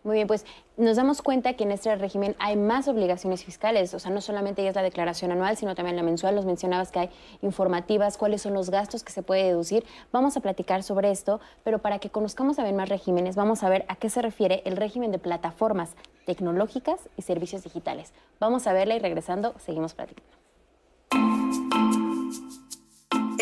[0.04, 0.44] Muy bien, pues
[0.76, 4.66] nos damos cuenta que en este régimen hay más obligaciones fiscales, o sea, no solamente
[4.66, 6.34] es la declaración anual, sino también la mensual.
[6.34, 7.10] Los mencionabas que hay
[7.40, 9.84] informativas, cuáles son los gastos que se puede deducir.
[10.10, 13.84] Vamos a platicar sobre esto, pero para que conozcamos también más regímenes, vamos a ver
[13.86, 15.94] a qué se refiere el régimen de plataformas
[16.26, 18.12] tecnológicas y servicios digitales.
[18.40, 20.41] Vamos a verla y regresando, seguimos platicando.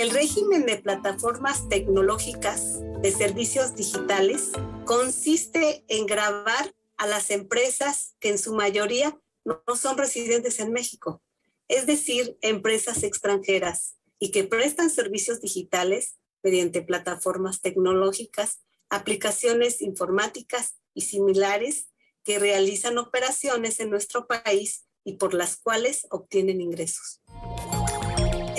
[0.01, 4.49] El régimen de plataformas tecnológicas de servicios digitales
[4.87, 11.21] consiste en grabar a las empresas que en su mayoría no son residentes en México,
[11.69, 21.03] es decir, empresas extranjeras y que prestan servicios digitales mediante plataformas tecnológicas, aplicaciones informáticas y
[21.03, 21.89] similares
[22.25, 27.21] que realizan operaciones en nuestro país y por las cuales obtienen ingresos.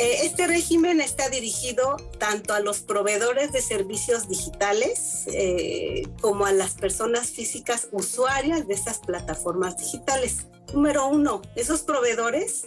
[0.01, 6.51] Eh, este régimen está dirigido tanto a los proveedores de servicios digitales eh, como a
[6.51, 10.47] las personas físicas usuarias de estas plataformas digitales.
[10.73, 12.65] Número uno, esos proveedores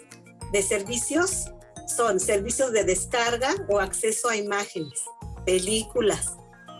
[0.52, 1.50] de servicios
[1.88, 5.02] son servicios de descarga o acceso a imágenes,
[5.44, 6.34] películas,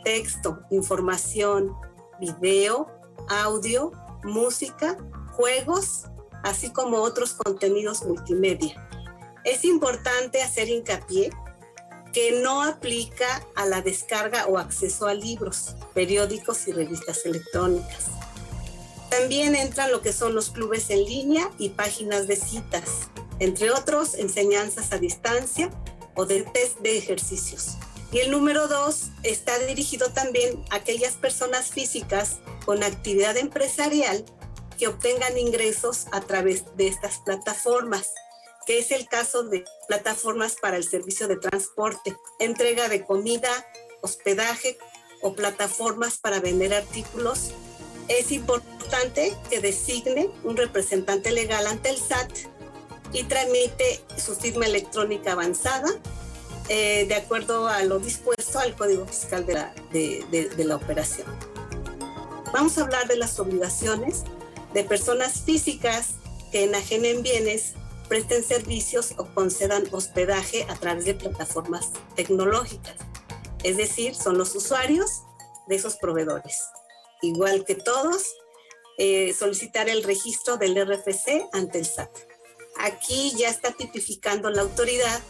[0.05, 1.75] texto, información,
[2.21, 2.87] video,
[3.29, 3.91] audio,
[4.23, 4.97] música,
[5.33, 6.05] juegos,
[6.45, 8.89] así como otros contenidos multimedia
[9.45, 11.31] es importante hacer hincapié
[12.13, 18.07] que no aplica a la descarga o acceso a libros, periódicos y revistas electrónicas.
[19.11, 23.09] También entran lo que son los clubes en línea y páginas de citas,
[23.41, 25.71] entre otros enseñanzas a distancia
[26.15, 27.77] o de test de ejercicios.
[28.13, 34.25] Y el número dos está dirigido también a aquellas personas físicas con actividad empresarial
[34.79, 38.13] que obtengan ingresos a través de estas plataformas
[38.67, 43.51] que es el caso de plataformas para el servicio de transporte, entrega de comida,
[44.01, 44.79] hospedaje
[45.23, 47.53] o plataformas para vender artículos.
[48.09, 52.31] Es importante que designe un representante legal ante el SAT
[53.13, 55.89] y tramite su firma electrónica avanzada
[56.69, 61.27] eh, de acuerdo a lo dispuesto al Código Fiscal de la, de la operación.
[62.53, 64.25] Vamos a hablar de las obligaciones
[64.73, 66.11] de personas físicas
[66.53, 67.75] que enajenen bienes
[68.15, 72.95] presten servicios o concedan hospedaje a través de plataformas tecnológicas.
[73.65, 75.23] Es decir, son los usuarios
[75.67, 76.63] de esos proveedores.
[77.23, 78.23] Igual que todos,
[78.99, 82.09] eh, solicitar el registro del RFC ante el SAT.
[82.79, 85.21] Aquí ya está tipificando la autoridad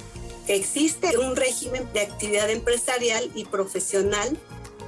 [0.46, 4.36] que existe un régimen de actividad empresarial y profesional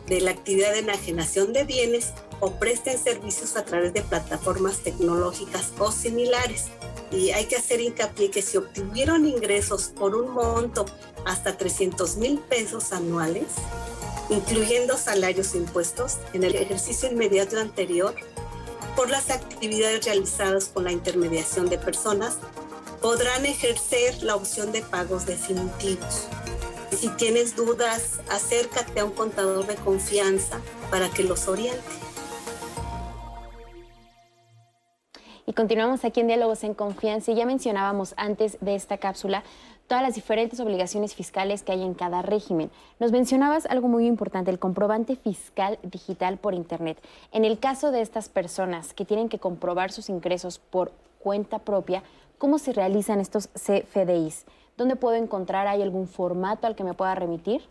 [0.06, 5.72] de la actividad de enajenación de bienes o presten servicios a través de plataformas tecnológicas
[5.78, 6.66] o similares
[7.10, 10.86] y hay que hacer hincapié que si obtuvieron ingresos por un monto
[11.24, 13.46] hasta 300 mil pesos anuales,
[14.28, 18.14] incluyendo salarios e impuestos, en el ejercicio inmediato anterior
[18.96, 22.38] por las actividades realizadas con la intermediación de personas,
[23.00, 26.26] podrán ejercer la opción de pagos definitivos.
[26.98, 30.60] Si tienes dudas, acércate a un contador de confianza
[30.90, 31.82] para que los oriente.
[35.48, 37.30] Y continuamos aquí en Diálogos en Confianza.
[37.30, 39.44] Y ya mencionábamos antes de esta cápsula
[39.86, 42.70] todas las diferentes obligaciones fiscales que hay en cada régimen.
[42.98, 46.98] Nos mencionabas algo muy importante, el comprobante fiscal digital por Internet.
[47.30, 50.90] En el caso de estas personas que tienen que comprobar sus ingresos por
[51.20, 52.02] cuenta propia,
[52.38, 54.46] ¿cómo se realizan estos CFDIs?
[54.76, 55.68] ¿Dónde puedo encontrar?
[55.68, 57.62] ¿Hay algún formato al que me pueda remitir?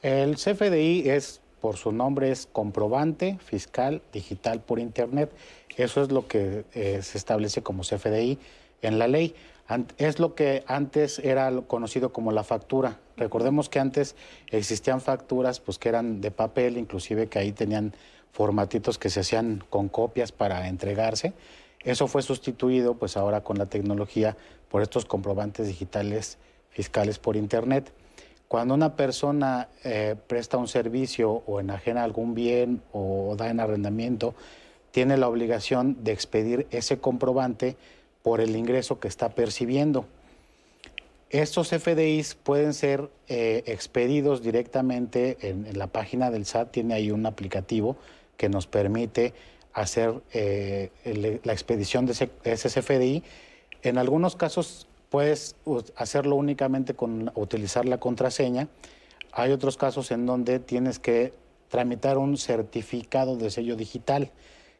[0.00, 5.30] El CFDI es, por su nombre, es comprobante fiscal digital por Internet.
[5.76, 8.38] Eso es lo que eh, se establece como CFDI
[8.82, 9.34] en la ley.
[9.98, 12.98] Es lo que antes era conocido como la factura.
[13.16, 14.14] Recordemos que antes
[14.50, 17.92] existían facturas pues, que eran de papel, inclusive que ahí tenían
[18.32, 21.32] formatitos que se hacían con copias para entregarse.
[21.82, 24.36] Eso fue sustituido pues ahora con la tecnología
[24.68, 26.38] por estos comprobantes digitales
[26.70, 27.92] fiscales por Internet.
[28.48, 34.34] Cuando una persona eh, presta un servicio o enajena algún bien o da en arrendamiento,
[34.96, 37.76] tiene la obligación de expedir ese comprobante
[38.22, 40.06] por el ingreso que está percibiendo.
[41.28, 47.26] Estos FDIs pueden ser eh, expedidos directamente en, la página del SAT, tiene ahí un
[47.26, 47.98] aplicativo
[48.38, 49.34] que nos permite
[49.74, 50.88] hacer eh,
[51.44, 52.12] la expedición de
[52.44, 53.22] ese, CFDI.
[53.82, 55.56] En algunos casos puedes
[55.94, 58.68] hacerlo únicamente con utilizar la contraseña.
[59.30, 61.34] Hay otros casos en donde tienes que
[61.68, 64.30] tramitar un certificado de sello digital,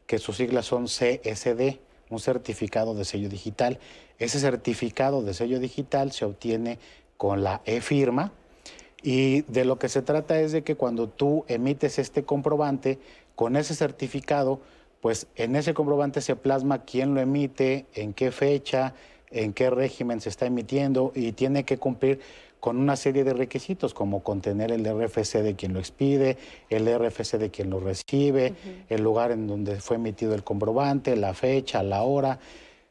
[0.07, 1.79] que sus siglas son CSD
[2.09, 3.79] un certificado de sello digital.
[4.19, 6.79] Ese certificado de sello digital se obtiene
[7.17, 8.31] con la e-firma
[9.03, 12.99] y de lo que se trata es de que cuando tú emites este comprobante
[13.35, 14.59] con ese certificado,
[15.01, 18.93] pues en ese comprobante se plasma quién lo emite, en qué fecha,
[19.29, 22.19] en qué régimen se está emitiendo y tiene que cumplir
[22.67, 26.35] con una serie de requisitos como contener el RFC de quien lo expide,
[26.69, 28.55] el RFC de quien lo recibe,
[28.89, 32.39] el lugar en donde fue emitido el comprobante, la fecha, la hora.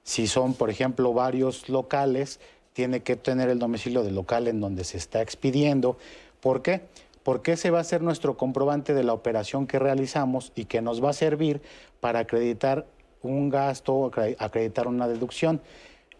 [0.03, 2.40] Si son, por ejemplo, varios locales,
[2.73, 5.98] tiene que tener el domicilio del local en donde se está expidiendo.
[6.40, 6.81] ¿Por qué?
[7.23, 11.05] Porque ese va a ser nuestro comprobante de la operación que realizamos y que nos
[11.05, 11.61] va a servir
[12.01, 12.86] para acreditar
[13.20, 15.61] un gasto, acreditar una deducción.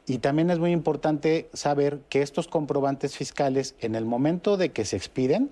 [0.07, 4.85] Y también es muy importante saber que estos comprobantes fiscales, en el momento de que
[4.85, 5.51] se expiden,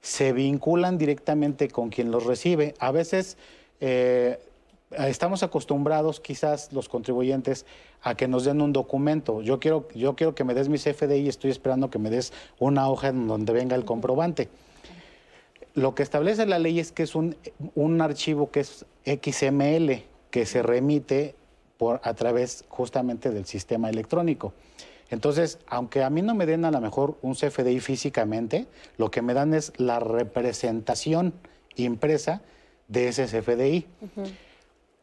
[0.00, 2.74] se vinculan directamente con quien los recibe.
[2.80, 3.36] A veces
[3.80, 4.40] eh,
[4.90, 7.64] estamos acostumbrados, quizás los contribuyentes,
[8.02, 9.40] a que nos den un documento.
[9.40, 12.32] Yo quiero, yo quiero que me des mi CFDI y estoy esperando que me des
[12.58, 14.48] una hoja en donde venga el comprobante.
[15.74, 17.36] Lo que establece la ley es que es un,
[17.76, 21.36] un archivo que es XML, que se remite
[22.02, 24.52] a través justamente del sistema electrónico.
[25.10, 29.20] Entonces, aunque a mí no me den a lo mejor un CFDI físicamente, lo que
[29.20, 31.34] me dan es la representación
[31.76, 32.40] impresa
[32.88, 33.86] de ese CFDI.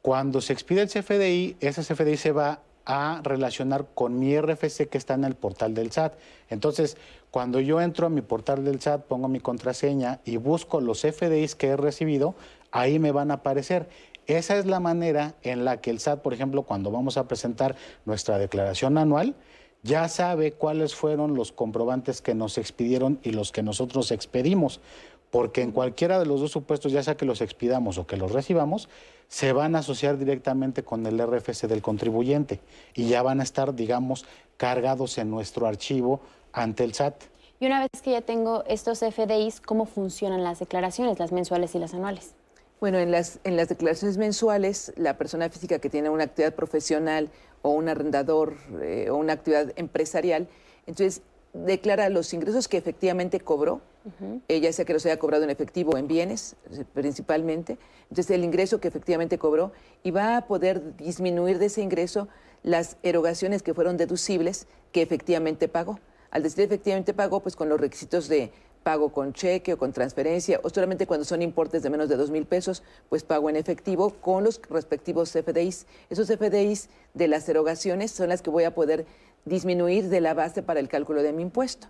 [0.01, 4.97] Cuando se expide el CFDI, ese CFDI se va a relacionar con mi RFC que
[4.97, 6.13] está en el portal del SAT.
[6.49, 6.97] Entonces,
[7.29, 11.53] cuando yo entro a mi portal del SAT, pongo mi contraseña y busco los CFDIs
[11.53, 12.33] que he recibido,
[12.71, 13.89] ahí me van a aparecer.
[14.29, 17.75] Esa es la manera en la que el SAT, por ejemplo, cuando vamos a presentar
[18.05, 19.33] nuestra declaración anual,
[19.81, 24.81] ya sabe cuáles fueron los comprobantes que nos expidieron y los que nosotros expedimos,
[25.31, 28.31] porque en cualquiera de los dos supuestos, ya sea que los expidamos o que los
[28.31, 28.87] recibamos,
[29.27, 32.59] se van a asociar directamente con el RFC del contribuyente
[32.93, 34.27] y ya van a estar, digamos,
[34.57, 36.21] cargados en nuestro archivo
[36.53, 37.23] ante el SAT.
[37.59, 41.79] Y una vez que ya tengo estos FDIs, ¿cómo funcionan las declaraciones, las mensuales y
[41.79, 42.35] las anuales?
[42.79, 47.29] Bueno, en las, en las declaraciones mensuales, la persona física que tiene una actividad profesional
[47.61, 50.47] o un arrendador eh, o una actividad empresarial,
[50.87, 51.21] entonces
[51.53, 53.81] declara los ingresos que efectivamente cobró,
[54.47, 58.45] ella sea que los haya cobrado en efectivo o en bienes eh, principalmente, entonces el
[58.45, 59.73] ingreso que efectivamente cobró
[60.03, 62.29] y va a poder disminuir de ese ingreso
[62.63, 65.99] las erogaciones que fueron deducibles que efectivamente pagó.
[66.31, 68.51] Al decir efectivamente pagó, pues con los requisitos de
[68.83, 72.31] pago con cheque o con transferencia, o solamente cuando son importes de menos de dos
[72.31, 75.85] mil pesos, pues pago en efectivo con los respectivos CFDIs.
[76.09, 79.05] Esos CFDIs de las erogaciones son las que voy a poder
[79.45, 81.87] disminuir de la base para el cálculo de mi impuesto.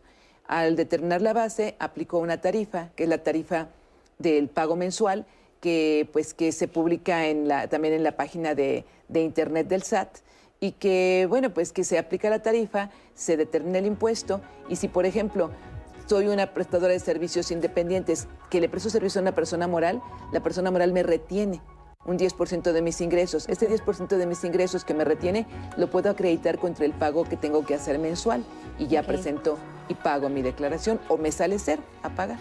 [0.48, 3.70] Al determinar la base, aplico una tarifa, que es la tarifa
[4.18, 5.26] del pago mensual,
[5.62, 9.84] que, pues, que se publica en la, también en la página de, de internet del
[9.84, 10.18] SAT
[10.60, 14.88] y que, bueno, pues que se aplica la tarifa, se determina el impuesto y si,
[14.88, 15.52] por ejemplo,
[16.10, 20.40] soy una prestadora de servicios independientes que le presto servicio a una persona moral, la
[20.42, 21.62] persona moral me retiene
[22.04, 23.48] un 10% de mis ingresos.
[23.48, 25.46] Este 10% de mis ingresos que me retiene
[25.78, 28.44] lo puedo acreditar contra el pago que tengo que hacer mensual
[28.80, 32.40] y ya presento y pago mi declaración o me sale ser a pagar.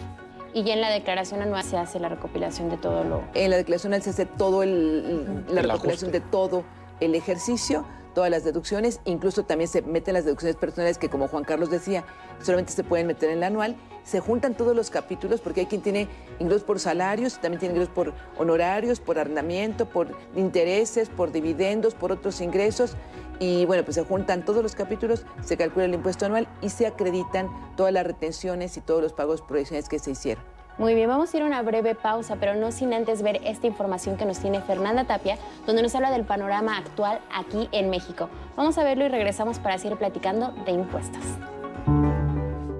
[0.51, 3.21] Y ya en la declaración anual se hace la recopilación de todo lo...
[3.35, 6.63] En la declaración anual se hace todo el, la recopilación de todo
[7.01, 11.43] el ejercicio, todas las deducciones, incluso también se meten las deducciones personales que como Juan
[11.43, 12.03] Carlos decía,
[12.41, 13.75] solamente se pueden meter en la anual.
[14.03, 16.07] Se juntan todos los capítulos porque hay quien tiene
[16.39, 22.11] ingresos por salarios, también tiene ingresos por honorarios, por arrendamiento, por intereses, por dividendos, por
[22.11, 22.95] otros ingresos.
[23.39, 26.87] Y bueno, pues se juntan todos los capítulos, se calcula el impuesto anual y se
[26.87, 30.58] acreditan todas las retenciones y todos los pagos provisionales que se hicieron.
[30.79, 33.67] Muy bien, vamos a ir a una breve pausa, pero no sin antes ver esta
[33.67, 35.37] información que nos tiene Fernanda Tapia,
[35.67, 38.29] donde nos habla del panorama actual aquí en México.
[38.55, 41.21] Vamos a verlo y regresamos para seguir platicando de impuestos.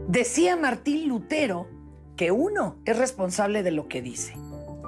[0.07, 1.67] Decía Martín Lutero
[2.15, 4.37] que uno es responsable de lo que dice,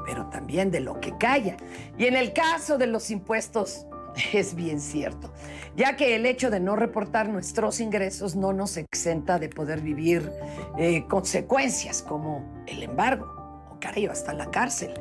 [0.06, 1.58] pero también de lo que calla.
[1.98, 3.88] Y en el caso de los impuestos,
[4.34, 5.32] es bien cierto,
[5.76, 10.32] ya que el hecho de no reportar nuestros ingresos no nos exenta de poder vivir
[10.78, 13.26] eh, consecuencias como el embargo
[13.72, 14.94] o caray, hasta la cárcel.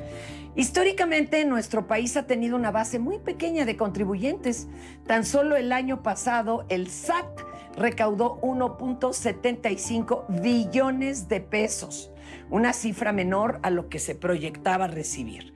[0.56, 4.66] Históricamente nuestro país ha tenido una base muy pequeña de contribuyentes.
[5.06, 7.40] Tan solo el año pasado el SAT
[7.76, 12.10] recaudó 1.75 billones de pesos,
[12.50, 15.54] una cifra menor a lo que se proyectaba recibir.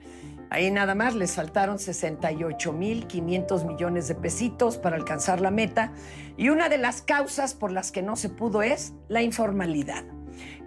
[0.55, 5.93] Ahí nada más les faltaron 68.500 millones de pesitos para alcanzar la meta
[6.37, 10.05] y una de las causas por las que no se pudo es la informalidad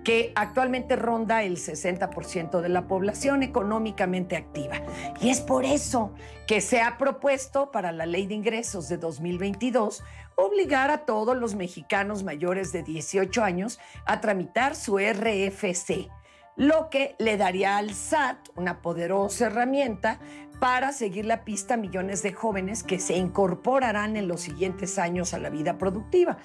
[0.04, 4.82] que actualmente ronda el 60% de la población económicamente activa.
[5.22, 6.14] Y es por eso
[6.48, 10.04] que se ha propuesto para la Ley de Ingresos de 2022
[10.36, 16.10] obligar a todos los mexicanos mayores de 18 años a tramitar su RFC,
[16.58, 20.20] lo que le daría al SAT una poderosa herramienta
[20.60, 25.36] para seguir la pista a millones de jóvenes que se incorporarán en los siguientes años
[25.36, 26.38] a la vida productiva.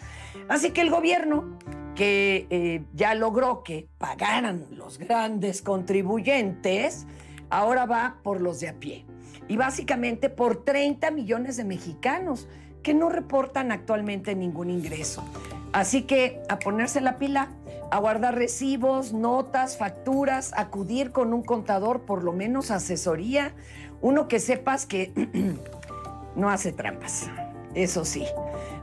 [0.49, 1.57] Así que el gobierno,
[1.95, 7.07] que eh, ya logró que pagaran los grandes contribuyentes,
[7.49, 9.07] ahora va por los de a pie.
[9.49, 12.49] Y básicamente por 30 millones de mexicanos
[12.83, 15.25] que no reportan actualmente ningún ingreso.
[15.73, 17.51] Así que a ponerse la pila,
[17.93, 23.53] a guardar recibos, notas, facturas, acudir con un contador, por lo menos asesoría,
[24.01, 25.13] uno que sepas que
[26.35, 27.29] no hace trampas.
[27.75, 28.25] Eso sí,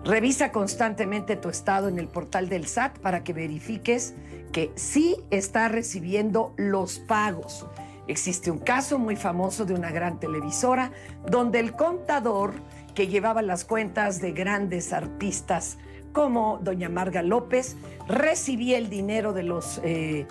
[0.06, 4.14] revisa constantemente tu estado en el portal del SAT para que verifiques
[4.52, 7.66] que sí está recibiendo los pagos.
[8.06, 10.92] Existe un caso muy famoso de una gran televisora
[11.28, 12.54] donde el contador
[12.94, 15.80] que llevaba las cuentas de grandes artistas
[16.12, 17.78] como doña Marga López,
[18.08, 20.28] recibía el dinero de los eh,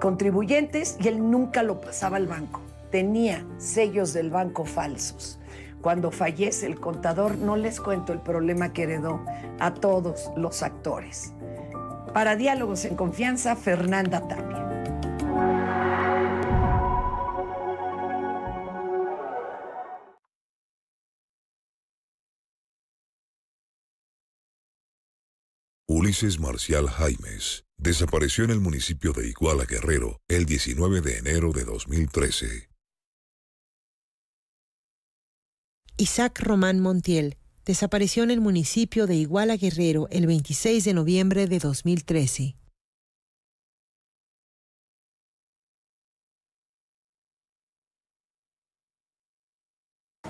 [0.00, 2.60] contribuyentes y él nunca lo pasaba al banco.
[2.90, 5.38] Tenía sellos del banco falsos.
[5.80, 9.20] Cuando fallece el contador, no les cuento el problema que heredó
[9.60, 11.32] a todos los actores.
[12.12, 14.75] Para Diálogos en Confianza, Fernanda Tapia.
[25.88, 31.64] Ulises Marcial Jaimes desapareció en el municipio de Iguala Guerrero el 19 de enero de
[31.64, 32.68] 2013.
[35.96, 41.60] Isaac Román Montiel desapareció en el municipio de Iguala Guerrero el 26 de noviembre de
[41.60, 42.56] 2013.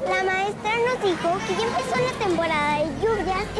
[0.04, 2.75] La maestra nos dijo que ya empezó la temporada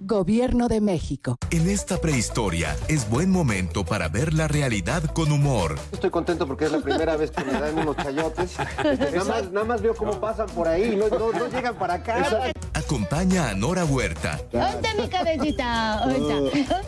[0.00, 1.38] Gobierno de México.
[1.50, 5.74] En esta prehistoria es buen momento para ver la realidad con humor.
[5.90, 8.56] Estoy contento porque es la primera vez que me dan unos chayotes.
[8.58, 12.52] nada, más, nada más veo cómo pasan por ahí, no, no, llegan para acá.
[12.74, 14.40] Acompaña a Nora Huerta.
[14.52, 16.04] ¿Dónde mi cabecita?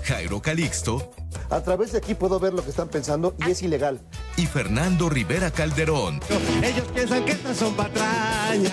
[0.05, 1.11] Jairo Calixto.
[1.51, 4.01] A través de aquí puedo ver lo que están pensando y es ilegal.
[4.37, 6.20] Y Fernando Rivera Calderón.
[6.62, 8.73] Ellos piensan que estas son patrañas.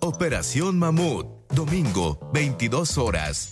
[0.00, 1.41] Operación Mamut.
[1.52, 3.50] Domingo, 22 horas.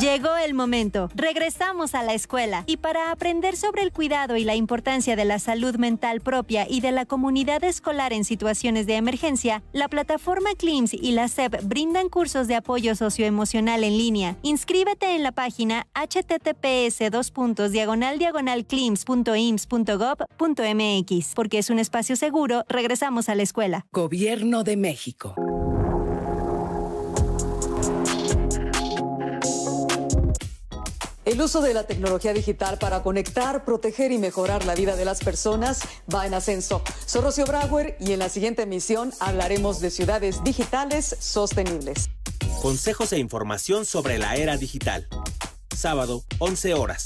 [0.00, 1.08] Llegó el momento.
[1.14, 2.64] Regresamos a la escuela.
[2.66, 6.80] Y para aprender sobre el cuidado y la importancia de la salud mental propia y
[6.80, 12.08] de la comunidad escolar en situaciones de emergencia, la plataforma CLIMS y la SEP brindan
[12.08, 14.36] cursos de apoyo socioemocional en línea.
[14.42, 16.98] Inscríbete en la página https
[17.70, 18.18] diagonal
[21.34, 23.86] Porque es un espacio seguro, regresamos a la escuela.
[23.92, 25.34] Gobierno de México.
[31.24, 35.20] El uso de la tecnología digital para conectar, proteger y mejorar la vida de las
[35.20, 35.80] personas
[36.14, 36.82] va en ascenso.
[37.06, 42.10] Soy Rocío Brauer y en la siguiente emisión hablaremos de ciudades digitales sostenibles.
[42.60, 45.08] Consejos e información sobre la era digital.
[45.74, 47.04] Sábado, 11 horas.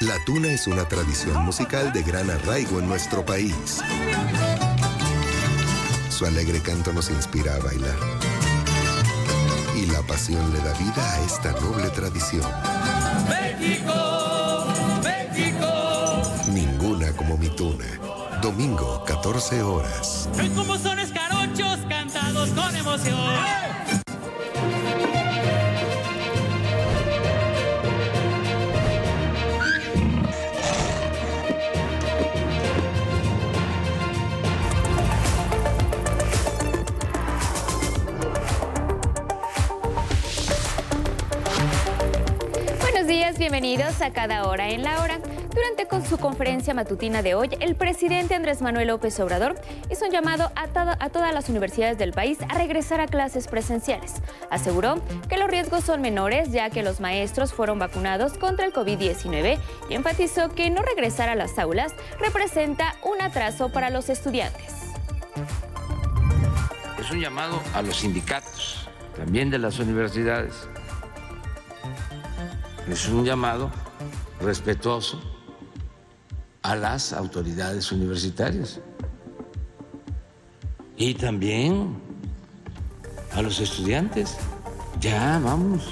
[0.00, 3.80] La tuna es una tradición musical de gran arraigo en nuestro país.
[6.10, 8.29] Su alegre canto nos inspira a bailar
[9.80, 12.44] y la pasión le da vida a esta noble tradición.
[13.28, 14.66] México,
[15.02, 16.22] México.
[16.52, 17.86] Ninguna como mi tuna.
[18.42, 20.28] Domingo, 14 horas.
[20.54, 23.99] Como son escarochos cantados con emoción.
[43.10, 45.18] Días, bienvenidos a Cada Hora en la Hora.
[45.52, 49.60] Durante con su conferencia matutina de hoy, el presidente Andrés Manuel López Obrador
[49.90, 54.22] hizo un llamado a, a todas las universidades del país a regresar a clases presenciales.
[54.48, 59.58] Aseguró que los riesgos son menores ya que los maestros fueron vacunados contra el COVID-19
[59.88, 64.72] y enfatizó que no regresar a las aulas representa un atraso para los estudiantes.
[67.00, 70.68] Es un llamado a los sindicatos, también de las universidades
[72.88, 73.70] es un llamado
[74.40, 75.20] respetuoso
[76.62, 78.80] a las autoridades universitarias
[80.96, 81.98] y también
[83.34, 84.36] a los estudiantes.
[85.00, 85.88] Ya vamos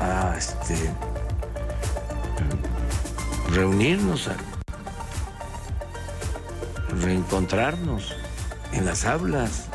[0.00, 0.90] a este,
[3.50, 4.36] reunirnos, a
[7.00, 8.14] reencontrarnos
[8.72, 9.68] en las aulas.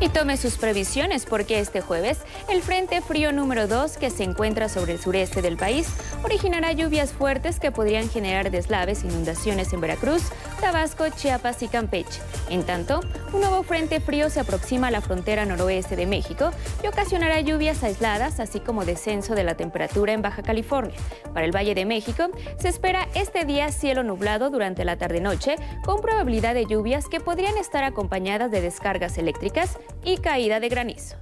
[0.00, 2.18] Y tome sus previsiones porque este jueves
[2.48, 5.88] el Frente Frío número 2 que se encuentra sobre el sureste del país
[6.22, 10.22] originará lluvias fuertes que podrían generar deslaves e inundaciones en Veracruz,
[10.60, 12.20] Tabasco, Chiapas y Campeche.
[12.48, 13.00] En tanto,
[13.32, 16.52] un nuevo frente frío se aproxima a la frontera noroeste de México
[16.82, 20.96] y ocasionará lluvias aisladas, así como descenso de la temperatura en Baja California.
[21.34, 26.00] Para el Valle de México, se espera este día cielo nublado durante la tarde-noche, con
[26.00, 31.16] probabilidad de lluvias que podrían estar acompañadas de descargas eléctricas y caída de granizo.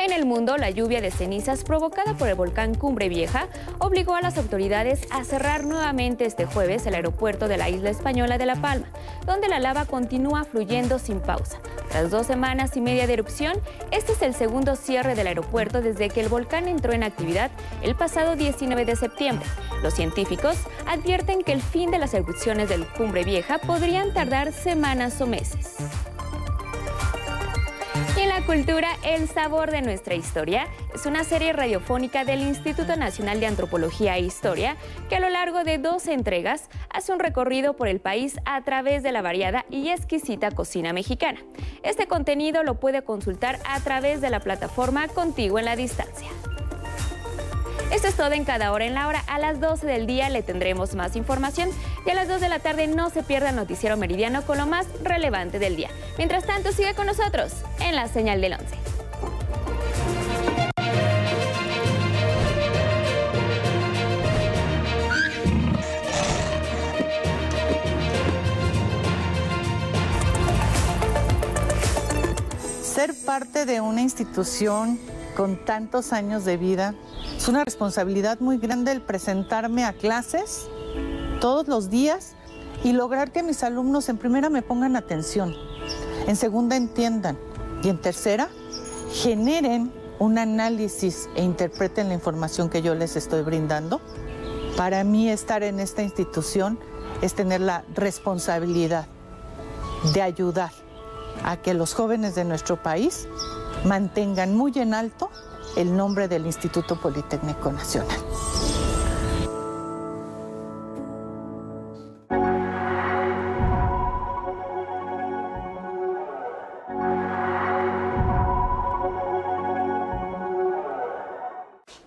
[0.00, 3.48] En el mundo, la lluvia de cenizas provocada por el volcán Cumbre Vieja
[3.80, 8.38] obligó a las autoridades a cerrar nuevamente este jueves el aeropuerto de la isla española
[8.38, 8.86] de La Palma,
[9.26, 11.58] donde la lava continúa fluyendo sin pausa.
[11.90, 13.58] Tras dos semanas y media de erupción,
[13.90, 17.50] este es el segundo cierre del aeropuerto desde que el volcán entró en actividad
[17.82, 19.46] el pasado 19 de septiembre.
[19.82, 20.56] Los científicos
[20.86, 25.76] advierten que el fin de las erupciones del Cumbre Vieja podrían tardar semanas o meses.
[28.20, 33.40] En la cultura, El sabor de nuestra historia es una serie radiofónica del Instituto Nacional
[33.40, 34.76] de Antropología e Historia
[35.08, 39.02] que a lo largo de dos entregas hace un recorrido por el país a través
[39.02, 41.40] de la variada y exquisita cocina mexicana.
[41.82, 46.28] Este contenido lo puede consultar a través de la plataforma Contigo en la Distancia.
[47.90, 49.24] Esto es todo en cada hora en la hora.
[49.26, 51.70] A las 12 del día le tendremos más información
[52.06, 54.86] y a las 2 de la tarde no se pierda noticiero meridiano con lo más
[55.02, 55.90] relevante del día.
[56.16, 58.64] Mientras tanto, sigue con nosotros en la señal del 11.
[72.82, 75.00] Ser parte de una institución
[75.40, 76.94] con tantos años de vida.
[77.34, 80.68] Es una responsabilidad muy grande el presentarme a clases
[81.40, 82.34] todos los días
[82.84, 85.54] y lograr que mis alumnos en primera me pongan atención,
[86.26, 87.38] en segunda entiendan
[87.82, 88.50] y en tercera
[89.14, 94.02] generen un análisis e interpreten la información que yo les estoy brindando.
[94.76, 96.78] Para mí estar en esta institución
[97.22, 99.06] es tener la responsabilidad
[100.12, 100.72] de ayudar
[101.42, 103.26] a que los jóvenes de nuestro país
[103.84, 105.30] mantengan muy en alto
[105.76, 108.18] el nombre del Instituto Politécnico Nacional.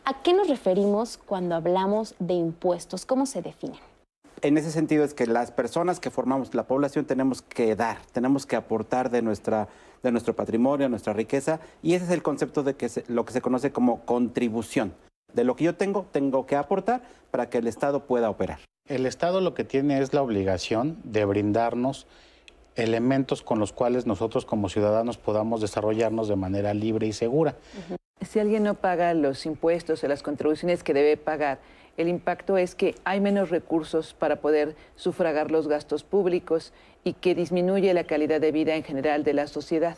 [0.05, 3.05] ¿A qué nos referimos cuando hablamos de impuestos?
[3.05, 3.79] ¿Cómo se definen?
[4.41, 8.45] En ese sentido es que las personas que formamos la población tenemos que dar, tenemos
[8.45, 9.69] que aportar de nuestra
[10.03, 13.41] de nuestro patrimonio, nuestra riqueza, y ese es el concepto de que lo que se
[13.41, 14.93] conoce como contribución.
[15.33, 17.01] De lo que yo tengo, tengo que aportar
[17.31, 18.59] para que el Estado pueda operar.
[18.87, 22.05] El Estado lo que tiene es la obligación de brindarnos
[22.75, 27.55] elementos con los cuales nosotros como ciudadanos podamos desarrollarnos de manera libre y segura.
[28.21, 31.59] Si alguien no paga los impuestos o las contribuciones que debe pagar,
[31.95, 36.73] el impacto es que hay menos recursos para poder sufragar los gastos públicos
[37.03, 39.97] y que disminuye la calidad de vida en general de la sociedad.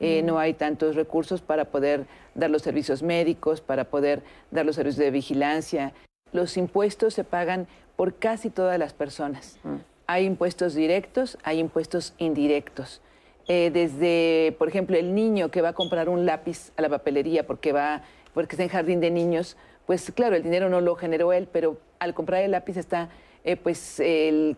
[0.00, 4.76] Eh, no hay tantos recursos para poder dar los servicios médicos, para poder dar los
[4.76, 5.92] servicios de vigilancia.
[6.32, 7.66] Los impuestos se pagan
[7.96, 9.58] por casi todas las personas.
[9.62, 9.76] Mm.
[10.06, 13.02] Hay impuestos directos, hay impuestos indirectos.
[13.46, 17.46] Eh, desde, por ejemplo, el niño que va a comprar un lápiz a la papelería
[17.46, 18.02] porque va,
[18.32, 19.56] porque está en jardín de niños,
[19.86, 23.10] pues claro, el dinero no lo generó él, pero al comprar el lápiz está,
[23.44, 24.56] eh, pues el,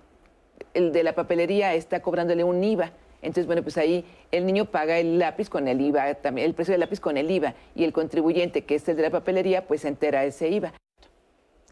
[0.74, 2.92] el, de la papelería está cobrándole un IVA.
[3.22, 6.72] Entonces, bueno, pues ahí el niño paga el lápiz con el IVA, también el precio
[6.72, 9.84] del lápiz con el IVA, y el contribuyente, que es el de la papelería, pues
[9.84, 10.72] entera ese IVA.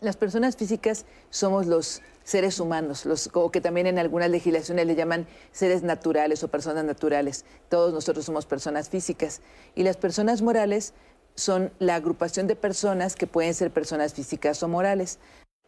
[0.01, 4.97] Las personas físicas somos los seres humanos, los, como que también en algunas legislaciones le
[4.97, 7.45] llaman seres naturales o personas naturales.
[7.69, 9.41] Todos nosotros somos personas físicas.
[9.75, 10.93] Y las personas morales
[11.37, 15.19] son la agrupación de personas que pueden ser personas físicas o morales.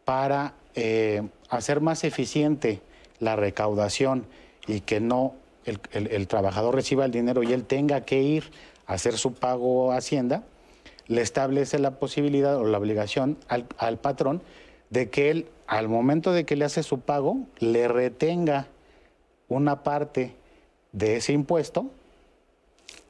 [0.05, 2.81] Para eh, hacer más eficiente
[3.19, 4.25] la recaudación
[4.67, 5.35] y que no
[5.65, 8.51] el, trabajador reciba el dinero y él tenga que ir
[8.85, 10.43] a hacer su pago a Hacienda,
[11.07, 14.41] le establece la posibilidad o la obligación al patrón
[14.89, 18.67] de que él al momento de que le hace su pago, le retenga
[19.49, 20.33] una parte
[20.93, 21.91] de ese impuesto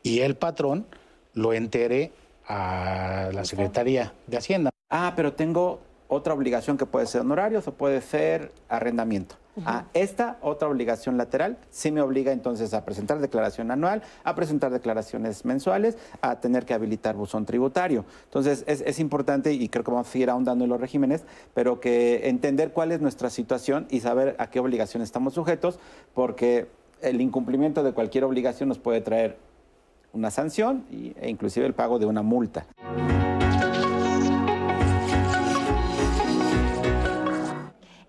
[0.01, 0.88] y el patrón
[1.34, 2.11] lo entere
[2.47, 4.71] a la Secretaría de Hacienda.
[4.89, 9.35] Ah, pero tengo otra obligación que puede ser honorarios o puede ser arrendamiento.
[9.65, 14.71] A esta otra obligación lateral sí me obliga entonces a presentar declaración anual, a presentar
[14.71, 18.05] declaraciones mensuales, a tener que habilitar buzón tributario.
[18.25, 21.23] Entonces es, importante y creo que vamos a seguir ahondando en los regímenes,
[21.55, 25.79] pero que entender cuál es nuestra situación y saber a qué obligación estamos sujetos,
[26.13, 26.67] porque
[27.01, 29.38] el incumplimiento de cualquier obligación nos puede traer
[30.13, 32.67] una sanción e inclusive el pago de una multa.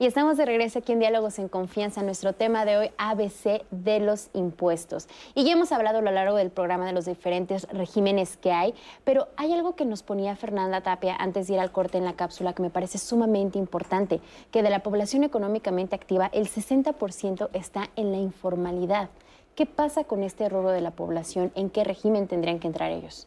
[0.01, 3.99] Y estamos de regreso aquí en Diálogos en Confianza, nuestro tema de hoy, ABC de
[3.99, 5.09] los impuestos.
[5.35, 8.75] Y ya hemos hablado a lo largo del programa de los diferentes regímenes que hay,
[9.03, 12.13] pero hay algo que nos ponía Fernanda Tapia antes de ir al corte en la
[12.13, 14.21] cápsula que me parece sumamente importante,
[14.53, 19.11] que de la población económicamente activa, el 60% está en la informalidad.
[19.57, 21.51] ¿Qué pasa con este rubro de la población?
[21.57, 23.27] ¿En qué régimen tendrían que entrar ellos?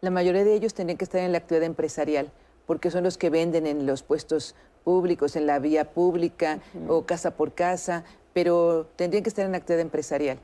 [0.00, 2.32] La mayoría de ellos tendrían que estar en la actividad empresarial,
[2.66, 7.32] porque son los que venden en los puestos públicos, en la vía pública o casa
[7.32, 10.38] por casa, pero tendrían que estar en la actividad empresarial.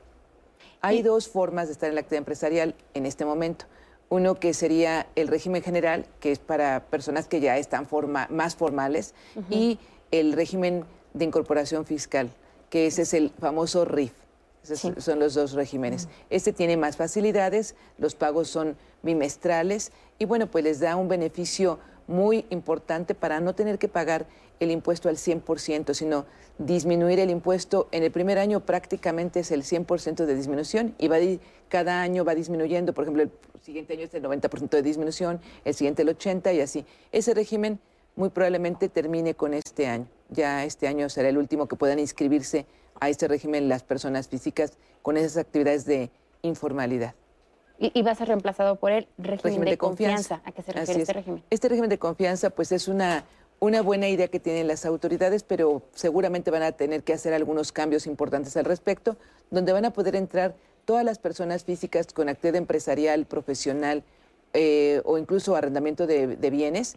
[0.81, 3.65] Hay dos formas de estar en la actividad empresarial en este momento.
[4.09, 7.87] Uno que sería el régimen general, que es para personas que ya están
[8.29, 9.15] más formales,
[9.49, 9.79] y
[10.11, 12.29] el régimen de incorporación fiscal,
[12.69, 14.13] que ese es el famoso RIF.
[14.63, 16.07] Esos son los dos regímenes.
[16.29, 21.79] Este tiene más facilidades, los pagos son bimestrales y bueno, pues les da un beneficio
[22.07, 24.25] muy importante para no tener que pagar
[24.59, 26.25] el impuesto al 100%, sino
[26.57, 27.87] disminuir el impuesto.
[27.91, 31.17] En el primer año prácticamente es el 100% de disminución y va
[31.69, 32.93] cada año va disminuyendo.
[32.93, 36.61] Por ejemplo, el siguiente año es el 90% de disminución, el siguiente el 80% y
[36.61, 36.85] así.
[37.11, 37.79] Ese régimen
[38.15, 40.07] muy probablemente termine con este año.
[40.29, 42.65] Ya este año será el último que puedan inscribirse
[42.99, 46.09] a este régimen las personas físicas con esas actividades de
[46.41, 47.13] informalidad.
[47.77, 50.41] Y, va a ser reemplazado por el régimen, de, confianza.
[50.45, 51.43] ¿A qué se refiere este régimen?
[51.49, 53.25] Este régimen de confianza, pues es una,
[53.59, 57.71] una buena idea que tienen las autoridades, pero seguramente van a tener que hacer algunos
[57.71, 59.17] cambios importantes al respecto,
[59.51, 64.03] donde van a poder entrar todas las personas físicas con actividad empresarial, profesional
[64.53, 66.95] eh, o incluso arrendamiento de, bienes,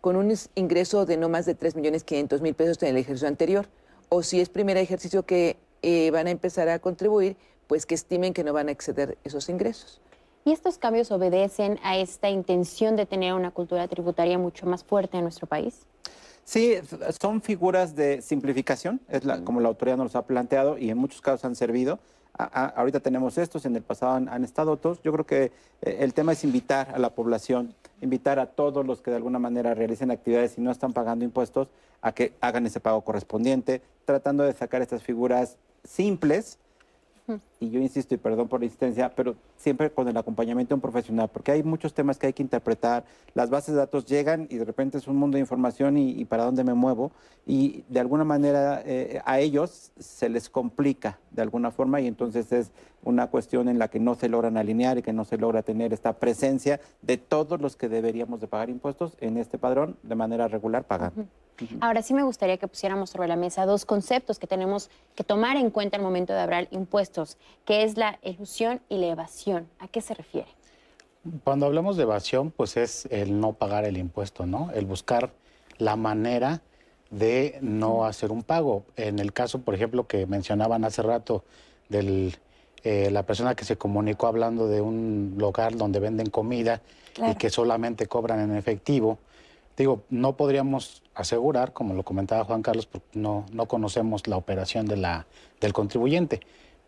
[0.00, 3.66] con un ingreso de no más de 3.500.000 pesos en el ejercicio anterior.
[4.08, 7.36] O si es primer ejercicio que eh, van a empezar a contribuir,
[7.66, 10.00] pues que estimen que no van a exceder esos ingresos.
[10.46, 15.16] ¿Y estos cambios obedecen a esta intención de tener una cultura tributaria mucho más fuerte
[15.16, 15.86] en nuestro país?
[16.44, 16.74] Sí,
[17.18, 21.22] son figuras de simplificación, es la, como la autoridad nos ha planteado y en muchos
[21.22, 21.98] casos han servido.
[22.36, 25.00] ahorita tenemos estos, en el pasado han, estado otros.
[25.02, 25.44] Yo creo que
[25.80, 29.38] eh, el tema es invitar a la población, invitar a todos los que de alguna
[29.38, 31.68] manera realicen actividades y no están pagando impuestos
[32.02, 36.58] a que hagan ese pago correspondiente, tratando de sacar estas figuras simples,
[37.64, 40.80] y yo insisto, y perdón por la insistencia, pero siempre con el acompañamiento de un
[40.80, 43.04] profesional, porque hay muchos temas que hay que interpretar.
[43.34, 46.24] Las bases de datos llegan y de repente es un mundo de información y, y
[46.24, 47.12] para dónde me muevo.
[47.46, 52.52] Y de alguna manera eh, a ellos se les complica de alguna forma y entonces
[52.52, 52.70] es
[53.02, 55.92] una cuestión en la que no se logran alinear y que no se logra tener
[55.92, 60.48] esta presencia de todos los que deberíamos de pagar impuestos en este padrón de manera
[60.48, 61.26] regular pagando.
[61.80, 65.56] Ahora sí me gustaría que pusiéramos sobre la mesa dos conceptos que tenemos que tomar
[65.56, 69.68] en cuenta al momento de hablar impuestos, que es la ilusión y la evasión.
[69.78, 70.48] ¿A qué se refiere?
[71.42, 74.70] Cuando hablamos de evasión, pues es el no pagar el impuesto, ¿no?
[74.72, 75.32] El buscar
[75.78, 76.60] la manera
[77.10, 78.84] de no hacer un pago.
[78.96, 81.44] En el caso, por ejemplo, que mencionaban hace rato
[81.88, 82.32] de
[83.10, 86.82] la persona que se comunicó hablando de un lugar donde venden comida
[87.16, 89.18] y que solamente cobran en efectivo,
[89.76, 94.86] digo, no podríamos asegurar, como lo comentaba Juan Carlos, porque no, no conocemos la operación
[94.86, 95.26] de la,
[95.60, 96.40] del contribuyente,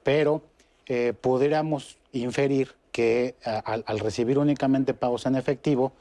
[0.03, 0.43] pero
[0.87, 5.93] eh, pudiéramos inferir que al, recibir únicamente pagos en efectivo,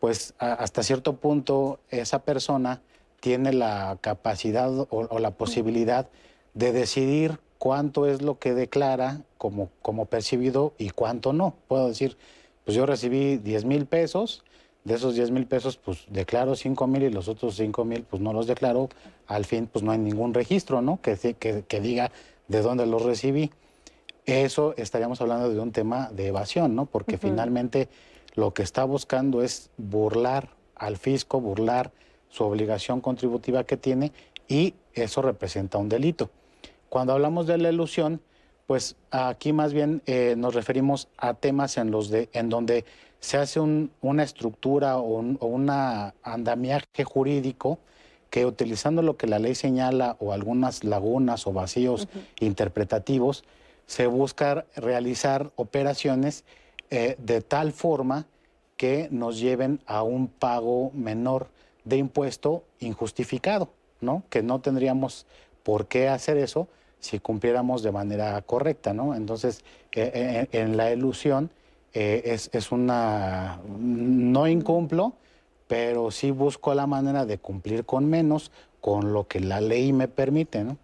[0.00, 2.80] pues hasta cierto punto esa persona
[3.20, 6.08] tiene la capacidad o, la posibilidad
[6.54, 11.54] de decidir cuánto es lo que declara como, como percibido y cuánto no.
[11.66, 12.16] Puedo decir,
[12.64, 14.44] pues yo recibí 10 mil pesos,
[14.84, 18.22] de esos 10 mil pesos, pues declaro 5 mil y los otros 5 mil, pues
[18.22, 18.88] no los declaro.
[19.26, 20.98] Al fin, pues no hay ningún registro, ¿no?
[21.02, 22.10] Que, que, que diga
[22.46, 23.50] de dónde los recibí.
[24.28, 26.84] Eso estaríamos hablando de un tema de evasión, ¿no?
[26.84, 27.88] Porque finalmente
[28.34, 31.92] lo que está buscando es burlar al fisco, burlar
[32.28, 34.12] su obligación contributiva que tiene
[34.46, 36.28] y eso representa un delito.
[36.90, 38.20] Cuando hablamos de la ilusión,
[38.66, 42.84] pues aquí más bien eh, nos referimos a temas en, los de, en donde
[43.20, 47.78] se hace una estructura o un andamiaje jurídico
[48.28, 52.08] que utilizando lo que la ley señala o algunas lagunas o vacíos
[52.40, 53.42] interpretativos,
[53.88, 56.44] se busca realizar operaciones
[56.90, 58.26] eh, de tal forma
[58.76, 61.48] que nos lleven a un pago menor
[61.84, 63.70] de impuesto injustificado,
[64.02, 64.24] ¿no?
[64.28, 65.26] Que no tendríamos
[65.62, 66.68] por qué hacer eso
[67.00, 69.14] si cumpliéramos de manera correcta, ¿no?
[69.14, 71.50] Entonces, eh, eh, en la ilusión
[71.94, 73.58] es, es, una...
[73.66, 75.14] no incumplo,
[75.66, 78.52] pero sí busco la manera de cumplir con menos,
[78.82, 80.76] con lo que la ley me permite, ¿no?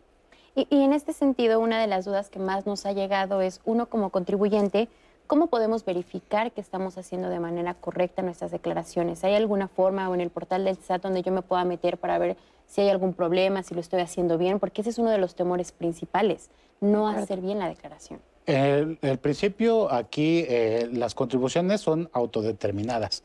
[0.55, 3.61] Y, y en este sentido, una de las dudas que más nos ha llegado es,
[3.65, 4.89] uno como contribuyente,
[5.27, 9.25] ¿Cómo podemos verificar que estamos haciendo de manera correcta nuestras declaraciones?
[9.25, 12.19] ¿Hay alguna forma o en el portal del SAT donde yo me pueda meter para
[12.19, 12.37] ver
[12.67, 14.61] si hay algún problema, si lo estoy haciendo bien?
[14.61, 16.51] Porque ese es uno de los temores principales,
[16.83, 18.21] no hacer bien la declaración.
[18.45, 23.23] El, el principio aquí, eh, las contribuciones son autodeterminadas.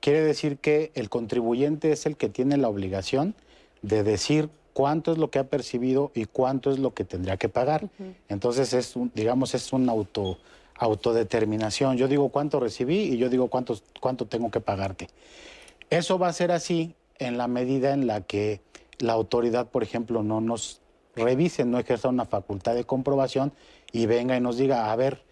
[0.00, 3.34] Quiere decir que el contribuyente es el que tiene la obligación
[3.82, 7.48] de decir cuánto es lo que ha percibido y cuánto es lo que tendría que
[7.48, 7.88] pagar.
[8.28, 10.36] Entonces, es digamos, es un auto
[10.76, 11.96] autodeterminación.
[11.96, 15.08] Yo digo cuánto recibí y yo digo cuánto, cuánto tengo que pagarte.
[15.90, 18.60] Eso va a ser así en la medida en la que
[18.98, 20.80] la autoridad, por ejemplo, no nos
[21.14, 23.52] revise, no ejerza una facultad de comprobación
[23.92, 25.22] y venga y nos diga, a ver,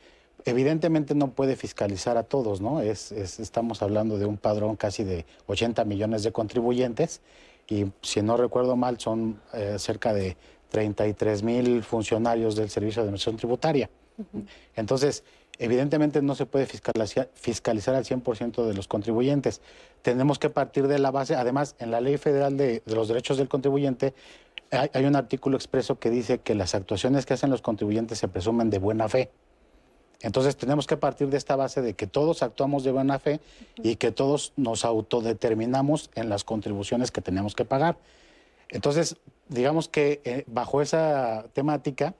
[0.45, 2.81] evidentemente no puede fiscalizar a todos, ¿no?
[2.81, 7.21] Es, estamos hablando de un padrón casi de 80 millones de contribuyentes
[7.73, 10.37] y si no recuerdo mal son eh, cerca de
[10.69, 13.91] 33 mil funcionarios del Servicio de Administración Tributaria.
[14.77, 15.25] Entonces,
[15.59, 19.63] evidentemente no se puede fiscalizar, fiscalizar al 100% de los contribuyentes.
[20.03, 23.49] Tenemos que partir de la base, además, en la Ley Federal de, los Derechos del
[23.49, 24.15] Contribuyente
[24.71, 28.71] hay, un artículo expreso que dice que las actuaciones que hacen los contribuyentes se presumen
[28.71, 29.31] de buena fe.
[30.23, 33.41] Entonces tenemos que partir de esta base de que todos actuamos de buena fe
[33.83, 37.97] y que todos nos autodeterminamos en las contribuciones que tenemos que pagar.
[38.69, 39.17] Entonces,
[39.49, 42.15] digamos que eh, bajo esa temática,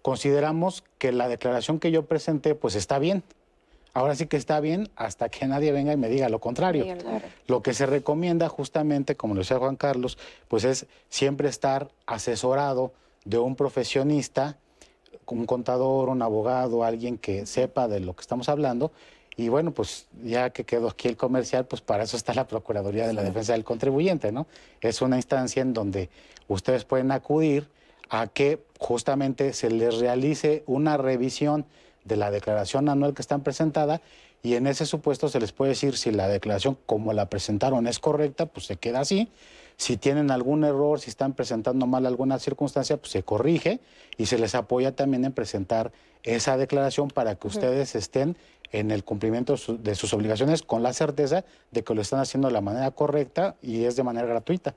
[0.00, 3.22] consideramos que la declaración que yo presenté pues está bien.
[3.92, 6.86] Ahora sí que está bien hasta que nadie venga y me diga lo contrario.
[7.48, 10.16] Lo que se recomienda justamente, como lo decía Juan Carlos,
[10.46, 12.92] pues es siempre estar asesorado
[13.24, 14.58] de un profesionista,
[15.38, 18.90] un contador, un abogado, alguien que sepa de lo que estamos hablando.
[19.36, 23.06] Y bueno, pues ya que quedó aquí el comercial, pues para eso está la Procuraduría
[23.06, 24.46] de la Defensa del Contribuyente, ¿no?
[24.80, 26.10] Es una instancia en donde
[26.48, 27.68] ustedes pueden acudir
[28.10, 31.64] a que justamente se les realice una revisión
[32.04, 34.00] de la declaración anual que están presentada
[34.42, 37.98] y en ese supuesto se les puede decir si la declaración como la presentaron es
[37.98, 39.28] correcta, pues se queda así.
[39.80, 43.80] Si tienen algún error, si están presentando mal alguna circunstancia, pues se corrige
[44.18, 45.90] y se les apoya también en presentar
[46.22, 48.36] esa declaración para que ustedes estén
[48.72, 52.52] en el cumplimiento de sus obligaciones con la certeza de que lo están haciendo de
[52.52, 54.74] la manera correcta y es de manera gratuita.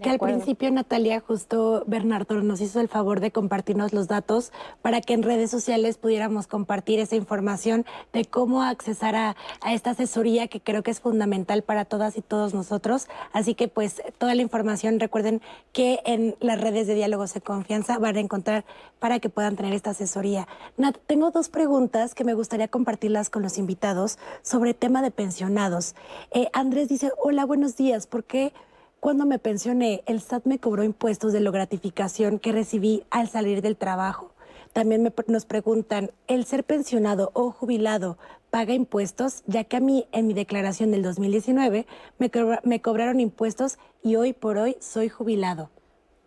[0.00, 4.52] Que al principio Natalia, justo Bernardo nos hizo el favor de compartirnos los datos
[4.82, 9.90] para que en redes sociales pudiéramos compartir esa información de cómo accesar a, a, esta
[9.90, 13.08] asesoría que creo que es fundamental para todas y todos nosotros.
[13.32, 15.40] Así que pues toda la información recuerden
[15.72, 18.64] que en las redes de diálogos de confianza van a encontrar
[18.98, 20.48] para que puedan tener esta asesoría.
[20.76, 25.94] Nat, tengo dos preguntas que me gustaría compartirlas con los invitados sobre tema de pensionados.
[26.32, 28.52] Eh, Andrés dice, hola, buenos días, ¿por qué?
[29.00, 33.62] Cuando me pensioné, el SAT me cobró impuestos de la gratificación que recibí al salir
[33.62, 34.32] del trabajo.
[34.72, 38.18] También me, nos preguntan, ¿el ser pensionado o jubilado
[38.50, 39.42] paga impuestos?
[39.46, 41.86] Ya que a mí en mi declaración del 2019
[42.18, 45.70] me, cobra, me cobraron impuestos y hoy por hoy soy jubilado.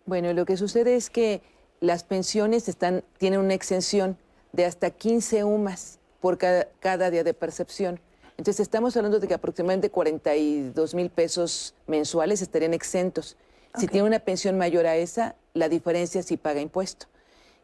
[0.06, 1.42] Bueno, lo que sucede es que
[1.80, 4.16] las pensiones están, tienen una exención
[4.52, 8.00] de hasta 15 UMAS por cada, cada día de percepción.
[8.40, 13.36] Entonces estamos hablando de que aproximadamente 42 mil pesos mensuales estarían exentos.
[13.68, 13.82] Okay.
[13.82, 17.04] Si tiene una pensión mayor a esa, la diferencia sí paga impuesto.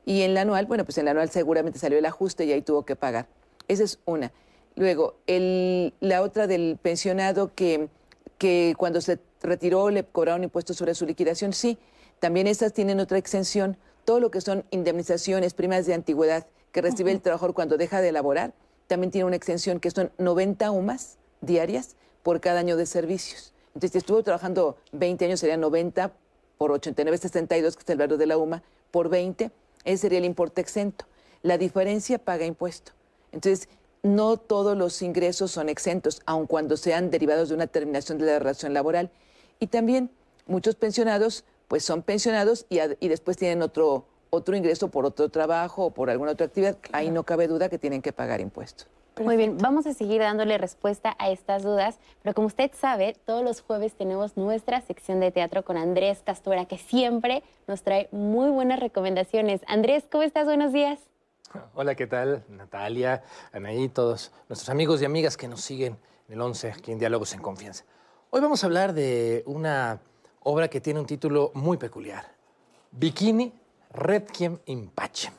[0.05, 2.61] Y en la anual, bueno, pues en la anual seguramente salió el ajuste y ahí
[2.61, 3.27] tuvo que pagar.
[3.69, 4.32] Esa es una.
[4.74, 7.89] Luego, el, la otra del pensionado que,
[8.36, 11.78] que cuando se retiró le cobraron impuestos sobre su liquidación, sí.
[12.20, 13.78] También esas tienen otra exención.
[14.05, 17.16] Todo lo que son indemnizaciones, primas de antigüedad que recibe uh -huh.
[17.16, 18.53] el trabajador cuando deja de elaborar,
[18.86, 23.52] también tiene una extensión que son 90 UMAS diarias por cada año de servicios.
[23.68, 26.12] Entonces, si estuvo trabajando 20 años, sería 90
[26.58, 29.50] por 89, 62, que es el valor de la UMA, por 20,
[29.84, 31.04] ese sería el importe exento.
[31.42, 32.92] La diferencia paga impuesto.
[33.32, 33.68] Entonces,
[34.02, 38.38] no todos los ingresos son exentos, aun cuando sean derivados de una terminación de la
[38.38, 39.10] relación laboral.
[39.58, 40.10] Y también
[40.46, 45.86] muchos pensionados, pues son pensionados y, y después tienen otro, otro ingreso por otro trabajo
[45.86, 46.98] o por alguna otra actividad, claro.
[46.98, 48.89] ahí no cabe duda que tienen que pagar impuestos.
[49.15, 49.24] Perfecto.
[49.24, 53.43] Muy bien, vamos a seguir dándole respuesta a estas dudas, pero como usted sabe, todos
[53.43, 58.51] los jueves tenemos nuestra sección de teatro con Andrés Castura, que siempre nos trae muy
[58.51, 59.62] buenas recomendaciones.
[59.69, 60.44] Andrés, ¿cómo estás?
[60.44, 61.01] Buenos días.
[61.74, 62.44] Hola, ¿qué tal?
[62.51, 63.23] Natalia,
[63.53, 65.97] Anaí, todos nuestros amigos y amigas que nos siguen
[66.28, 67.85] en el 11, aquí en Diálogos en Confianza.
[68.31, 70.01] Hoy vamos a hablar de una
[70.43, 72.27] obra que tiene un título muy peculiar,
[72.90, 73.53] Bikini
[73.92, 75.32] Redquiem in Pacem.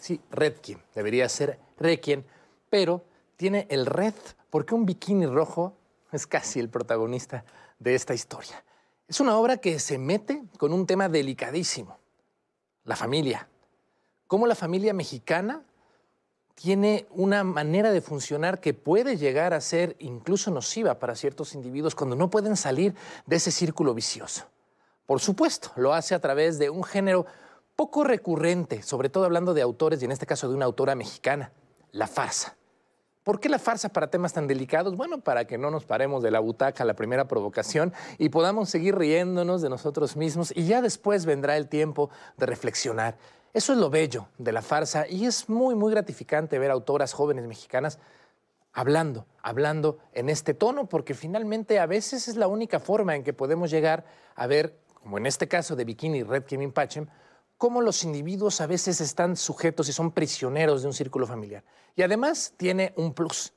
[0.00, 2.24] Sí, Redquiem, debería ser Requiem,
[2.70, 3.04] pero
[3.36, 4.14] tiene el red
[4.50, 5.76] porque un bikini rojo
[6.12, 7.44] es casi el protagonista
[7.78, 8.64] de esta historia.
[9.08, 11.98] Es una obra que se mete con un tema delicadísimo,
[12.84, 13.48] la familia.
[14.26, 15.62] Cómo la familia mexicana
[16.54, 21.94] tiene una manera de funcionar que puede llegar a ser incluso nociva para ciertos individuos
[21.94, 22.94] cuando no pueden salir
[23.26, 24.44] de ese círculo vicioso.
[25.06, 27.26] Por supuesto, lo hace a través de un género
[27.76, 31.52] poco recurrente, sobre todo hablando de autores y en este caso de una autora mexicana,
[31.92, 32.56] la farsa.
[33.24, 34.96] ¿Por qué la farsa para temas tan delicados?
[34.96, 38.68] Bueno, para que no nos paremos de la butaca a la primera provocación y podamos
[38.68, 43.16] seguir riéndonos de nosotros mismos y ya después vendrá el tiempo de reflexionar.
[43.54, 47.46] Eso es lo bello de la farsa y es muy, muy gratificante ver autoras jóvenes
[47.46, 47.98] mexicanas
[48.74, 53.32] hablando, hablando en este tono, porque finalmente a veces es la única forma en que
[53.32, 57.06] podemos llegar a ver, como en este caso de Bikini Red Kim Pachem,
[57.58, 61.64] cómo los individuos a veces están sujetos y son prisioneros de un círculo familiar.
[61.96, 63.52] Y además tiene un plus.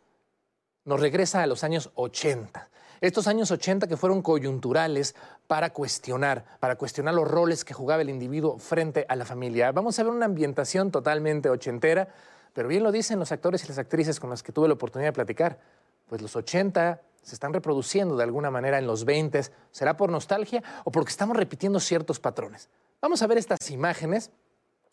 [0.86, 2.69] Nos regresa a los años 80.
[2.99, 5.15] Estos años 80 que fueron coyunturales
[5.45, 9.72] para cuestionar, para cuestionar los roles que jugaba el individuo frente a la familia.
[9.72, 12.07] Vamos a ver una ambientación totalmente ochentera,
[12.53, 15.10] pero bien lo dicen los actores y las actrices con las que tuve la oportunidad
[15.10, 15.60] de platicar.
[16.07, 19.41] Pues los 80 se están reproduciendo de alguna manera en los 20.
[19.72, 22.69] ¿Será por nostalgia o porque estamos repitiendo ciertos patrones?
[22.99, 24.32] Vamos a ver estas imágenes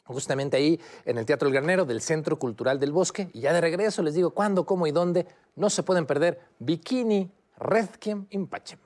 [0.05, 3.31] justamente ahí en el Teatro El Granero del Centro Cultural del Bosque.
[3.33, 5.27] Y ya de regreso les digo cuándo, cómo y dónde.
[5.57, 8.79] No se pueden perder Bikini Redquiem in Pacem.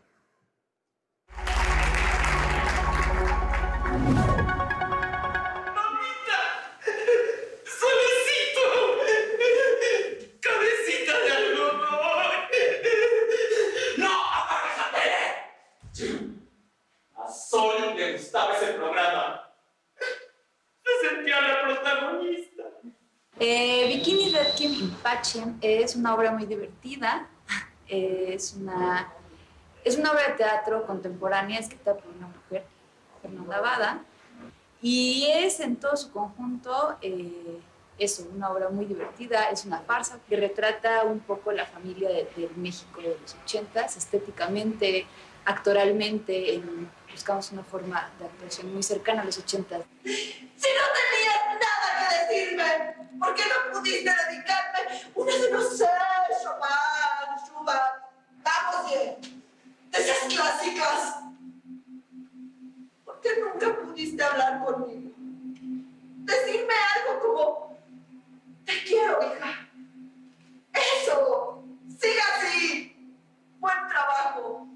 [17.29, 19.53] Sol le gustaba ese programa.
[19.97, 21.63] Se sentía la
[22.09, 22.63] protagonista.
[23.41, 27.29] Eh, Bikini Redquiem in Pacem es una obra muy divertida.
[27.91, 29.11] Es una,
[29.83, 32.67] es una obra de teatro contemporánea escrita por una mujer,
[33.23, 34.05] Fernanda Bada.
[34.83, 37.59] Y es en todo su conjunto eh,
[37.99, 39.49] eso, una obra muy divertida.
[39.49, 43.87] Es una farsa que retrata un poco la familia del de México de los 80
[43.87, 45.07] estéticamente,
[45.47, 49.77] actoralmente, en, buscamos una forma de actuación muy cercana a los 80.
[50.05, 54.79] Si no tenías nada que decirme, ¿por qué no pudiste dedicarme
[55.17, 55.89] una de no sé,
[56.41, 58.07] Chopin, Schubert,
[58.89, 59.43] bien,
[59.91, 61.15] de esas clásicas?
[64.23, 65.11] hablar conmigo.
[66.25, 67.79] Decirme algo como,
[68.65, 69.69] te quiero, hija.
[70.73, 71.65] Eso,
[72.01, 73.13] siga así.
[73.59, 74.69] Buen trabajo.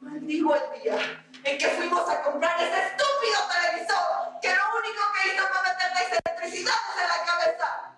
[0.00, 5.34] Maldigo el día en que fuimos a comprar ese estúpido televisor que lo único que
[5.34, 7.94] hizo fue meterle electricidades en la cabeza.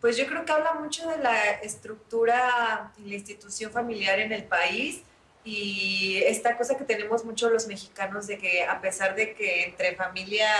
[0.00, 4.44] Pues yo creo que habla mucho de la estructura y la institución familiar en el
[4.44, 5.02] país
[5.44, 9.94] y esta cosa que tenemos mucho los mexicanos de que a pesar de que entre
[9.94, 10.50] familia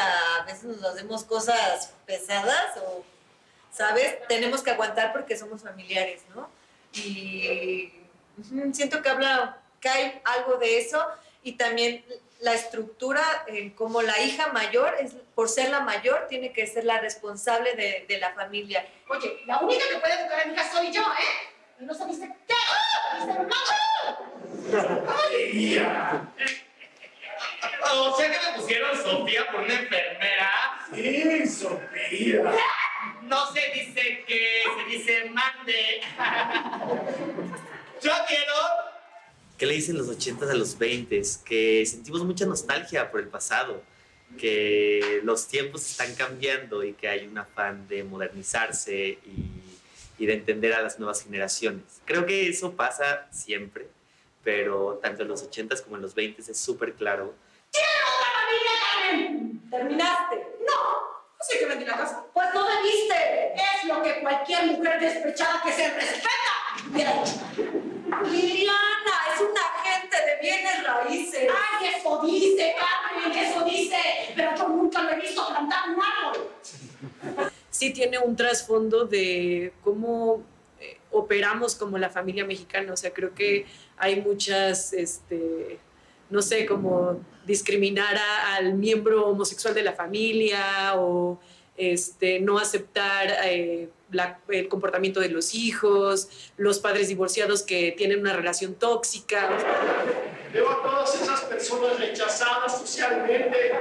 [0.40, 3.05] a veces nos hacemos cosas pesadas o,
[3.73, 4.16] ¿sabes?
[4.28, 6.48] Tenemos que aguantar porque somos familiares, ¿no?
[6.93, 7.93] Y
[8.73, 11.05] siento que habla, que hay algo de eso
[11.47, 12.05] y también
[12.40, 16.85] la estructura, eh, como la hija mayor, es, por ser la mayor, tiene que ser
[16.85, 18.85] la responsable de, de la familia.
[19.09, 21.55] Oye, la única que puede educar a mi hija soy yo, ¿eh?
[21.78, 22.55] ¿Y no sabiste qué?
[23.16, 23.74] ¿Viste, macho?
[25.31, 25.78] ¡Ay!
[27.94, 30.81] O sea que me pusieron Sofía por una enfermera.
[30.93, 32.43] Sí, Sofía.
[33.23, 36.01] No se dice que, se dice mande.
[38.02, 38.85] Yo quiero
[39.58, 41.22] ¿Qué le dicen los 80 a los 20?
[41.44, 43.82] Que sentimos mucha nostalgia por el pasado,
[44.38, 49.50] que los tiempos están cambiando y que hay un afán de modernizarse y,
[50.18, 51.84] y de entender a las nuevas generaciones.
[52.04, 53.86] Creo que eso pasa siempre,
[54.44, 57.34] pero tanto en los 80 como en los 20 es súper claro.
[59.70, 60.36] ¿Terminaste?
[60.60, 61.16] No.
[61.38, 62.24] No sé que vendí la casa.
[62.32, 63.54] Pues no debiste.
[63.54, 66.30] Es lo que cualquier mujer despechada que se respeta
[66.90, 67.24] hubiera.
[68.30, 68.95] Liliana,
[70.47, 71.48] bienes raíces.
[71.51, 73.97] Ay, eso dice, Carmen, eso dice.
[74.35, 76.48] Pero yo nunca lo he visto plantar un árbol.
[77.70, 80.43] sí tiene un trasfondo de cómo
[80.81, 82.93] eh, operamos como la familia mexicana.
[82.93, 83.66] O sea, creo que
[83.98, 85.78] hay muchas, este,
[86.31, 91.39] no sé, como discriminar a- al miembro homosexual de la familia o
[91.77, 98.20] este, no aceptar eh, la- el comportamiento de los hijos, los padres divorciados que tienen
[98.20, 99.51] una relación tóxica.
[100.56, 103.78] Veo a todas esas personas rechazadas socialmente.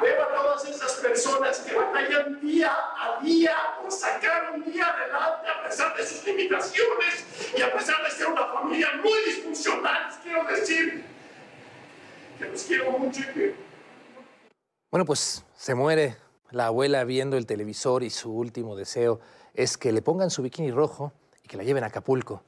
[0.00, 5.48] Veo a todas esas personas que batallan día a día por sacar un día adelante
[5.48, 7.26] a pesar de sus limitaciones
[7.56, 10.10] y a pesar de ser una familia muy disfuncional.
[10.10, 11.04] Les quiero decir
[12.38, 13.56] que los quiero mucho y que
[14.92, 16.18] Bueno, pues se muere
[16.52, 19.18] la abuela viendo el televisor y su último deseo
[19.54, 21.12] es que le pongan su bikini rojo
[21.42, 22.44] y que la lleven a Acapulco.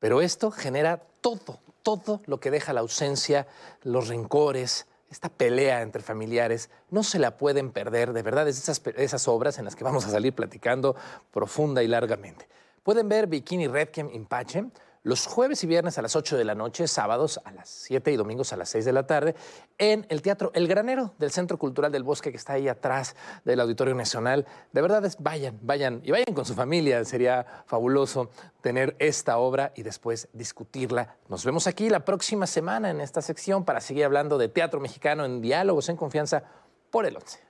[0.00, 3.46] Pero esto genera todo, todo lo que deja la ausencia,
[3.82, 6.68] los rencores, esta pelea entre familiares.
[6.90, 10.04] No se la pueden perder, de verdad, es esas, esas obras en las que vamos
[10.04, 10.96] a salir platicando
[11.30, 12.46] profunda y largamente.
[12.82, 14.26] Pueden ver Bikini Redkem in
[15.02, 18.16] los jueves y viernes a las 8 de la noche, sábados a las 7 y
[18.16, 19.34] domingos a las 6 de la tarde,
[19.78, 23.60] en el Teatro El Granero del Centro Cultural del Bosque, que está ahí atrás del
[23.60, 24.46] Auditorio Nacional.
[24.72, 27.04] De verdad, es, vayan, vayan y vayan con su familia.
[27.04, 28.30] Sería fabuloso
[28.60, 31.16] tener esta obra y después discutirla.
[31.28, 35.24] Nos vemos aquí la próxima semana en esta sección para seguir hablando de teatro mexicano
[35.24, 36.42] en diálogos en confianza
[36.90, 37.47] por el 11.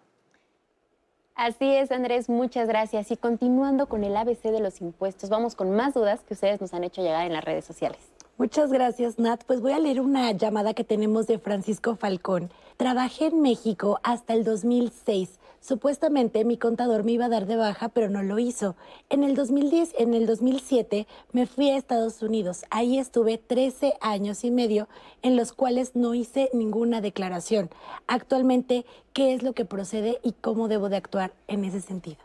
[1.39, 3.13] Así es, Andrés, muchas gracias.
[3.13, 6.75] Y continuando con el ABC de los impuestos, vamos con más dudas que ustedes nos
[6.75, 8.01] han hecho llegar en las redes sociales.
[8.39, 9.45] Muchas gracias, Nat.
[9.45, 12.51] Pues voy a leer una llamada que tenemos de Francisco Falcón.
[12.77, 15.39] Trabajé en México hasta el 2006.
[15.69, 18.75] Supuestamente mi contador me iba a dar de baja, pero no lo hizo.
[19.11, 22.65] En el 2010, en el 2007 me fui a Estados Unidos.
[22.71, 24.89] Ahí estuve 13 años y medio
[25.21, 27.69] en los cuales no hice ninguna declaración.
[28.07, 32.17] Actualmente, ¿qué es lo que procede y cómo debo de actuar en ese sentido?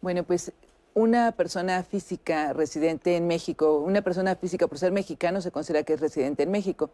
[0.00, 0.52] Bueno, pues
[0.94, 5.92] una persona física residente en México, una persona física por ser mexicano se considera que
[5.92, 6.88] es residente en México.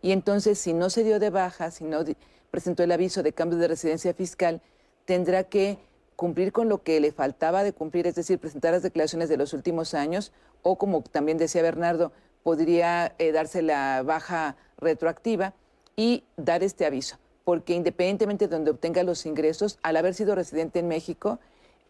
[0.00, 2.04] Y entonces, si no se dio de baja, si no
[2.50, 4.60] presentó el aviso de cambio de residencia fiscal,
[5.04, 5.78] tendrá que
[6.16, 9.52] cumplir con lo que le faltaba de cumplir, es decir, presentar las declaraciones de los
[9.54, 10.32] últimos años,
[10.62, 12.12] o como también decía Bernardo,
[12.42, 15.54] podría eh, darse la baja retroactiva
[15.96, 20.78] y dar este aviso, porque independientemente de donde obtenga los ingresos, al haber sido residente
[20.78, 21.38] en México,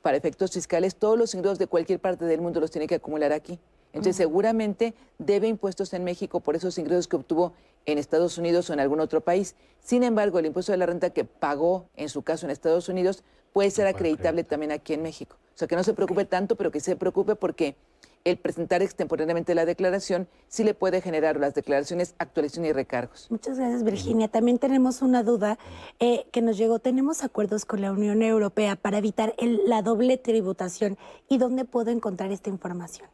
[0.03, 3.33] para efectos fiscales, todos los ingresos de cualquier parte del mundo los tiene que acumular
[3.33, 3.59] aquí.
[3.93, 7.53] Entonces, seguramente debe impuestos en México por esos ingresos que obtuvo
[7.87, 9.57] en Estados Unidos o en algún otro país.
[9.81, 13.25] Sin embargo, el impuesto de la renta que pagó, en su caso en Estados Unidos,
[13.53, 15.37] puede ser acreditable también aquí en México.
[15.55, 17.77] O sea, que no se preocupe tanto, pero que se preocupe porque
[18.25, 23.27] el presentar extemporáneamente la declaración sí le puede generar las declaraciones, actualización y recargos.
[23.31, 24.29] Muchas gracias, Virginia.
[24.29, 25.59] También tenemos una duda
[26.01, 26.79] eh, que nos llegó.
[26.81, 30.99] ¿Tenemos acuerdos con la Unión Europea para evitar el- la doble tributación?
[31.29, 33.09] ¿Y dónde puedo encontrar esta información?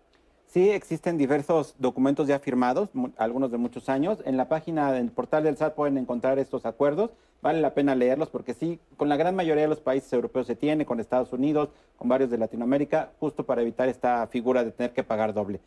[0.46, 4.22] Sí, existen diversos documentos ya firmados, algunos de muchos años.
[4.24, 7.10] En la página del portal del SAT pueden encontrar estos acuerdos.
[7.42, 10.56] vale la pena leerlos porque sí, con la gran mayoría de los países europeos se
[10.56, 14.92] tiene, con Estados Unidos, con varios de Latinoamérica, justo para evitar esta figura de tener
[14.92, 15.60] que pagar doble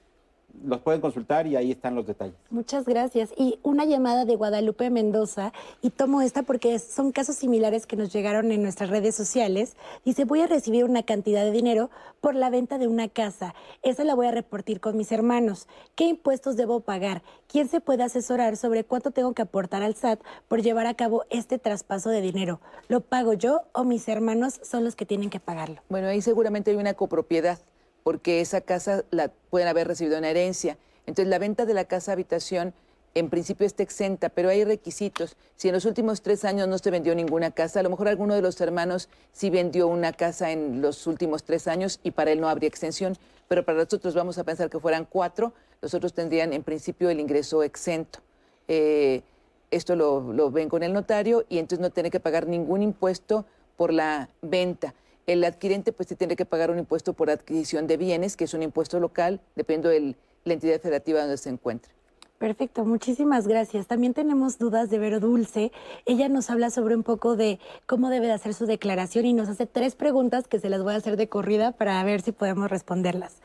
[0.63, 2.35] los pueden consultar y ahí están los detalles.
[2.49, 3.31] Muchas gracias.
[3.37, 8.11] Y una llamada de Guadalupe Mendoza, y tomo esta porque son casos similares que nos
[8.13, 9.75] llegaron en nuestras redes sociales.
[10.05, 11.89] Dice, voy a recibir una cantidad de dinero
[12.21, 13.55] por la venta de una casa.
[13.81, 15.67] Esa la voy a reportar con mis hermanos.
[15.95, 17.23] ¿Qué impuestos debo pagar?
[17.47, 21.23] ¿Quién se puede asesorar sobre cuánto tengo que aportar al SAT por llevar a cabo
[21.29, 22.59] este traspaso de dinero?
[22.89, 25.81] ¿Lo pago yo o mis hermanos son los que tienen que pagarlo?
[25.87, 27.59] Bueno, ahí seguramente hay una copropiedad
[28.03, 30.77] porque esa casa la pueden haber recibido en herencia.
[31.05, 32.73] Entonces, la venta de la casa habitación
[33.15, 35.35] en principio está exenta, pero hay requisitos.
[35.55, 38.35] Si en los últimos tres años no se vendió ninguna casa, a lo mejor alguno
[38.35, 42.39] de los hermanos sí vendió una casa en los últimos tres años y para él
[42.39, 43.17] no habría extensión,
[43.47, 47.19] pero para nosotros vamos a pensar que fueran cuatro, los otros tendrían en principio el
[47.19, 48.19] ingreso exento.
[48.67, 49.23] Eh,
[49.71, 53.45] esto lo, lo ven con el notario y entonces no tiene que pagar ningún impuesto
[53.75, 54.93] por la venta.
[55.27, 58.53] El adquirente pues sí tiene que pagar un impuesto por adquisición de bienes, que es
[58.53, 60.15] un impuesto local, dependiendo de
[60.45, 61.91] la entidad federativa donde se encuentre.
[62.39, 63.85] Perfecto, muchísimas gracias.
[63.87, 65.73] También tenemos dudas de Vero Dulce.
[66.05, 69.49] Ella nos habla sobre un poco de cómo debe de hacer su declaración y nos
[69.49, 72.71] hace tres preguntas que se las voy a hacer de corrida para ver si podemos
[72.71, 73.41] responderlas.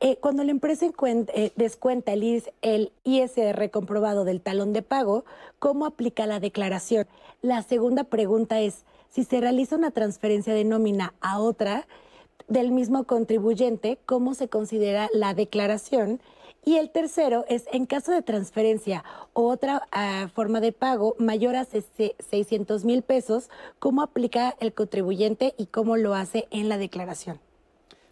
[0.00, 5.24] Eh, cuando la empresa eh, descuenta el, el ISR comprobado del talón de pago,
[5.58, 7.06] ¿cómo aplica la declaración?
[7.40, 8.84] La segunda pregunta es,
[9.16, 11.86] si se realiza una transferencia de nómina a otra
[12.48, 16.20] del mismo contribuyente, cómo se considera la declaración.
[16.66, 21.56] Y el tercero es, en caso de transferencia o otra ah, forma de pago mayor
[21.56, 23.48] a 600 mil pesos,
[23.78, 27.40] ¿cómo aplica el contribuyente y cómo lo hace en la declaración?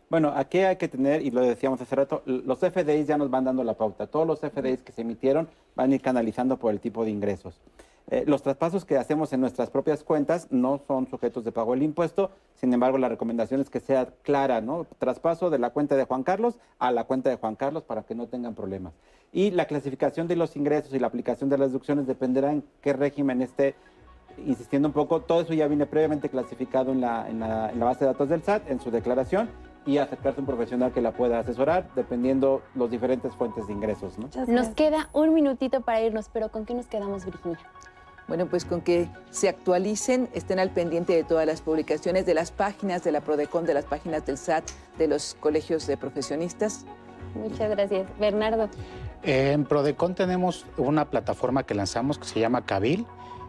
[0.09, 3.45] Bueno, aquí hay que tener, y lo decíamos hace rato, los FDIs ya nos van
[3.45, 4.07] dando la pauta.
[4.07, 7.61] Todos los FDIs que se emitieron van a ir canalizando por el tipo de ingresos.
[8.11, 11.83] Eh, los traspasos que hacemos en nuestras propias cuentas no son sujetos de pago del
[11.83, 14.87] impuesto, sin embargo la recomendación es que sea clara, ¿no?
[14.99, 18.15] Traspaso de la cuenta de Juan Carlos a la cuenta de Juan Carlos para que
[18.15, 18.93] no tengan problemas.
[19.33, 22.93] Y la clasificación de los ingresos y la aplicación de las deducciones dependerá en qué
[22.93, 23.75] régimen esté,
[24.47, 28.07] insistiendo un poco, todo eso ya viene previamente clasificado en la, en la, base de
[28.07, 29.49] datos del SAT, en su declaración,
[29.87, 34.19] y acercarse a un profesional que la pueda asesorar dependiendo los diferentes fuentes de ingresos.
[34.19, 34.29] ¿no?
[34.47, 37.59] Nos queda un minutito para irnos, pero ¿con qué nos quedamos, Virginia?
[38.27, 42.53] Bueno, pues con que se actualicen, estén al pendiente de todas las publicaciones, de las
[42.53, 44.65] páginas de la PRODECON, de las páginas del SAT,
[44.97, 46.87] de los colegios de profesionistas.
[47.35, 48.07] Muchas gracias.
[48.19, 48.69] Bernardo.
[49.23, 53.07] En PRODECON tenemos una plataforma que lanzamos que se llama Cabil.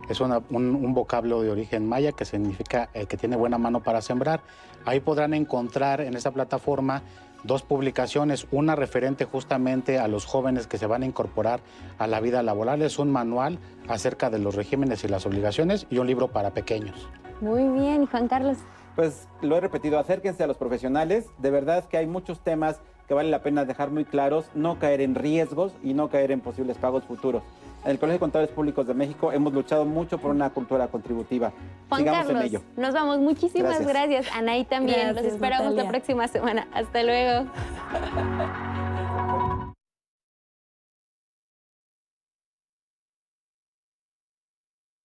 [0.10, 4.42] Es un, vocablo de origen maya que significa el que tiene buena mano para sembrar.
[4.86, 7.02] Ahí podrán encontrar en esa plataforma
[7.46, 11.62] dos publicaciones, una referente justamente a los jóvenes que se van a incorporar
[11.98, 16.00] a la vida laboral, es un manual acerca de los regímenes y las obligaciones y
[16.00, 17.08] un libro para pequeños.
[17.42, 18.58] Muy bien, Juan Carlos.
[18.96, 23.14] Pues lo he repetido, acérquense a los profesionales, de verdad que hay muchos temas que
[23.14, 26.78] vale la pena dejar muy claros, no caer en riesgos y no caer en posibles
[26.78, 27.44] pagos futuros.
[27.86, 31.54] En el Colegio de Contadores Públicos de México hemos luchado mucho por una cultura contributiva.
[31.88, 32.62] Juan Carlos, en ello.
[32.76, 33.20] nos vamos.
[33.20, 34.26] Muchísimas gracias.
[34.34, 35.14] Anaí también.
[35.14, 36.68] Los esperamos la próxima semana.
[36.74, 37.48] Hasta luego.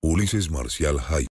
[0.02, 1.28] Ulises Marcial High